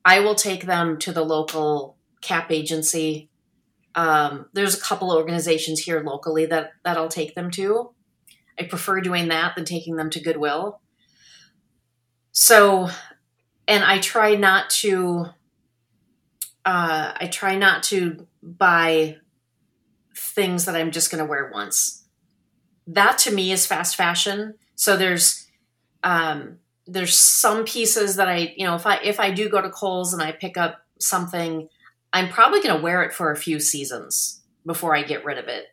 I 0.05 0.21
will 0.21 0.37
take 0.37 0.67
them 0.67 0.99
to 1.01 1.13
the 1.13 1.25
local 1.25 1.97
cap 2.21 2.53
agency. 2.53 3.29
Um, 3.95 4.47
there's 4.53 4.77
a 4.77 4.81
couple 4.81 5.13
organizations 5.13 5.81
here 5.81 6.01
locally 6.01 6.47
that 6.47 6.73
that 6.85 6.97
I'll 6.97 7.09
take 7.09 7.35
them 7.35 7.51
to. 7.53 7.93
I 8.59 8.65
prefer 8.65 9.01
doing 9.01 9.29
that 9.29 9.55
than 9.55 9.65
taking 9.65 9.97
them 9.97 10.11
to 10.11 10.21
Goodwill. 10.21 10.81
So, 12.33 12.89
and 13.69 13.85
I 13.85 13.99
try 13.99 14.35
not 14.35 14.71
to. 14.71 15.27
Uh, 16.65 17.13
I 17.17 17.27
try 17.27 17.57
not 17.57 17.83
to 17.85 18.27
buy 18.43 19.19
things 20.17 20.65
that 20.65 20.77
I'm 20.77 20.91
just 20.91 21.11
going 21.11 21.23
to 21.23 21.29
wear 21.29 21.51
once. 21.53 22.05
That 22.87 23.19
to 23.19 23.33
me 23.33 23.53
is 23.53 23.67
fast 23.67 23.97
fashion. 23.97 24.55
So 24.75 24.97
there's 24.97 25.47
um, 26.03 26.59
there's 26.87 27.17
some 27.17 27.65
pieces 27.65 28.17
that 28.17 28.29
I 28.29 28.55
you 28.57 28.67
know 28.67 28.75
if 28.75 28.87
I 28.87 28.97
if 28.97 29.21
I 29.21 29.31
do 29.31 29.49
go 29.49 29.61
to 29.61 29.71
Kohl's 29.71 30.13
and 30.13 30.23
I 30.23 30.33
pick 30.33 30.57
up 30.57 30.81
something, 30.99 31.69
I'm 32.15 32.31
probably 32.31 32.63
going 32.63 32.77
to 32.77 32.83
wear 32.83 33.03
it 33.03 33.13
for 33.13 33.31
a 33.31 33.37
few 33.37 33.61
seasons 33.61 34.41
before 34.65 34.97
I 34.97 35.03
get 35.03 35.25
rid 35.25 35.37
of 35.37 35.49
it. 35.49 35.67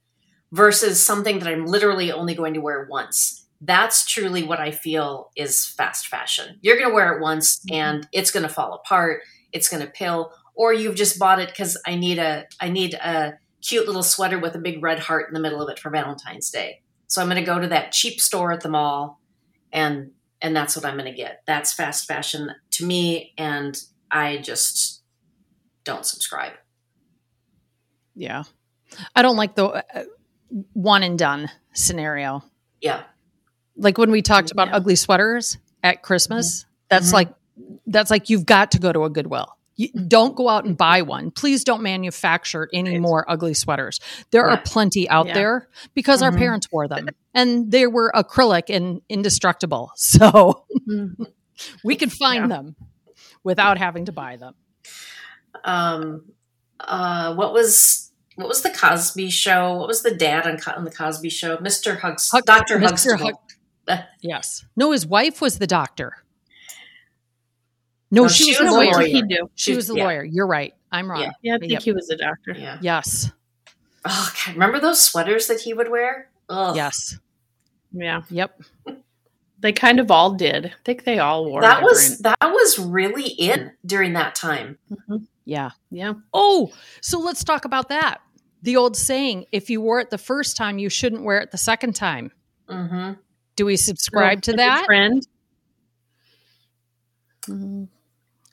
Versus 0.51 1.01
something 1.01 1.39
that 1.39 1.47
I'm 1.47 1.65
literally 1.65 2.11
only 2.11 2.35
going 2.35 2.55
to 2.55 2.59
wear 2.59 2.85
once 2.89 3.41
that's 3.61 4.05
truly 4.05 4.43
what 4.43 4.59
I 4.59 4.71
feel 4.71 5.29
is 5.35 5.67
fast 5.67 6.07
fashion. 6.07 6.57
You're 6.61 6.77
going 6.77 6.89
to 6.89 6.93
wear 6.93 7.13
it 7.13 7.21
once 7.21 7.59
mm-hmm. 7.59 7.75
and 7.75 8.07
it's 8.11 8.31
going 8.31 8.43
to 8.43 8.53
fall 8.53 8.73
apart. 8.73 9.21
It's 9.53 9.69
going 9.69 9.85
to 9.85 9.91
pill, 9.91 10.33
or 10.55 10.73
you've 10.73 10.95
just 10.95 11.19
bought 11.19 11.39
it 11.39 11.49
because 11.49 11.79
I 11.85 11.95
need 11.95 12.17
a 12.17 12.45
I 12.59 12.69
need 12.69 12.95
a 12.95 13.33
cute 13.61 13.85
little 13.85 14.03
sweater 14.03 14.39
with 14.39 14.55
a 14.55 14.59
big 14.59 14.81
red 14.81 14.99
heart 14.99 15.27
in 15.27 15.33
the 15.33 15.39
middle 15.39 15.61
of 15.61 15.69
it 15.69 15.77
for 15.77 15.89
Valentine's 15.89 16.49
Day. 16.49 16.81
So 17.07 17.21
I'm 17.21 17.27
going 17.27 17.39
to 17.39 17.45
go 17.45 17.59
to 17.59 17.67
that 17.67 17.91
cheap 17.91 18.19
store 18.19 18.51
at 18.51 18.61
the 18.61 18.69
mall, 18.69 19.19
and 19.71 20.11
and 20.41 20.55
that's 20.55 20.75
what 20.75 20.85
I'm 20.85 20.97
going 20.97 21.11
to 21.11 21.15
get. 21.15 21.43
That's 21.45 21.73
fast 21.73 22.07
fashion 22.07 22.51
to 22.71 22.85
me, 22.85 23.33
and 23.37 23.79
I 24.09 24.37
just 24.37 25.00
don't 25.83 26.05
subscribe. 26.05 26.53
yeah 28.15 28.43
i 29.15 29.21
don't 29.21 29.37
like 29.37 29.55
the 29.55 29.65
uh, 29.65 30.03
one 30.73 31.03
and 31.03 31.17
done 31.17 31.49
scenario 31.73 32.43
Yeah, 32.81 33.03
like 33.77 33.97
when 33.97 34.11
we 34.11 34.21
talked 34.21 34.51
about 34.51 34.67
Yeah. 34.67 34.75
ugly 34.75 34.95
sweaters 34.95 35.57
at 35.83 36.01
christmas 36.03 36.65
that's 36.89 37.09
Mhm. 37.09 37.13
like 37.13 37.33
that's 37.87 38.11
like 38.11 38.29
you've 38.29 38.45
got 38.45 38.71
to 38.71 38.79
go 38.79 38.91
to 38.91 39.03
a 39.05 39.09
goodwill 39.09 39.47
you, 39.77 39.87
don't 39.93 40.35
go 40.35 40.49
out 40.49 40.65
and 40.65 40.75
buy 40.77 41.01
one 41.03 41.31
please 41.31 41.63
don't 41.63 41.81
manufacture 41.81 42.67
any 42.73 42.91
Right. 42.91 43.01
more 43.01 43.25
ugly 43.31 43.53
sweaters 43.53 43.99
there 44.31 44.45
are 44.49 44.57
plenty 44.57 45.07
out 45.09 45.27
Yeah. 45.27 45.33
there 45.33 45.69
because 45.93 46.21
our 46.21 46.31
Mhm. 46.31 46.37
parents 46.37 46.67
wore 46.71 46.87
them 46.89 47.07
and 47.33 47.71
they 47.71 47.87
were 47.87 48.11
acrylic 48.13 48.63
and 48.69 49.01
indestructible 49.07 49.91
so 49.95 50.65
Mhm. 50.89 51.15
we 51.83 51.95
could 51.95 52.11
find 52.11 52.43
Yeah. 52.43 52.47
them 52.57 52.75
without 53.43 53.77
having 53.77 54.05
to 54.05 54.11
buy 54.11 54.35
them 54.35 54.53
um 55.63 56.23
uh 56.79 57.33
what 57.35 57.53
was 57.53 58.11
what 58.35 58.47
was 58.47 58.61
the 58.61 58.69
cosby 58.69 59.29
show 59.29 59.73
what 59.77 59.87
was 59.87 60.01
the 60.03 60.13
dad 60.15 60.47
on, 60.47 60.57
on 60.75 60.83
the 60.85 60.91
cosby 60.91 61.29
show 61.29 61.57
mr 61.57 61.99
hugs 61.99 62.29
Hug- 62.31 62.45
dr 62.45 62.77
Mr. 62.77 62.81
huxtable 62.83 63.41
Hug- 63.87 63.99
yes 64.21 64.65
no 64.75 64.91
his 64.91 65.05
wife 65.05 65.41
was 65.41 65.59
the 65.59 65.67
doctor 65.67 66.13
no, 68.13 68.23
No, 68.23 68.27
she, 68.27 68.43
she 68.43 68.51
was, 68.51 68.59
was 68.65 68.73
a 68.73 68.77
lawyer. 68.77 68.91
Lawyer. 68.91 69.05
he 69.07 69.21
do? 69.21 69.49
She 69.55 69.73
was 69.73 69.87
the 69.87 69.95
Yeah. 69.95 70.03
lawyer. 70.03 70.23
You're 70.25 70.45
right. 70.45 70.73
I'm 70.91 71.09
wrong. 71.09 71.21
Yeah. 71.21 71.29
Yeah, 71.41 71.55
I 71.55 71.59
think 71.59 71.71
Yep. 71.71 71.81
he 71.83 71.91
was 71.93 72.09
a 72.09 72.17
doctor. 72.17 72.53
yeah 72.57 72.77
Yes. 72.81 73.31
oh 74.03 74.33
god 74.45 74.53
remember 74.55 74.79
those 74.81 75.01
sweaters 75.01 75.47
that 75.47 75.61
he 75.61 75.73
would 75.73 75.89
wear 75.89 76.29
Ugh. 76.49 76.75
Yes. 76.75 77.17
Yeah, 77.93 78.23
Yep. 78.29 78.61
they 79.59 79.71
kind 79.71 79.99
of 80.01 80.11
all 80.11 80.33
did. 80.33 80.65
I 80.67 80.73
think 80.83 81.05
they 81.05 81.19
all 81.19 81.45
wore 81.45 81.61
that 81.61 81.83
was 81.83 82.19
that 82.19 82.37
was 82.41 82.77
really 82.79 83.27
in 83.27 83.71
during 83.85 84.11
that 84.13 84.35
time 84.35 84.77
Mhm. 84.91 85.27
Yeah. 85.45 85.71
Yeah, 85.89 86.13
Oh, 86.33 86.71
so 87.01 87.19
let's 87.19 87.43
talk 87.43 87.65
about 87.65 87.89
that. 87.89 88.19
The 88.61 88.77
old 88.77 88.95
saying, 88.95 89.45
if 89.51 89.69
you 89.69 89.81
wore 89.81 89.99
it 89.99 90.09
the 90.11 90.17
first 90.19 90.55
time, 90.55 90.77
you 90.77 90.89
shouldn't 90.89 91.23
wear 91.23 91.39
it 91.39 91.51
the 91.51 91.57
second 91.57 91.95
time. 91.95 92.31
hmm 92.69 93.13
Do 93.55 93.65
we 93.65 93.75
subscribe 93.75 94.41
to 94.43 94.53
that? 94.53 94.85
trend. 94.85 95.27
Mhm. 97.47 97.87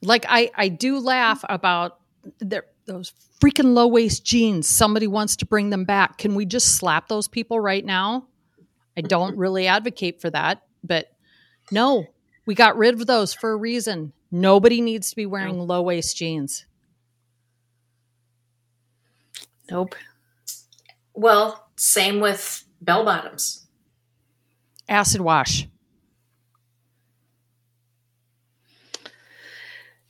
Like 0.03 0.25
I 0.29 0.51
I 0.57 0.69
do 0.69 0.99
laugh 0.99 1.45
about 1.49 1.99
their, 2.41 2.65
those 2.87 3.13
freaking 3.41 3.75
low 3.75 3.87
waist 3.87 4.25
jeans. 4.25 4.67
Somebody 4.69 5.07
wants 5.07 5.37
to 5.37 5.47
bring 5.47 5.71
them 5.71 5.85
back. 5.85 6.19
Can 6.19 6.35
we 6.35 6.47
just 6.47 6.77
slap 6.77 7.09
those 7.09 7.29
people 7.29 7.61
right 7.61 7.85
now? 7.85 8.27
I 8.97 9.01
don't 9.03 9.37
really 9.37 9.67
advocate 9.69 10.21
for 10.21 10.31
that, 10.31 10.63
but 10.83 11.07
no, 11.71 12.07
we 12.47 12.55
got 12.55 12.77
rid 12.77 12.95
of 12.95 13.07
those 13.07 13.33
for 13.33 13.53
a 13.53 13.57
reason. 13.57 14.13
Nobody 14.33 14.81
needs 14.81 15.11
to 15.11 15.17
be 15.17 15.27
wearing 15.27 15.59
low 15.61 15.83
waist 15.83 16.17
jeans. 16.17 16.67
Nope. 19.71 19.95
well 21.15 21.69
same 21.77 22.21
with 22.21 22.65
bell 22.81 23.05
bottoms 23.05 23.69
Acid 24.89 25.21
wash. 25.21 25.69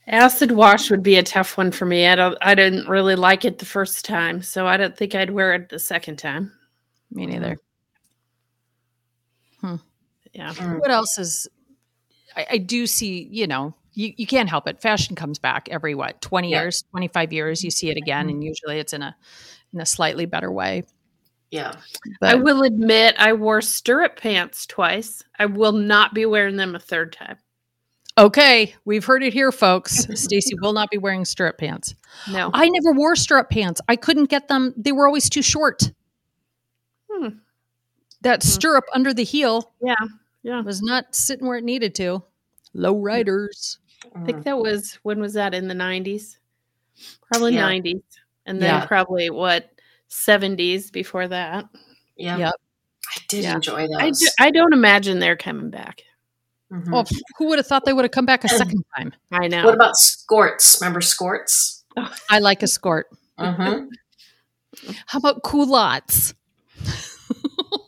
Acid 0.07 0.51
wash 0.51 0.89
would 0.89 1.03
be 1.03 1.17
a 1.17 1.23
tough 1.23 1.57
one 1.57 1.71
for 1.71 1.85
me. 1.85 2.07
I 2.07 2.15
don't. 2.15 2.37
I 2.41 2.55
didn't 2.55 2.87
really 2.87 3.15
like 3.15 3.45
it 3.45 3.59
the 3.59 3.65
first 3.65 4.05
time, 4.05 4.41
so 4.41 4.65
I 4.65 4.77
don't 4.77 4.97
think 4.97 5.13
I'd 5.13 5.29
wear 5.29 5.53
it 5.53 5.69
the 5.69 5.77
second 5.77 6.17
time. 6.17 6.51
Me 7.11 7.25
neither. 7.25 7.57
Hmm. 9.61 9.75
Yeah. 10.33 10.53
Mm. 10.53 10.79
What 10.79 10.89
else 10.89 11.19
is? 11.19 11.47
I, 12.35 12.47
I 12.51 12.57
do 12.57 12.87
see. 12.87 13.27
You 13.29 13.45
know, 13.45 13.75
you, 13.99 14.13
you 14.17 14.25
can't 14.27 14.49
help 14.49 14.67
it. 14.67 14.81
Fashion 14.81 15.15
comes 15.15 15.39
back 15.39 15.67
every 15.69 15.93
what 15.95 16.21
twenty 16.21 16.51
Yeah. 16.51 16.61
years, 16.61 16.83
twenty 16.91 17.07
five 17.09 17.33
years. 17.33 17.63
You 17.63 17.71
see 17.71 17.89
it 17.89 17.97
again, 17.97 18.29
and 18.29 18.43
usually 18.43 18.79
it's 18.79 18.93
in 18.93 19.01
a 19.01 19.15
in 19.73 19.81
a 19.81 19.85
slightly 19.85 20.25
better 20.25 20.51
way. 20.51 20.83
yeah 21.51 21.73
But 22.19 22.29
I 22.31 22.35
will 22.35 22.63
admit 22.63 23.15
I 23.19 23.33
wore 23.33 23.61
stirrup 23.61 24.19
pants 24.19 24.65
twice. 24.65 25.23
I 25.37 25.45
will 25.47 25.73
not 25.73 26.13
be 26.13 26.25
wearing 26.25 26.55
them 26.57 26.75
a 26.75 26.79
third 26.79 27.13
time. 27.13 27.37
okay, 28.17 28.73
we've 28.85 29.05
heard 29.05 29.23
it 29.23 29.31
here, 29.33 29.51
folks. 29.51 30.05
Stacey 30.19 30.55
will 30.61 30.73
not 30.73 30.89
be 30.89 30.97
wearing 30.97 31.23
stirrup 31.25 31.57
pants. 31.57 31.95
No. 32.31 32.49
I 32.53 32.67
never 32.69 32.91
wore 32.97 33.15
stirrup 33.15 33.49
pants. 33.49 33.79
I 33.87 33.95
couldn't 33.95 34.29
get 34.29 34.47
them. 34.49 34.73
They 34.75 34.91
were 34.91 35.07
always 35.07 35.29
too 35.29 35.41
short. 35.41 35.91
Hmm. 37.11 37.27
That 38.21 38.43
Hmm. 38.43 38.47
stirrup 38.49 38.85
under 38.93 39.13
the 39.13 39.23
heel 39.23 39.71
Yeah. 39.81 39.95
Yeah. 40.43 40.61
was 40.61 40.81
not 40.81 41.15
sitting 41.15 41.47
where 41.47 41.57
it 41.57 41.63
needed 41.63 41.95
to. 41.95 42.23
Low 42.73 42.99
riders. 42.99 43.77
I 44.15 44.23
think 44.25 44.43
that 44.45 44.57
was 44.57 44.97
when 45.03 45.19
was 45.19 45.33
that 45.33 45.53
in 45.53 45.67
the 45.67 45.73
nineties? 45.73 46.39
Probably 47.31 47.53
Yeah. 47.55 47.61
nineties. 47.61 48.01
and 48.45 48.59
then 48.61 48.69
Yeah. 48.81 48.85
probably 48.87 49.29
what 49.29 49.69
70s 50.09 50.89
before 50.91 51.27
that. 51.27 51.65
Yeah. 52.17 52.37
Yep. 52.37 52.53
I 52.53 53.21
did 53.27 53.43
Yeah. 53.43 53.55
enjoy 53.55 53.87
those. 53.87 53.97
I, 53.99 54.09
do, 54.09 54.27
I 54.39 54.51
don't 54.51 54.73
imagine 54.73 55.19
they're 55.19 55.35
coming 55.37 55.69
back. 55.69 56.01
Mhm. 56.71 56.89
Oh, 56.91 57.05
who 57.37 57.47
would 57.49 57.59
have 57.59 57.67
thought 57.67 57.85
they 57.85 57.93
would 57.93 58.05
have 58.05 58.11
come 58.11 58.25
back 58.25 58.43
a 58.43 58.47
second 58.49 58.83
time? 58.97 59.13
I 59.31 59.47
know. 59.47 59.65
What 59.65 59.75
about 59.75 59.95
Skorts? 59.95 60.81
Remember 60.81 60.99
Skorts? 60.99 61.83
I 62.29 62.39
like 62.39 62.63
a 62.63 62.67
skort. 62.67 63.03
Mm-hmm. 63.39 63.85
How 65.07 65.19
about 65.19 65.43
culottes? 65.43 66.33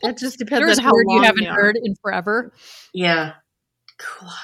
that 0.02 0.18
just 0.18 0.38
depends 0.38 0.64
There's 0.66 0.78
on 0.78 0.84
a 0.84 0.86
how 0.86 0.92
word 0.92 1.06
long 1.08 1.16
you 1.18 1.22
haven't 1.24 1.44
they 1.44 1.48
are. 1.48 1.54
heard 1.54 1.76
in 1.82 1.94
forever. 2.02 2.52
Yeah. 2.92 3.32
Culottes. 3.98 4.36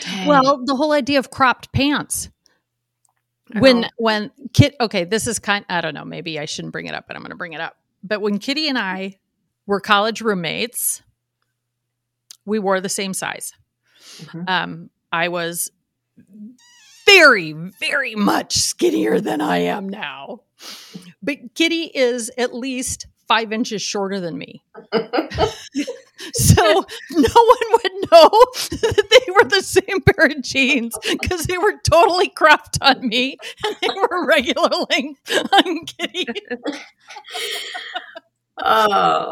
Dang. 0.00 0.26
Well, 0.28 0.64
the 0.64 0.74
whole 0.76 0.92
idea 0.92 1.18
of 1.18 1.30
cropped 1.30 1.72
pants. 1.72 2.28
When 3.58 3.88
when 3.98 4.30
Kit 4.54 4.74
okay, 4.80 5.04
this 5.04 5.26
is 5.26 5.38
kind 5.38 5.64
I 5.68 5.80
don't 5.80 5.94
know, 5.94 6.04
maybe 6.04 6.38
I 6.38 6.46
shouldn't 6.46 6.72
bring 6.72 6.86
it 6.86 6.94
up, 6.94 7.06
but 7.06 7.14
I'm 7.14 7.22
going 7.22 7.30
to 7.30 7.36
bring 7.36 7.52
it 7.52 7.60
up. 7.60 7.76
But 8.02 8.20
when 8.20 8.38
Kitty 8.38 8.68
and 8.68 8.78
I 8.78 9.18
were 9.66 9.80
college 9.80 10.22
roommates, 10.22 11.02
we 12.46 12.58
wore 12.58 12.80
the 12.80 12.88
same 12.88 13.12
size. 13.12 13.52
Mhm. 14.18 14.48
Um 14.48 14.90
I 15.12 15.28
was 15.28 15.70
very 17.06 17.52
very 17.52 18.14
much 18.14 18.54
skinnier 18.54 19.20
than 19.20 19.40
I 19.40 19.58
am 19.58 19.88
now. 19.88 20.40
But 21.22 21.54
Kitty 21.54 21.90
is 21.94 22.30
at 22.38 22.54
least 22.54 23.06
5 23.28 23.52
inches 23.52 23.82
shorter 23.82 24.20
than 24.20 24.38
me. 24.38 24.62
So 26.32 26.54
no 26.64 27.28
one 27.34 27.72
would 27.72 27.92
know 28.10 28.30
that 28.70 29.06
they 29.10 29.32
were 29.32 29.44
the 29.48 29.62
same 29.62 30.00
pair 30.00 30.26
of 30.26 30.42
jeans 30.42 30.96
because 31.10 31.44
they 31.44 31.58
were 31.58 31.74
totally 31.88 32.28
cropped 32.28 32.78
on 32.80 33.06
me 33.08 33.36
and 33.66 33.76
they 33.82 33.88
were 33.88 34.24
regular 34.26 34.70
length 34.90 35.30
on 35.52 35.84
Kitty. 35.84 36.26
oh, 38.62 39.30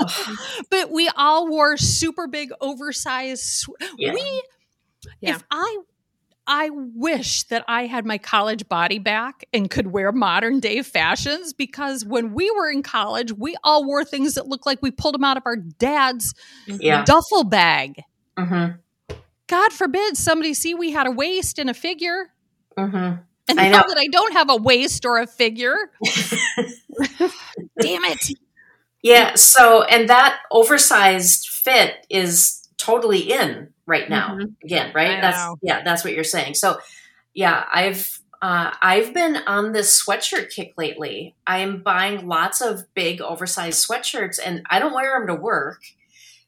But 0.71 0.91
we 0.91 1.09
all 1.17 1.49
wore 1.49 1.77
super 1.77 2.27
big, 2.27 2.51
oversized. 2.61 3.43
Sw- 3.45 3.69
yeah. 3.97 4.13
We, 4.13 4.43
Yeah. 5.21 5.37
if 5.37 5.45
I, 5.51 5.79
I 6.47 6.71
wish 6.73 7.45
that 7.45 7.65
I 7.69 7.87
had 7.87 8.05
my 8.05 8.19
college 8.19 8.69
body 8.69 8.99
back 8.99 9.45
and 9.53 9.71
could 9.71 9.89
wear 9.89 10.11
modern 10.11 10.59
day 10.61 10.83
fashions 10.83 11.53
because 11.53 12.05
when 12.05 12.35
we 12.35 12.51
were 12.51 12.69
in 12.71 12.83
college, 12.83 13.33
we 13.33 13.57
all 13.63 13.85
wore 13.85 14.05
things 14.05 14.35
that 14.35 14.49
looked 14.49 14.67
like 14.67 14.81
we 14.83 14.91
pulled 14.91 15.15
them 15.15 15.25
out 15.25 15.37
of 15.37 15.45
our 15.47 15.57
dad's 15.57 16.35
Yeah. 16.67 17.05
duffel 17.05 17.45
bag. 17.45 18.03
Mm-hmm. 18.37 18.77
God 19.47 19.73
forbid 19.73 20.17
somebody 20.17 20.55
see 20.55 20.75
we 20.75 20.91
had 20.91 21.07
a 21.07 21.11
waist 21.13 21.59
and 21.59 21.71
a 21.71 21.75
figure. 21.75 22.29
Mm-hmm. 22.77 23.21
And 23.49 23.61
I 23.61 23.69
now 23.69 23.81
know. 23.81 23.85
that 23.89 23.99
I 23.99 24.07
don't 24.11 24.33
have 24.33 24.51
a 24.51 24.57
waist 24.57 25.05
or 25.05 25.19
a 25.19 25.27
figure, 25.27 25.77
damn 27.81 28.05
it. 28.05 28.39
Yeah. 29.03 29.35
So, 29.35 29.83
and 29.83 30.09
that 30.09 30.39
oversized 30.51 31.49
fit 31.49 32.07
is 32.09 32.69
totally 32.79 33.21
in 33.33 33.69
right 33.93 34.09
now. 34.09 34.37
Mhm. 34.37 34.55
Again, 34.65 34.91
right? 34.95 35.19
I 35.19 35.21
that's 35.21 35.37
know. 35.37 35.57
yeah. 35.63 35.83
That's 35.85 36.03
what 36.03 36.15
you're 36.15 36.25
saying. 36.25 36.55
So, 36.55 36.79
yeah, 37.35 37.65
I've 37.73 38.19
uh, 38.41 38.73
I've 38.83 39.15
been 39.15 39.37
on 39.47 39.71
this 39.73 40.03
sweatshirt 40.03 40.51
kick 40.51 40.75
lately. 40.77 41.37
I 41.47 41.59
am 41.59 41.83
buying 41.83 42.27
lots 42.27 42.61
of 42.61 42.93
big 42.95 43.21
oversized 43.21 43.87
sweatshirts, 43.87 44.41
and 44.45 44.63
I 44.69 44.81
don't 44.81 44.95
wear 44.95 45.17
them 45.17 45.29
to 45.29 45.41
work. 45.41 45.81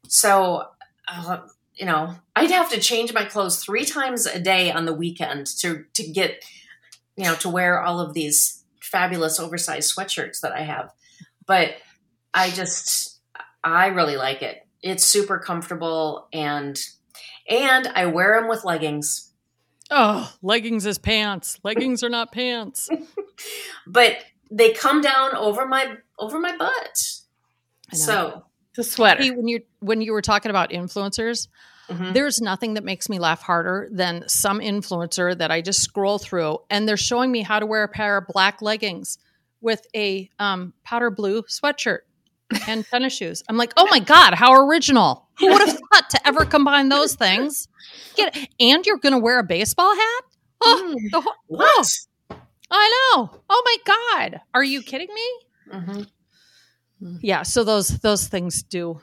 So, 0.09 0.65
uh, 1.07 1.39
you 1.77 1.87
know, 1.87 2.17
I'd 2.35 2.51
have 2.51 2.71
to 2.71 2.81
change 2.81 3.13
my 3.15 3.25
clothes 3.25 3.63
three 3.63 3.85
times 3.85 4.27
a 4.27 4.41
day 4.41 4.73
on 4.73 4.87
the 4.87 4.95
weekend 4.95 5.47
to 5.59 5.85
to 5.95 6.03
get 6.03 6.43
you 7.17 7.25
know 7.25 7.35
to 7.37 7.49
wear 7.49 7.81
all 7.81 8.01
of 8.01 8.15
these 8.15 8.65
fabulous 8.81 9.39
oversized 9.39 9.95
sweatshirts 9.95 10.41
that 10.41 10.53
I 10.53 10.63
have. 10.63 10.91
But 11.47 11.75
I 12.33 12.51
just 12.51 13.21
I 13.63 13.87
really 13.87 14.17
like 14.17 14.43
it. 14.43 14.67
It's 14.83 15.05
super 15.05 15.39
comfortable 15.39 16.29
and 16.33 16.79
and 17.49 17.87
I 17.89 18.07
wear 18.07 18.41
them 18.41 18.49
with 18.49 18.65
leggings. 18.65 19.33
Oh, 19.91 20.33
leggings 20.43 20.87
is 20.87 20.99
pants. 20.99 21.59
Leggings 21.63 22.03
are 22.03 22.09
not 22.09 22.33
pants. 22.33 22.89
But 23.87 24.19
they 24.51 24.73
come 24.73 25.01
down 25.01 25.35
over 25.35 25.67
my 25.67 25.97
over 26.19 26.39
my 26.39 26.57
butt. 26.57 26.99
So, 27.93 28.45
The 28.77 28.85
sweater. 28.85 29.23
Hey, 29.23 29.31
when 29.31 29.49
you 29.49 29.61
when 29.81 30.01
you 30.01 30.13
were 30.13 30.23
talking 30.23 30.51
about 30.51 30.71
influencers, 30.71 31.49
mhm. 31.89 32.15
there's 32.15 32.41
nothing 32.41 32.75
that 32.75 32.85
makes 32.85 33.09
me 33.09 33.19
laugh 33.19 33.43
harder 33.43 33.89
than 33.91 34.29
some 34.29 34.61
influencer 34.61 35.37
that 35.37 35.51
I 35.51 35.61
just 35.61 35.81
scroll 35.81 36.19
through 36.19 36.59
and 36.71 36.89
they're 36.89 36.97
showing 36.97 37.31
me 37.31 37.43
how 37.43 37.59
to 37.59 37.67
wear 37.67 37.83
a 37.83 37.89
pair 37.89 38.19
of 38.19 38.27
black 38.29 38.63
leggings 38.63 39.19
with 39.61 39.87
a 39.95 40.31
um, 40.39 40.73
powder 40.85 41.11
blue 41.11 41.43
sweatshirt 41.43 42.01
and 42.69 42.85
tennis 42.87 43.13
shoes. 43.17 43.43
I'm 43.49 43.57
like, 43.57 43.73
oh 43.77 43.87
my 43.91 43.99
god, 44.01 44.35
how 44.35 44.53
original! 44.55 45.29
Who 45.39 45.47
would 45.53 45.61
have 45.67 45.79
thought 45.93 46.11
to 46.11 46.27
ever 46.27 46.45
combine 46.45 46.89
those 46.89 47.15
things? 47.15 47.69
Get 48.17 48.37
and 48.61 48.85
you're 48.87 48.99
going 48.99 49.13
to 49.13 49.19
wear 49.19 49.39
a 49.39 49.45
baseball 49.45 49.95
hat? 49.95 50.23
Oh, 50.63 50.95
Mm. 50.97 51.11
the 51.11 51.21
whole- 51.21 51.33
what? 51.47 51.87
oh, 52.31 52.37
I 52.71 53.13
know. 53.17 53.31
Oh 53.51 53.63
my 53.65 53.77
god, 54.33 54.41
are 54.55 54.65
you 54.65 54.83
kidding 54.83 55.09
me? 55.15 55.31
Mhm. 55.73 56.09
Yeah. 57.21 57.43
So 57.43 57.65
those 57.65 57.89
those 57.99 58.29
things 58.29 58.63
do 58.63 59.01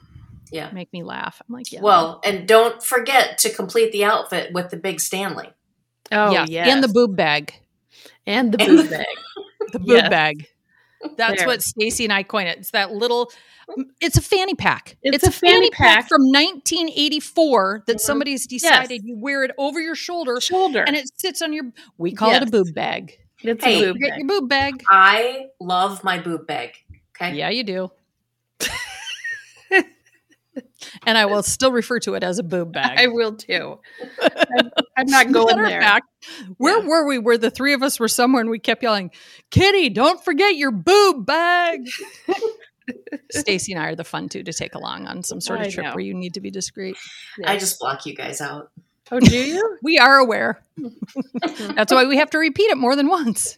Yeah. 0.51 0.71
make 0.71 0.91
me 0.93 1.03
laugh. 1.03 1.41
I'm 1.47 1.53
like, 1.53 1.71
yeah. 1.71 1.81
Well, 1.81 2.19
and 2.25 2.47
don't 2.47 2.81
forget 2.83 3.37
to 3.39 3.49
complete 3.49 3.91
the 3.91 4.03
outfit 4.05 4.51
with 4.53 4.69
the 4.71 4.77
big 4.77 4.99
Stanley. 4.99 5.49
oh, 6.11 6.31
yeah, 6.31 6.45
yes. 6.47 6.67
and 6.69 6.83
the 6.83 6.87
boob 6.87 7.15
bag. 7.15 7.53
and 8.25 8.51
the 8.53 8.61
And 8.61 8.77
boob 8.77 8.85
the- 8.87 8.97
bag. 8.97 9.05
the 9.73 9.79
boob 9.79 9.87
Yes. 9.87 10.09
bag. 10.09 10.47
That's 11.17 11.37
There. 11.39 11.47
what 11.47 11.61
Stacey 11.61 12.03
and 12.03 12.13
I 12.13 12.23
coined 12.23 12.47
it. 12.49 12.57
It's 12.59 12.71
that 12.71 12.91
little. 12.93 13.31
It's 14.01 14.17
a 14.17 14.21
fanny 14.21 14.53
pack. 14.55 14.97
It's 15.03 15.25
a 15.25 15.31
fanny 15.31 15.69
pack. 15.71 16.07
from 16.09 16.21
1984 16.31 17.83
that 17.87 17.97
Mhm. 17.97 17.99
somebody's 17.99 18.45
decided 18.47 19.01
you 19.03 19.17
wear 19.17 19.43
it 19.43 19.51
over 19.57 19.79
your 19.79 19.95
shoulder 19.95 20.39
Shoulder. 20.41 20.83
and 20.83 20.95
it 20.95 21.09
sits 21.17 21.41
on 21.41 21.53
your. 21.53 21.65
We 21.97 22.13
call 22.13 22.31
it 22.33 22.43
a 22.43 22.45
boob 22.47 22.73
bag. 22.73 23.17
it's 23.43 23.63
Hey, 23.63 23.83
a 23.83 23.93
boob 23.93 23.97
bag. 24.01 24.17
your 24.19 24.27
boob 24.27 24.49
bag. 24.49 24.83
I 24.89 25.47
love 25.59 26.03
my 26.03 26.19
boob 26.19 26.45
bag. 26.47 26.75
Okay. 27.19 27.35
Yeah, 27.35 27.49
you 27.49 27.63
do. 27.63 27.91
And 31.05 31.17
I 31.17 31.25
will 31.25 31.43
still 31.43 31.71
refer 31.71 31.99
to 31.99 32.15
it 32.15 32.23
as 32.23 32.39
a 32.39 32.43
boob 32.43 32.73
bag. 32.73 32.99
I 32.99 33.07
will 33.07 33.35
too. 33.35 33.79
I'm, 34.21 34.71
I'm 34.97 35.05
not 35.07 35.31
going 35.31 35.57
there. 35.61 35.81
fact, 35.81 36.07
where 36.57 36.79
Yeah. 36.81 36.87
were 36.87 37.07
we? 37.07 37.17
Where 37.19 37.37
the 37.37 37.51
three 37.51 37.73
of 37.73 37.83
us 37.83 37.99
were 37.99 38.07
somewhere 38.07 38.41
and 38.41 38.49
we 38.49 38.59
kept 38.59 38.83
yelling, 38.83 39.11
"Kitty, 39.51 39.89
don't 39.89 40.23
forget 40.23 40.55
your 40.55 40.71
boob 40.71 41.25
bag." 41.25 41.81
Stacey 43.31 43.73
and 43.73 43.81
I 43.81 43.87
are 43.89 43.95
the 43.95 44.03
fun 44.03 44.27
two 44.27 44.43
to 44.43 44.51
take 44.53 44.75
along 44.75 45.07
on 45.07 45.23
some 45.23 45.39
sort 45.39 45.61
of 45.61 45.67
I 45.67 45.69
trip 45.69 45.85
know. 45.85 45.91
where 45.93 46.03
you 46.03 46.13
need 46.13 46.33
to 46.33 46.41
be 46.41 46.49
discreet. 46.51 46.97
I 47.45 47.57
just 47.57 47.79
block 47.79 48.05
you 48.05 48.15
guys 48.15 48.41
out. 48.41 48.71
Oh, 49.11 49.19
do 49.19 49.35
you? 49.37 49.77
We 49.83 49.97
are 49.97 50.17
aware. 50.17 50.61
That's 51.75 51.91
why 51.91 52.05
we 52.05 52.17
have 52.17 52.29
to 52.31 52.37
repeat 52.37 52.69
it 52.71 52.77
more 52.77 52.95
than 52.95 53.07
once. 53.07 53.55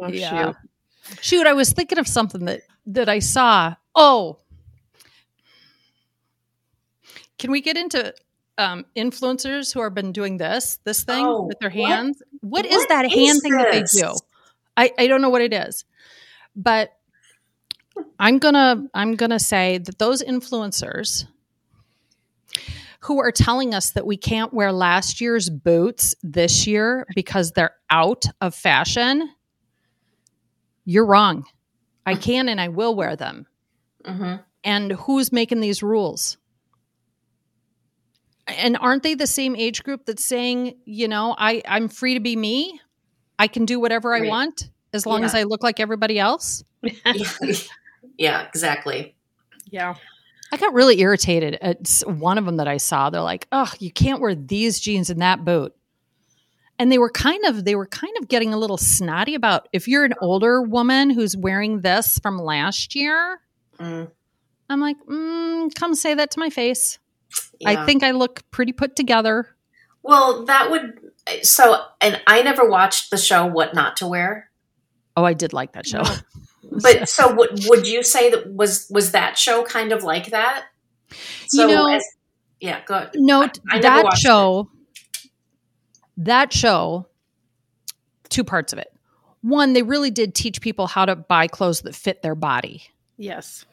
Oh, 0.00 0.08
Yeah. 0.08 0.52
shoot. 0.52 0.56
Shoot, 1.22 1.46
I 1.46 1.52
was 1.54 1.72
thinking 1.72 1.98
of 1.98 2.06
something 2.06 2.44
that 2.44 2.60
that 2.94 3.08
I 3.08 3.18
saw. 3.18 3.74
Oh, 3.94 4.38
can 7.38 7.50
we 7.50 7.60
get 7.60 7.76
into 7.76 8.14
um, 8.58 8.84
influencers 8.96 9.72
who 9.72 9.82
have 9.82 9.94
been 9.94 10.12
doing 10.12 10.36
this 10.36 10.78
this 10.84 11.04
thing 11.04 11.24
Oh, 11.26 11.42
with 11.42 11.58
their 11.60 11.70
what- 11.70 11.88
hands? 11.90 12.22
what 12.40 12.66
is 12.66 12.76
what 12.76 12.88
that 12.88 13.04
is 13.06 13.12
hand 13.14 13.40
thing 13.42 13.52
that 13.56 13.72
they 13.72 13.82
do? 13.82 14.14
I 14.76 14.92
I 14.98 15.06
don't 15.06 15.20
know 15.22 15.30
what 15.30 15.42
it 15.42 15.52
is, 15.52 15.84
but 16.54 16.90
I'm 18.18 18.38
gonna 18.38 18.84
I'm 18.94 19.16
gonna 19.16 19.38
say 19.40 19.78
that 19.78 19.98
those 19.98 20.22
influencers 20.22 21.26
who 23.00 23.18
are 23.20 23.32
telling 23.32 23.72
us 23.74 23.90
that 23.92 24.06
we 24.06 24.16
can't 24.18 24.52
wear 24.52 24.72
last 24.72 25.20
year's 25.22 25.48
boots 25.48 26.14
this 26.22 26.66
year 26.66 27.06
because 27.14 27.52
they're 27.52 27.74
out 27.88 28.24
of 28.42 28.54
fashion, 28.54 29.30
you're 30.84 31.06
wrong. 31.06 31.44
I 32.06 32.14
can 32.14 32.48
and 32.48 32.60
I 32.60 32.68
will 32.68 32.94
wear 32.94 33.14
them. 33.16 33.46
hmm 34.04 34.36
And 34.64 34.92
who's 34.92 35.32
making 35.32 35.60
these 35.60 35.82
rules? 35.82 36.36
And 38.48 38.76
aren't 38.80 39.02
they 39.04 39.14
the 39.14 39.26
same 39.26 39.54
age 39.54 39.84
group 39.84 40.06
that's 40.06 40.24
saying, 40.24 40.74
you 40.84 41.06
know, 41.06 41.34
I, 41.38 41.62
I'm 41.68 41.88
free 41.88 42.14
to 42.14 42.20
be 42.20 42.34
me? 42.34 42.80
I 43.38 43.46
can 43.46 43.64
do 43.64 43.78
whatever 43.78 44.14
I 44.14 44.22
want 44.22 44.70
as 44.92 45.06
long 45.06 45.20
Yeah. 45.20 45.26
as 45.26 45.34
I 45.34 45.44
look 45.44 45.62
like 45.62 45.78
everybody 45.78 46.18
else? 46.18 46.64
yeah. 46.82 47.14
yeah, 48.18 48.46
exactly. 48.48 49.14
Yeah. 49.70 49.94
I 50.52 50.56
got 50.56 50.74
really 50.74 50.98
irritated 51.00 51.58
at 51.62 52.02
one 52.06 52.38
of 52.38 52.44
them 52.44 52.56
that 52.56 52.66
I 52.66 52.78
saw. 52.78 53.08
They're 53.08 53.20
like, 53.20 53.46
"Oh, 53.52 53.72
you 53.78 53.92
can't 53.92 54.20
wear 54.20 54.34
these 54.34 54.80
jeans 54.80 55.08
and 55.08 55.22
that 55.22 55.44
boot." 55.44 55.72
And 56.80 56.90
they 56.90 56.98
were 56.98 57.10
kind 57.10 57.44
of 57.44 57.64
they 57.66 57.74
were 57.74 57.86
kind 57.86 58.14
of 58.20 58.28
getting 58.28 58.54
a 58.54 58.56
little 58.56 58.78
snotty 58.78 59.34
about 59.34 59.68
if 59.72 59.86
you're 59.86 60.04
an 60.04 60.14
older 60.22 60.62
woman 60.62 61.10
who's 61.10 61.36
wearing 61.36 61.80
this 61.82 62.18
from 62.20 62.38
last 62.38 62.94
year. 62.94 63.38
Mm, 63.78 64.10
I'm 64.70 64.80
like, 64.80 64.96
mm, 65.06 65.74
"Come 65.74 65.94
say 65.94 66.14
that 66.14 66.30
to 66.32 66.40
my 66.40 66.48
face." 66.48 66.98
yeah. 67.60 67.70
I 67.82 67.86
think 67.86 68.02
I 68.02 68.12
look 68.12 68.42
pretty 68.50 68.72
put 68.72 68.96
together. 68.96 69.54
Well, 70.02 70.46
that 70.46 70.70
would 70.70 70.98
so 71.44 71.84
and 72.00 72.20
I 72.26 72.42
never 72.42 72.68
watched 72.68 73.10
the 73.10 73.18
show 73.18 73.44
What 73.46 73.74
Not 73.74 73.98
to 73.98 74.06
Wear. 74.06 74.50
Oh, 75.16 75.24
I 75.24 75.34
did 75.34 75.52
like 75.52 75.72
that 75.72 75.86
show. 75.86 76.02
But 76.72 77.08
so 77.08 77.34
would 77.34 77.64
would 77.66 77.86
you 77.86 78.02
say 78.02 78.30
that 78.30 78.52
was 78.52 78.86
was 78.90 79.12
that 79.12 79.36
show 79.36 79.64
kind 79.64 79.92
of 79.92 80.04
like 80.04 80.30
that? 80.30 80.66
You 81.52 81.66
know- 81.66 81.88
as- 81.88 82.04
yeah, 82.60 82.80
go. 82.84 83.08
no, 83.14 83.42
I- 83.42 83.50
I 83.70 83.80
that 83.80 84.16
show, 84.16 84.70
that 86.20 86.52
show, 86.52 87.06
two 88.28 88.44
parts 88.44 88.72
of 88.72 88.78
it. 88.78 88.92
One, 89.42 89.72
they 89.72 89.82
really 89.82 90.10
did 90.10 90.34
teach 90.34 90.60
people 90.60 90.86
how 90.86 91.06
to 91.06 91.16
buy 91.16 91.46
clothes 91.46 91.80
that 91.82 91.94
fit 91.94 92.22
their 92.22 92.34
body, 92.34 92.82
Yes. 93.16 93.64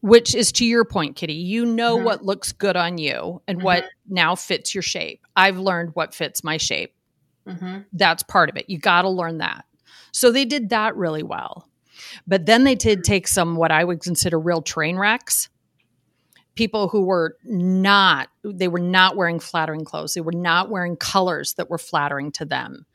which 0.00 0.34
is 0.34 0.52
to 0.52 0.64
your 0.66 0.84
point, 0.84 1.16
Kitty. 1.16 1.32
You 1.34 1.64
know 1.64 1.98
Mhm. 1.98 2.04
what 2.04 2.24
looks 2.24 2.52
good 2.52 2.76
on 2.76 2.98
you 2.98 3.40
and 3.48 3.62
what 3.62 3.86
now 4.08 4.34
fits 4.34 4.74
your 4.74 4.82
shape. 4.82 5.26
I've 5.34 5.58
learned 5.58 5.94
what 5.94 6.14
fits 6.14 6.44
my 6.44 6.56
shape. 6.58 6.94
hmm 7.46 7.78
That's 7.92 8.22
part 8.22 8.48
of 8.50 8.56
it. 8.56 8.68
You 8.68 8.78
got 8.78 9.02
to 9.02 9.08
learn 9.10 9.38
that. 9.38 9.64
So 10.12 10.30
they 10.30 10.44
did 10.44 10.68
that 10.70 10.96
really 10.96 11.22
well. 11.22 11.68
But 12.26 12.46
then 12.46 12.64
they 12.64 12.74
did 12.74 13.02
take 13.04 13.26
some 13.28 13.56
what 13.56 13.70
I 13.72 13.84
would 13.84 14.00
consider 14.00 14.38
real 14.38 14.62
train 14.62 14.96
wrecks. 14.96 15.48
People 16.54 16.88
who 16.88 17.02
were 17.02 17.36
not, 17.44 18.28
they 18.44 18.68
were 18.68 18.78
not 18.78 19.16
wearing 19.16 19.40
flattering 19.40 19.84
clothes. 19.84 20.14
They 20.14 20.20
were 20.20 20.32
not 20.32 20.70
wearing 20.70 20.96
colors 20.96 21.54
that 21.54 21.68
were 21.68 21.78
flattering 21.78 22.30
to 22.32 22.44
them. 22.44 22.86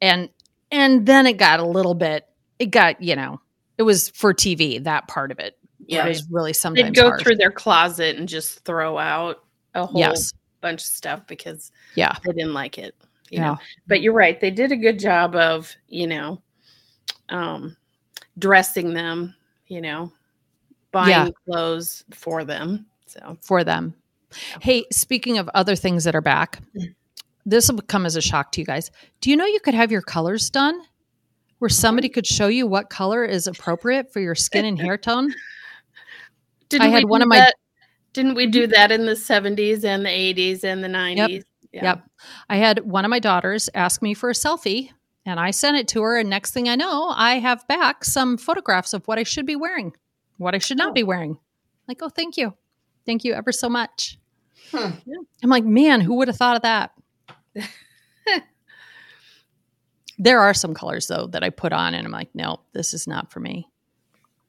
And 0.00 0.28
and 0.72 1.06
then 1.06 1.26
it 1.26 1.34
got 1.36 1.60
a 1.60 1.64
little 1.66 1.94
bit, 1.94 2.26
it 2.58 2.66
got, 2.66 3.00
you 3.00 3.14
know, 3.14 3.40
it 3.78 3.84
was 3.84 4.08
for 4.08 4.34
TV, 4.34 4.82
that 4.82 5.06
part 5.06 5.30
of 5.30 5.38
it. 5.38 5.56
Yeah, 5.86 6.04
it 6.04 6.08
was 6.08 6.26
really 6.30 6.52
sometimes 6.52 6.88
They'd 6.88 6.94
go 6.96 7.08
hard. 7.10 7.20
through 7.20 7.36
their 7.36 7.52
closet 7.52 8.16
and 8.16 8.28
just 8.28 8.64
throw 8.64 8.98
out 8.98 9.44
a 9.74 9.86
whole 9.86 10.00
Yes. 10.00 10.32
bunch 10.60 10.80
of 10.80 10.86
stuff 10.86 11.26
because 11.28 11.70
Yeah. 11.94 12.16
they 12.24 12.32
didn't 12.32 12.54
like 12.54 12.78
it. 12.78 12.96
You 13.30 13.38
Yeah. 13.38 13.50
know, 13.52 13.58
but 13.86 14.00
you're 14.00 14.12
right. 14.12 14.40
They 14.40 14.50
did 14.50 14.72
a 14.72 14.76
good 14.76 14.98
job 14.98 15.36
of, 15.36 15.72
you 15.86 16.06
know, 16.08 16.42
um, 17.28 17.76
dressing 18.38 18.92
them, 18.94 19.34
you 19.68 19.80
know, 19.80 20.12
buying 20.92 21.10
Yeah. 21.10 21.30
clothes 21.46 22.04
for 22.12 22.44
them. 22.44 22.86
So 23.14 23.38
for 23.42 23.64
them. 23.64 23.94
Hey, 24.60 24.84
speaking 24.92 25.38
of 25.38 25.48
other 25.54 25.76
things 25.76 26.04
that 26.04 26.14
are 26.16 26.20
back, 26.20 26.60
this 27.46 27.70
will 27.70 27.80
come 27.82 28.04
as 28.06 28.16
a 28.16 28.20
shock 28.20 28.50
to 28.52 28.60
you 28.60 28.66
guys. 28.66 28.90
Do 29.20 29.30
you 29.30 29.36
know 29.36 29.44
you 29.46 29.60
could 29.60 29.74
have 29.74 29.92
your 29.92 30.02
colors 30.02 30.50
done 30.50 30.80
where 31.60 31.68
somebody 31.68 32.08
could 32.08 32.26
show 32.26 32.48
you 32.48 32.66
what 32.66 32.90
color 32.90 33.24
is 33.24 33.46
appropriate 33.46 34.12
for 34.12 34.20
your 34.20 34.34
skin 34.34 34.64
and 34.64 34.80
hair 34.80 34.98
tone? 34.98 35.32
didn't 36.68 36.90
had 36.90 37.04
we 37.04 37.10
one 37.10 37.20
do 37.20 37.24
of 37.24 37.28
my- 37.28 37.36
Mm-hmm. 37.36 37.44
that- 37.44 37.54
Didn't 38.12 38.34
we 38.34 38.46
do 38.46 38.66
that 38.68 38.90
in 38.90 39.06
the 39.06 39.12
70s 39.12 39.84
and 39.84 40.04
the 40.04 40.08
80s 40.10 40.64
and 40.64 40.82
the 40.82 40.88
90s? 40.88 41.44
Yeah. 41.72 41.82
Yep. 41.84 42.04
I 42.48 42.56
had 42.56 42.78
one 42.80 43.04
of 43.04 43.08
my 43.10 43.18
daughters 43.18 43.68
ask 43.74 44.02
me 44.02 44.14
for 44.14 44.30
a 44.30 44.34
selfie 44.34 44.90
and 45.26 45.38
I 45.40 45.50
sent 45.50 45.76
it 45.76 45.88
to 45.88 46.02
her. 46.02 46.16
And 46.18 46.30
next 46.30 46.52
thing 46.52 46.68
I 46.68 46.76
know, 46.76 47.08
I 47.08 47.38
have 47.40 47.66
back 47.68 48.04
some 48.04 48.36
photographs 48.36 48.94
of 48.94 49.06
what 49.08 49.18
I 49.18 49.24
should 49.24 49.46
be 49.46 49.56
wearing, 49.56 49.92
what 50.38 50.54
I 50.54 50.58
should 50.58 50.78
not 50.78 50.90
Oh. 50.90 50.92
be 50.94 51.02
wearing. 51.02 51.38
Like, 51.88 51.98
oh, 52.02 52.08
thank 52.08 52.36
you. 52.36 52.54
Thank 53.06 53.24
you 53.24 53.34
ever 53.34 53.52
so 53.52 53.68
much. 53.68 54.18
Hmm. 54.70 54.90
I'm 55.42 55.50
like, 55.50 55.64
man, 55.64 56.00
who 56.00 56.14
would 56.16 56.28
have 56.28 56.36
thought 56.36 56.56
of 56.56 56.62
that? 56.62 56.92
there 60.18 60.40
are 60.40 60.54
some 60.54 60.74
colors 60.74 61.06
though 61.06 61.26
that 61.28 61.42
I 61.44 61.50
put 61.50 61.72
on 61.72 61.94
and 61.94 62.06
I'm 62.06 62.12
like, 62.12 62.34
no, 62.34 62.60
this 62.72 62.94
is 62.94 63.06
not 63.06 63.30
for 63.32 63.40
me. 63.40 63.68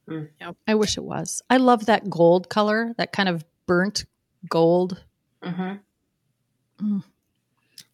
Hmm. 0.08 0.24
Yep. 0.40 0.56
I 0.66 0.74
wish 0.74 0.96
it 0.96 1.04
was. 1.04 1.42
I 1.50 1.56
love 1.56 1.86
that 1.86 2.08
gold 2.08 2.48
color, 2.48 2.92
that 2.98 3.12
kind 3.12 3.28
of 3.28 3.44
burnt 3.66 4.04
gold. 4.48 5.02
hmm 5.42 5.74
No, 6.80 7.02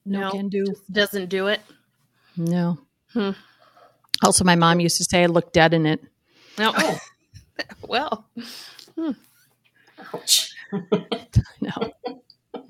No. 0.04 0.30
can 0.30 0.48
do. 0.48 0.64
Doesn't 0.90 1.28
do 1.28 1.46
it. 1.48 1.60
No. 2.36 2.78
Hmm. 3.12 3.30
Also, 4.22 4.44
my 4.44 4.54
mom 4.54 4.80
used 4.80 4.98
to 4.98 5.04
say 5.04 5.22
I 5.24 5.26
look 5.26 5.52
dead 5.52 5.74
in 5.74 5.86
it. 5.86 6.00
No. 6.58 6.72
Oh, 6.76 6.98
well, 7.88 8.28
ouch. 10.14 10.51
No. 11.60 11.70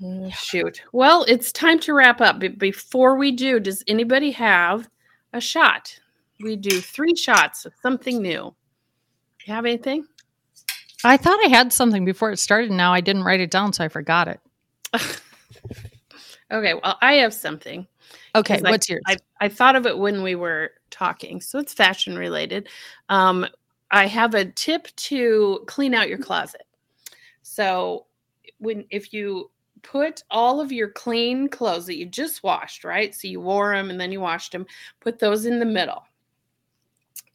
Oh, 0.05 0.29
Shoot. 0.31 0.81
Well, 0.91 1.25
it's 1.27 1.51
time 1.51 1.79
to 1.79 1.93
wrap 1.93 2.21
up. 2.21 2.39
But 2.39 2.57
before 2.57 3.15
we 3.17 3.31
do, 3.31 3.59
does 3.59 3.83
anybody 3.87 4.31
have 4.31 4.87
a 5.33 5.39
shot? 5.41 5.97
We 6.41 6.55
do 6.57 6.79
three 6.81 7.15
shots 7.15 7.65
of 7.65 7.73
something 7.81 8.21
new. 8.21 8.53
You 9.45 9.53
have 9.53 9.65
anything? 9.65 10.05
I 11.03 11.17
thought 11.17 11.39
I 11.45 11.49
had 11.49 11.71
something 11.73 12.05
before 12.05 12.31
it 12.31 12.37
started. 12.39 12.71
Now 12.71 12.93
I 12.93 13.01
didn't 13.01 13.23
write 13.23 13.39
it 13.41 13.51
down, 13.51 13.73
so 13.73 13.83
I 13.83 13.87
forgot 13.89 14.27
it. 14.27 14.39
Okay. 16.51 16.75
Well, 16.75 16.97
I 17.01 17.13
have 17.13 17.33
something. 17.33 17.87
Okay, 18.35 18.55
'Cause 18.57 18.63
I- 18.63 18.69
what's 18.69 18.87
yours? 18.87 19.01
I, 19.07 19.17
I 19.41 19.49
thought 19.49 19.75
of 19.75 19.87
it 19.87 19.97
when 19.97 20.21
we 20.21 20.35
were 20.35 20.71
talking, 20.91 21.41
so 21.41 21.57
it's 21.57 21.73
fashion 21.73 22.15
related. 22.15 22.69
Um, 23.09 23.47
I 23.89 24.05
have 24.05 24.35
a 24.35 24.45
tip 24.45 24.87
to 24.97 25.63
clean 25.65 25.95
out 25.95 26.09
your 26.09 26.19
closet. 26.19 26.61
So, 27.43 28.07
when 28.57 28.85
if 28.89 29.13
you 29.13 29.51
put 29.83 30.23
all 30.31 30.59
of 30.59 30.71
your 30.71 30.89
clean 30.89 31.47
clothes 31.47 31.85
that 31.85 31.97
you 31.97 32.05
just 32.05 32.41
washed, 32.41 32.83
right? 32.83 33.13
So 33.13 33.27
you 33.27 33.39
wore 33.39 33.75
them 33.75 33.89
and 33.89 33.99
then 33.99 34.11
you 34.11 34.21
washed 34.21 34.53
them, 34.53 34.65
put 35.01 35.19
those 35.19 35.45
in 35.45 35.59
the 35.59 35.65
middle. 35.65 36.03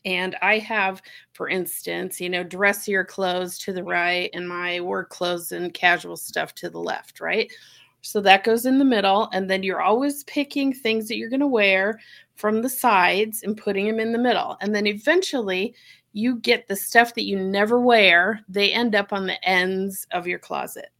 And 0.04 0.36
I 0.40 0.58
have, 0.58 1.02
for 1.32 1.48
instance, 1.48 2.20
you 2.20 2.30
know, 2.30 2.42
dressier 2.42 3.04
clothes 3.04 3.58
to 3.58 3.72
the 3.72 3.84
right 3.84 4.30
and 4.32 4.48
my 4.48 4.80
work 4.80 5.10
clothes 5.10 5.52
and 5.52 5.74
casual 5.74 6.16
stuff 6.16 6.54
to 6.56 6.70
the 6.70 6.78
left, 6.78 7.20
right? 7.20 7.52
So 8.00 8.20
that 8.22 8.44
goes 8.44 8.64
in 8.64 8.78
the 8.78 8.84
middle. 8.84 9.28
And 9.32 9.50
then 9.50 9.62
you're 9.62 9.82
always 9.82 10.24
picking 10.24 10.72
things 10.72 11.08
that 11.08 11.16
you're 11.16 11.28
going 11.28 11.40
to 11.40 11.46
wear 11.46 12.00
from 12.36 12.62
the 12.62 12.68
sides 12.68 13.42
and 13.42 13.56
putting 13.56 13.86
them 13.86 14.00
in 14.00 14.12
the 14.12 14.18
middle. 14.18 14.56
And 14.60 14.74
then 14.74 14.86
eventually 14.86 15.74
you 16.12 16.36
get 16.36 16.66
the 16.68 16.76
stuff 16.76 17.14
that 17.14 17.24
you 17.24 17.38
never 17.38 17.80
wear, 17.80 18.40
they 18.48 18.72
end 18.72 18.94
up 18.94 19.12
on 19.12 19.26
the 19.26 19.42
ends 19.48 20.06
of 20.10 20.26
your 20.26 20.38
closet. 20.38 20.90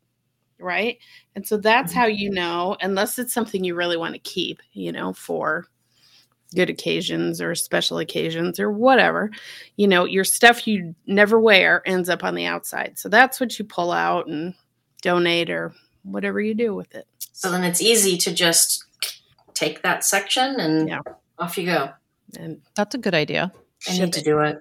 Right. 0.60 0.98
And 1.36 1.46
so 1.46 1.56
that's 1.56 1.92
mm-hmm. 1.92 2.00
how 2.00 2.06
you 2.06 2.30
know, 2.30 2.76
unless 2.80 3.18
it's 3.18 3.32
something 3.32 3.62
you 3.62 3.74
really 3.74 3.96
want 3.96 4.14
to 4.14 4.20
keep, 4.20 4.60
you 4.72 4.90
know, 4.90 5.12
for 5.12 5.66
good 6.54 6.70
occasions 6.70 7.40
or 7.40 7.54
special 7.54 7.98
occasions 7.98 8.58
or 8.58 8.72
whatever, 8.72 9.30
you 9.76 9.86
know, 9.86 10.04
your 10.04 10.24
stuff 10.24 10.66
you 10.66 10.94
never 11.06 11.38
wear 11.38 11.82
ends 11.86 12.08
up 12.08 12.24
on 12.24 12.34
the 12.34 12.46
outside. 12.46 12.98
So 12.98 13.08
that's 13.08 13.38
what 13.38 13.58
you 13.58 13.64
pull 13.64 13.92
out 13.92 14.26
and 14.26 14.54
donate 15.02 15.50
or 15.50 15.72
whatever 16.02 16.40
you 16.40 16.54
do 16.54 16.74
with 16.74 16.94
it. 16.94 17.06
So 17.32 17.50
then 17.50 17.64
it's 17.64 17.80
easy 17.80 18.16
to 18.18 18.34
just 18.34 18.84
take 19.54 19.82
that 19.82 20.04
section 20.04 20.58
and 20.58 20.88
Yeah. 20.88 21.00
off 21.38 21.58
you 21.58 21.66
go. 21.66 21.90
And 22.38 22.62
That's 22.76 22.94
a 22.94 22.98
good 22.98 23.14
idea. 23.14 23.52
I 23.88 23.98
need 23.98 24.12
to 24.14 24.22
do 24.22 24.40
it. 24.40 24.58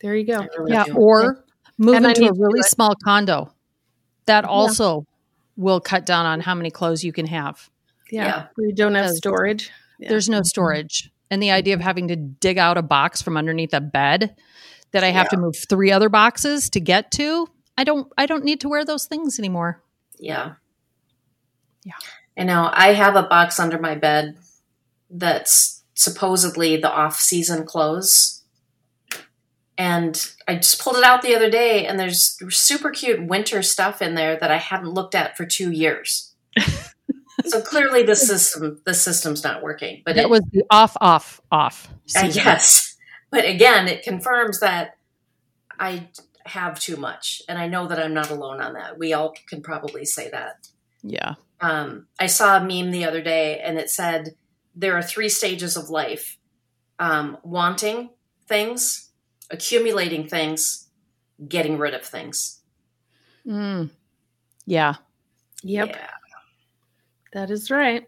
There 0.00 0.16
you 0.16 0.26
go. 0.26 0.46
Really 0.58 0.72
Yeah, 0.72 0.84
do. 0.84 0.94
or 0.94 1.44
move 1.78 1.96
And 1.96 2.06
into 2.06 2.26
a 2.26 2.32
really 2.32 2.62
small 2.62 2.94
condo. 3.04 3.52
That 4.26 4.44
also 4.44 5.04
will 5.56 5.80
cut 5.80 6.06
down 6.06 6.26
on 6.26 6.40
how 6.40 6.54
many 6.54 6.70
clothes 6.70 7.02
you 7.02 7.12
can 7.12 7.26
have. 7.26 7.68
Yeah. 8.10 8.26
Yeah. 8.26 8.46
We 8.56 8.72
don't 8.72 8.94
have 8.94 9.10
storage. 9.10 9.70
Yeah. 9.98 10.10
There's 10.10 10.28
no 10.28 10.38
mm-hmm. 10.38 10.44
storage. 10.44 11.10
And 11.30 11.42
the 11.42 11.50
idea 11.50 11.74
of 11.74 11.80
having 11.80 12.08
to 12.08 12.16
dig 12.16 12.58
out 12.58 12.76
a 12.76 12.82
box 12.82 13.22
from 13.22 13.36
underneath 13.36 13.72
a 13.72 13.80
bed 13.80 14.36
that 14.92 15.02
I 15.02 15.08
have 15.08 15.30
to 15.30 15.38
move 15.38 15.56
three 15.56 15.90
other 15.90 16.10
boxes 16.10 16.68
to 16.70 16.80
get 16.80 17.10
to, 17.12 17.48
I 17.78 17.84
don't 17.84 18.12
I 18.18 18.26
don't 18.26 18.44
need 18.44 18.60
to 18.60 18.68
wear 18.68 18.84
those 18.84 19.06
things 19.06 19.38
anymore. 19.38 19.82
Yeah. 20.18 20.54
Yeah. 21.84 21.94
I 22.36 22.44
know. 22.44 22.68
I 22.70 22.92
have 22.92 23.16
a 23.16 23.22
box 23.22 23.58
under 23.58 23.78
my 23.78 23.94
bed 23.94 24.36
that's 25.10 25.81
supposedly 25.94 26.76
the 26.76 26.90
off 26.90 27.18
season 27.18 27.64
clothes. 27.64 28.42
And 29.78 30.32
I 30.46 30.56
just 30.56 30.80
pulled 30.80 30.96
it 30.96 31.04
out 31.04 31.22
the 31.22 31.34
other 31.34 31.50
day 31.50 31.86
and 31.86 31.98
there's 31.98 32.38
super 32.50 32.90
cute 32.90 33.26
winter 33.26 33.62
stuff 33.62 34.02
in 34.02 34.14
there 34.14 34.38
that 34.38 34.50
I 34.50 34.58
hadn't 34.58 34.90
looked 34.90 35.14
at 35.14 35.36
for 35.36 35.46
two 35.46 35.72
years. 35.72 36.34
so 37.46 37.62
clearly 37.62 38.02
the 38.02 38.14
system 38.14 38.80
the 38.84 38.94
system's 38.94 39.42
not 39.42 39.62
working. 39.62 40.02
But 40.04 40.16
That 40.16 40.24
it, 40.24 40.30
was 40.30 40.42
the 40.52 40.64
off 40.70 40.96
off 41.00 41.40
off. 41.50 41.92
Season. 42.06 42.30
guess. 42.30 42.96
But 43.30 43.46
again, 43.46 43.88
it 43.88 44.02
confirms 44.02 44.60
that 44.60 44.98
I 45.80 46.08
have 46.44 46.78
too 46.78 46.96
much. 46.96 47.42
And 47.48 47.58
I 47.58 47.66
know 47.66 47.86
that 47.86 47.98
I'm 47.98 48.14
not 48.14 48.30
alone 48.30 48.60
on 48.60 48.74
that. 48.74 48.98
We 48.98 49.12
all 49.12 49.34
can 49.48 49.62
probably 49.62 50.04
say 50.04 50.30
that. 50.30 50.68
Yeah. 51.02 51.34
Um, 51.60 52.06
I 52.18 52.26
saw 52.26 52.56
a 52.56 52.60
meme 52.60 52.90
the 52.90 53.04
other 53.04 53.22
day 53.22 53.60
and 53.60 53.78
it 53.78 53.88
said 53.88 54.34
there 54.74 54.96
are 54.96 55.02
three 55.02 55.28
stages 55.28 55.76
of 55.76 55.90
life 55.90 56.38
um, 56.98 57.38
wanting 57.42 58.10
things, 58.46 59.10
accumulating 59.50 60.26
things, 60.26 60.88
getting 61.48 61.78
rid 61.78 61.94
of 61.94 62.04
things. 62.04 62.60
Mm. 63.46 63.90
Yeah. 64.66 64.94
Yep. 65.62 65.88
Yeah. 65.88 66.06
That 67.32 67.50
is 67.50 67.70
right. 67.70 68.06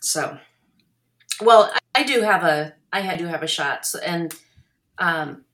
So, 0.00 0.38
well, 1.40 1.70
I, 1.72 1.78
I 2.00 2.04
do 2.04 2.20
have 2.20 2.44
a, 2.44 2.74
I 2.92 3.16
do 3.16 3.26
have 3.26 3.42
a 3.42 3.46
shot, 3.46 3.84
so, 3.84 3.98
and 3.98 4.34
um, 4.98 5.44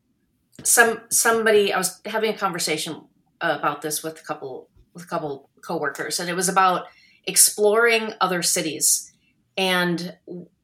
some 0.62 1.00
somebody 1.08 1.72
I 1.72 1.78
was 1.78 2.00
having 2.04 2.34
a 2.34 2.36
conversation 2.36 3.02
about 3.40 3.82
this 3.82 4.02
with 4.02 4.20
a 4.20 4.22
couple 4.22 4.68
with 4.94 5.04
a 5.04 5.06
couple 5.06 5.48
coworkers, 5.60 6.20
and 6.20 6.28
it 6.28 6.34
was 6.34 6.48
about 6.48 6.86
exploring 7.24 8.12
other 8.20 8.42
cities. 8.42 9.11
And 9.56 10.16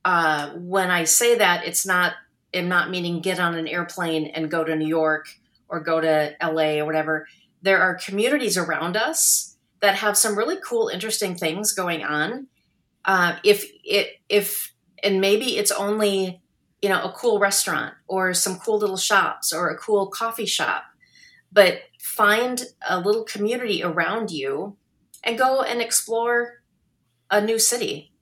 uh, 0.05 0.51
when 0.55 0.91
I 0.91 1.05
say 1.05 1.39
that, 1.39 1.66
it's 1.66 1.86
not, 1.86 2.14
I'm 2.55 2.68
not 2.68 2.91
meaning 2.91 3.20
get 3.20 3.39
on 3.39 3.55
an 3.55 3.68
airplane 3.68 4.26
and 4.26 4.51
go 4.51 4.64
to 4.64 4.74
New 4.74 4.86
York 4.86 5.28
or 5.68 5.80
go 5.80 6.01
to 6.01 6.34
LA 6.43 6.78
or 6.78 6.86
whatever. 6.86 7.26
There 7.62 7.80
are 7.80 7.95
communities 7.95 8.57
around 8.57 8.97
us 8.97 9.57
that 9.80 9.97
have 9.97 10.16
some 10.16 10.36
really 10.36 10.57
cool, 10.64 10.89
interesting 10.89 11.34
things 11.34 11.72
going 11.72 12.05
on. 12.05 12.47
Uh, 13.05 13.36
if 13.45 13.70
it, 13.84 14.20
if, 14.28 14.72
and 15.03 15.20
maybe 15.20 15.57
it's 15.57 15.70
only, 15.70 16.41
you 16.82 16.89
know, 16.89 17.03
a 17.03 17.12
cool 17.12 17.39
restaurant 17.39 17.95
or 18.07 18.34
some 18.34 18.59
cool 18.59 18.78
little 18.78 18.97
shops 18.97 19.53
or 19.53 19.68
a 19.68 19.76
cool 19.76 20.09
coffee 20.09 20.47
shop, 20.47 20.84
but 21.53 21.80
find 22.01 22.64
a 22.89 22.99
little 23.01 23.24
community 23.24 23.82
around 23.82 24.30
you 24.30 24.76
and 25.22 25.39
go 25.39 25.62
and 25.62 25.80
explore 25.80 26.62
a 27.30 27.41
new 27.41 27.59
city. 27.59 28.12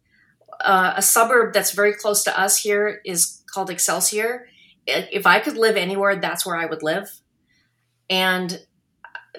Uh, 0.67 0.95
a 0.97 1.03
suburb 1.03 1.55
that's 1.55 1.71
very 1.71 1.95
close 1.95 2.25
to 2.25 2.39
us 2.39 2.59
here 2.59 3.01
is 3.05 3.43
called 3.47 3.71
Excelsior. 3.71 4.49
If 4.87 5.27
I 5.27 5.39
could 5.39 5.57
live 5.57 5.77
anywhere, 5.77 6.17
that's 6.17 6.45
where 6.45 6.57
I 6.57 6.67
would 6.67 6.83
live. 6.83 7.09
And 8.11 8.67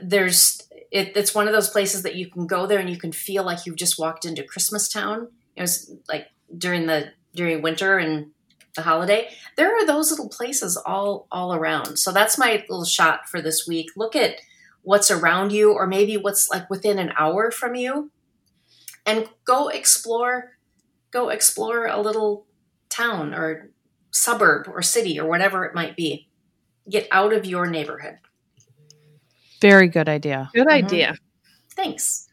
there's 0.02 0.62
it, 0.92 1.18
it's 1.18 1.36
one 1.36 1.48
of 1.48 1.54
those 1.54 1.70
places 1.70 2.04
that 2.04 2.16
you 2.16 2.30
can 2.30 2.48
go 2.48 2.66
there 2.66 2.80
and 2.80 2.90
you 2.90 2.98
can 2.98 3.12
feel 3.12 3.44
like 3.44 3.66
you've 3.66 3.76
just 3.76 4.00
walked 4.00 4.26
into 4.26 4.44
Christmas 4.44 4.88
town. 4.88 5.28
It 5.56 5.62
was 5.62 5.94
like 6.08 6.28
during 6.58 6.86
the 6.88 7.12
during 7.36 7.62
winter 7.62 7.98
and 7.98 8.32
the 8.76 8.84
holiday. 8.84 9.30
There 9.58 9.76
are 9.76 9.86
those 9.86 10.12
little 10.12 10.30
places 10.30 10.78
all 10.78 11.28
all 11.32 11.54
around. 11.54 11.98
So 11.98 12.12
that's 12.12 12.38
my 12.38 12.64
little 12.70 12.86
shot 12.86 13.28
for 13.28 13.42
this 13.42 13.68
week. 13.68 13.90
Look 13.98 14.16
at 14.16 14.36
what's 14.82 15.12
around 15.12 15.52
you 15.52 15.74
or 15.74 15.86
maybe 15.88 16.16
what's 16.16 16.50
like 16.50 16.70
within 16.70 17.00
an 17.00 17.12
hour 17.18 17.52
from 17.52 17.76
you 17.76 18.12
and 19.06 19.28
go 19.46 19.68
explore 19.68 20.57
go 21.18 21.30
explore 21.30 21.88
a 21.88 22.00
little 22.00 22.46
town 22.90 23.34
or 23.34 23.72
suburb 24.12 24.68
or 24.68 24.82
city 24.82 25.20
or 25.20 25.28
whatever 25.28 25.66
it 25.66 25.74
might 25.74 25.96
be. 25.96 26.28
Get 26.90 27.08
out 27.12 27.34
of 27.34 27.46
your 27.46 27.66
neighborhood. 27.68 28.18
Very 29.62 29.88
good 29.88 30.08
idea. 30.08 30.50
Good 30.54 30.68
Mhm. 30.68 30.72
idea. 30.84 31.16
Thanks. 31.72 32.28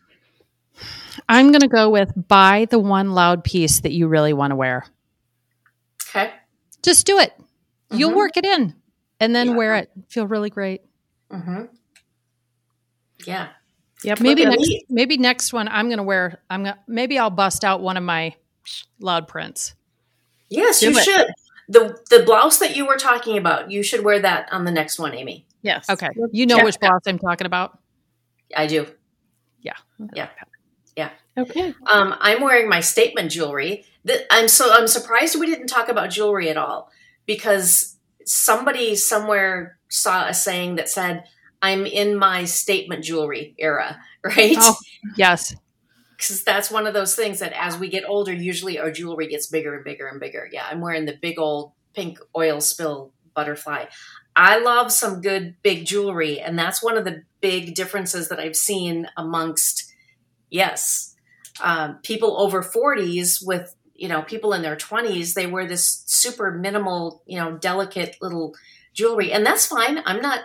I'm 1.28 1.50
going 1.52 1.60
to 1.60 1.68
go 1.68 1.88
with 1.90 2.12
buy 2.28 2.66
the 2.70 2.78
one 2.78 3.12
loud 3.12 3.42
piece 3.44 3.80
that 3.80 3.92
you 3.92 4.06
really 4.08 4.32
want 4.32 4.50
to 4.50 4.56
wear. 4.56 4.84
Okay. 6.08 6.32
Just 6.82 7.06
do 7.06 7.18
it. 7.18 7.32
You'll 7.90 8.10
Mhm. 8.10 8.16
work 8.16 8.36
it 8.36 8.44
in 8.44 8.74
and 9.20 9.34
then 9.34 9.48
Yeah. 9.50 9.54
wear 9.54 9.76
it. 9.76 9.90
Feel 10.08 10.26
really 10.26 10.50
great. 10.50 10.82
Mm-hmm. 11.30 11.64
Yeah. 13.26 13.48
Yep. 14.02 14.20
Maybe 14.20 14.44
next, 14.44 14.70
maybe 14.90 15.16
next 15.16 15.52
one 15.54 15.66
I'm 15.68 15.86
going 15.86 15.96
to 15.98 16.02
wear 16.04 16.42
I'm 16.50 16.64
going 16.64 16.74
to 16.74 16.80
maybe 16.86 17.18
I'll 17.18 17.30
bust 17.30 17.64
out 17.64 17.80
one 17.80 17.96
of 17.96 18.02
my 18.02 18.34
loud 19.00 19.28
prints. 19.28 19.74
Yes, 20.48 20.80
Do 20.80 20.90
you 20.90 20.98
it. 20.98 21.04
should. 21.04 21.26
The 21.68 21.98
the 22.10 22.22
blouse 22.24 22.58
that 22.58 22.76
you 22.76 22.86
were 22.86 22.96
talking 22.96 23.38
about, 23.38 23.70
you 23.70 23.82
should 23.82 24.04
wear 24.04 24.20
that 24.20 24.52
on 24.52 24.64
the 24.64 24.70
next 24.70 24.98
one, 24.98 25.14
Amy. 25.14 25.46
Yes. 25.62 25.88
Okay. 25.88 26.10
You 26.30 26.44
know 26.46 26.56
check 26.56 26.64
which 26.64 26.74
that. 26.78 26.88
blouse 26.90 27.02
I'm 27.06 27.18
talking 27.18 27.46
about? 27.46 27.78
I 28.54 28.66
do. 28.66 28.86
Yeah. 29.62 29.76
Yeah. 30.14 30.28
Yeah. 30.96 31.10
Okay. 31.38 31.74
Um, 31.86 32.14
I'm 32.20 32.42
wearing 32.42 32.68
my 32.68 32.80
statement 32.80 33.30
jewelry. 33.30 33.84
Th- 34.06 34.20
I'm 34.30 34.46
so 34.48 34.72
I'm 34.72 34.86
surprised 34.86 35.40
we 35.40 35.46
didn't 35.46 35.66
talk 35.68 35.88
about 35.88 36.10
jewelry 36.10 36.50
at 36.50 36.56
all 36.58 36.90
because 37.26 37.96
somebody 38.26 38.94
somewhere 38.94 39.78
saw 39.88 40.26
a 40.28 40.34
saying 40.34 40.76
that 40.76 40.88
said, 40.88 41.24
"I'm 41.62 41.86
in 41.86 42.16
my 42.16 42.44
statement 42.44 43.04
jewelry 43.04 43.54
era," 43.58 43.98
right? 44.24 44.56
Oh. 44.58 44.76
Yes. 45.16 45.56
Because 46.16 46.44
that's 46.44 46.70
one 46.70 46.86
of 46.86 46.94
those 46.94 47.14
things 47.14 47.40
that 47.40 47.52
as 47.52 47.76
we 47.76 47.88
get 47.88 48.04
older, 48.06 48.32
usually 48.32 48.78
our 48.78 48.90
jewelry 48.90 49.26
gets 49.28 49.46
bigger 49.48 49.74
and 49.74 49.84
bigger 49.84 50.06
and 50.06 50.20
bigger. 50.20 50.48
Yeah, 50.52 50.66
I'm 50.70 50.80
wearing 50.80 51.06
the 51.06 51.18
big 51.20 51.38
old 51.38 51.72
pink 51.94 52.18
oil 52.36 52.60
spill 52.60 53.12
butterfly. 53.34 53.86
I 54.36 54.58
love 54.58 54.90
some 54.92 55.20
good 55.20 55.56
big 55.62 55.86
jewelry, 55.86 56.40
and 56.40 56.58
that's 56.58 56.82
one 56.82 56.96
of 56.96 57.04
the 57.04 57.22
big 57.40 57.74
differences 57.74 58.28
that 58.28 58.40
I've 58.40 58.56
seen 58.56 59.06
amongst, 59.16 59.92
yes, 60.50 61.14
um, 61.62 61.98
people 62.02 62.40
over 62.40 62.62
40s 62.62 63.46
with, 63.46 63.76
you 63.94 64.08
know, 64.08 64.22
people 64.22 64.52
in 64.52 64.62
their 64.62 64.76
20s. 64.76 65.34
They 65.34 65.46
wear 65.46 65.66
this 65.66 66.02
super 66.06 66.50
minimal, 66.50 67.22
you 67.26 67.38
know, 67.38 67.56
delicate 67.56 68.16
little 68.20 68.54
jewelry, 68.92 69.30
and 69.30 69.46
that's 69.46 69.66
fine. 69.66 70.00
I'm 70.04 70.20
not, 70.20 70.40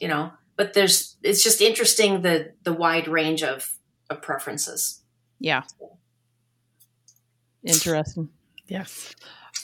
you 0.00 0.08
know, 0.08 0.32
but 0.56 0.74
there's, 0.74 1.16
it's 1.22 1.42
just 1.42 1.60
interesting 1.60 2.22
the 2.22 2.52
the 2.64 2.72
wide 2.72 3.06
range 3.06 3.44
of 3.44 3.78
of 4.12 4.22
preferences. 4.22 5.00
Yeah. 5.40 5.62
Interesting. 7.64 8.28
Yes. 8.68 9.14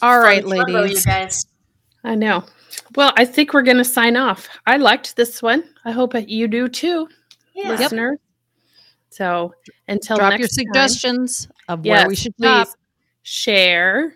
All 0.03 0.18
right, 0.20 0.44
Fun 0.44 0.57
combo, 0.59 0.80
ladies. 0.82 1.05
you 1.05 1.12
guys. 1.12 1.46
I 2.05 2.14
know. 2.14 2.44
Well, 2.94 3.12
I 3.16 3.24
think 3.24 3.53
we're 3.53 3.62
going 3.62 3.76
to 3.78 3.84
sign 3.84 4.16
off. 4.16 4.49
I 4.66 4.76
liked 4.76 5.16
this 5.16 5.42
one. 5.42 5.64
I 5.84 5.90
hope 5.90 6.12
you 6.28 6.46
do 6.49 6.68
too, 6.68 7.09
Yeah. 7.55 7.70
listeners. 7.70 8.18
So 9.11 9.53
until 9.88 10.16
Drop 10.18 10.30
next 10.30 10.40
your 10.40 10.49
time, 10.49 10.72
suggestions 10.88 11.49
of 11.68 11.84
yes, 11.84 12.01
where 12.01 12.09
we 12.09 12.14
should 12.16 12.34
shop. 12.40 12.68
please 12.68 12.76
share, 13.22 14.14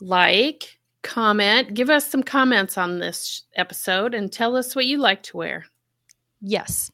like, 0.00 0.78
comment, 1.02 1.74
give 1.74 1.90
us 1.90 2.06
some 2.10 2.22
comments 2.22 2.78
on 2.78 2.98
this 2.98 3.42
episode, 3.56 4.14
and 4.14 4.32
tell 4.32 4.56
us 4.56 4.74
what 4.74 4.86
you 4.86 4.98
like 4.98 5.22
to 5.24 5.36
wear. 5.36 5.66
Yes. 6.40 6.90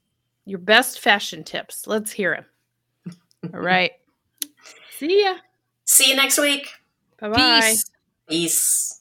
Your 0.46 0.58
best 0.58 0.98
fashion 1.00 1.44
tips. 1.44 1.86
Let's 1.86 2.10
hear 2.10 2.34
them. 2.34 2.46
All 3.52 3.60
right. 3.60 3.92
See 4.98 5.22
ya. 5.24 5.34
See 5.84 6.10
you 6.10 6.16
next 6.16 6.38
week. 6.38 6.68
Bye 7.20 7.28
bye. 7.28 7.60
Peace. 7.60 7.84
Peace. 8.28 9.00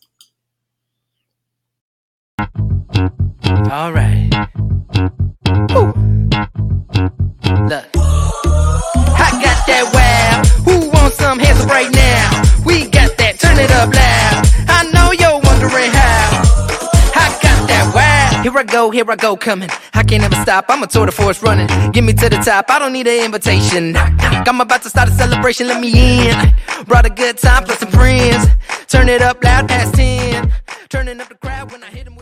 All 3.71 3.93
right. 3.93 4.29
Woo. 5.73 5.93
Look. 7.69 7.85
I 9.15 9.29
got 9.41 9.59
that 9.67 9.85
wow. 9.93 10.43
Who 10.65 10.89
wants 10.89 11.17
some 11.17 11.39
hands 11.39 11.61
up 11.61 11.69
right 11.69 11.91
now? 11.91 12.41
We 12.65 12.89
got 12.89 13.17
that. 13.17 13.39
Turn 13.39 13.57
it 13.59 13.71
up 13.71 13.93
loud. 13.93 14.42
Here 18.43 18.57
I 18.57 18.63
go, 18.63 18.91
here 18.91 19.09
I 19.09 19.15
go, 19.15 19.37
coming. 19.37 19.69
I 19.93 20.03
can't 20.03 20.21
ever 20.21 20.35
stop. 20.35 20.65
I'm 20.67 20.83
a 20.83 20.87
tour 20.87 21.05
de 21.05 21.13
force 21.13 21.41
running. 21.41 21.67
Get 21.93 22.03
me 22.03 22.11
to 22.11 22.27
the 22.29 22.37
top. 22.43 22.65
I 22.69 22.77
don't 22.77 22.91
need 22.91 23.07
an 23.07 23.23
invitation. 23.23 23.95
I'm 23.95 24.59
about 24.59 24.81
to 24.83 24.89
start 24.89 25.07
a 25.07 25.13
celebration. 25.13 25.67
Let 25.69 25.79
me 25.79 26.29
in. 26.29 26.53
Brought 26.85 27.05
a 27.05 27.09
good 27.09 27.37
time 27.37 27.63
plus 27.63 27.79
some 27.79 27.89
friends. 27.91 28.45
Turn 28.87 29.07
it 29.07 29.21
up 29.21 29.41
loud 29.41 29.69
past 29.69 29.95
10. 29.95 30.51
Turning 30.89 31.21
up 31.21 31.29
the 31.29 31.35
crowd 31.35 31.71
when 31.71 31.83
I 31.83 31.87
hit 31.87 32.05
'em 32.05 32.15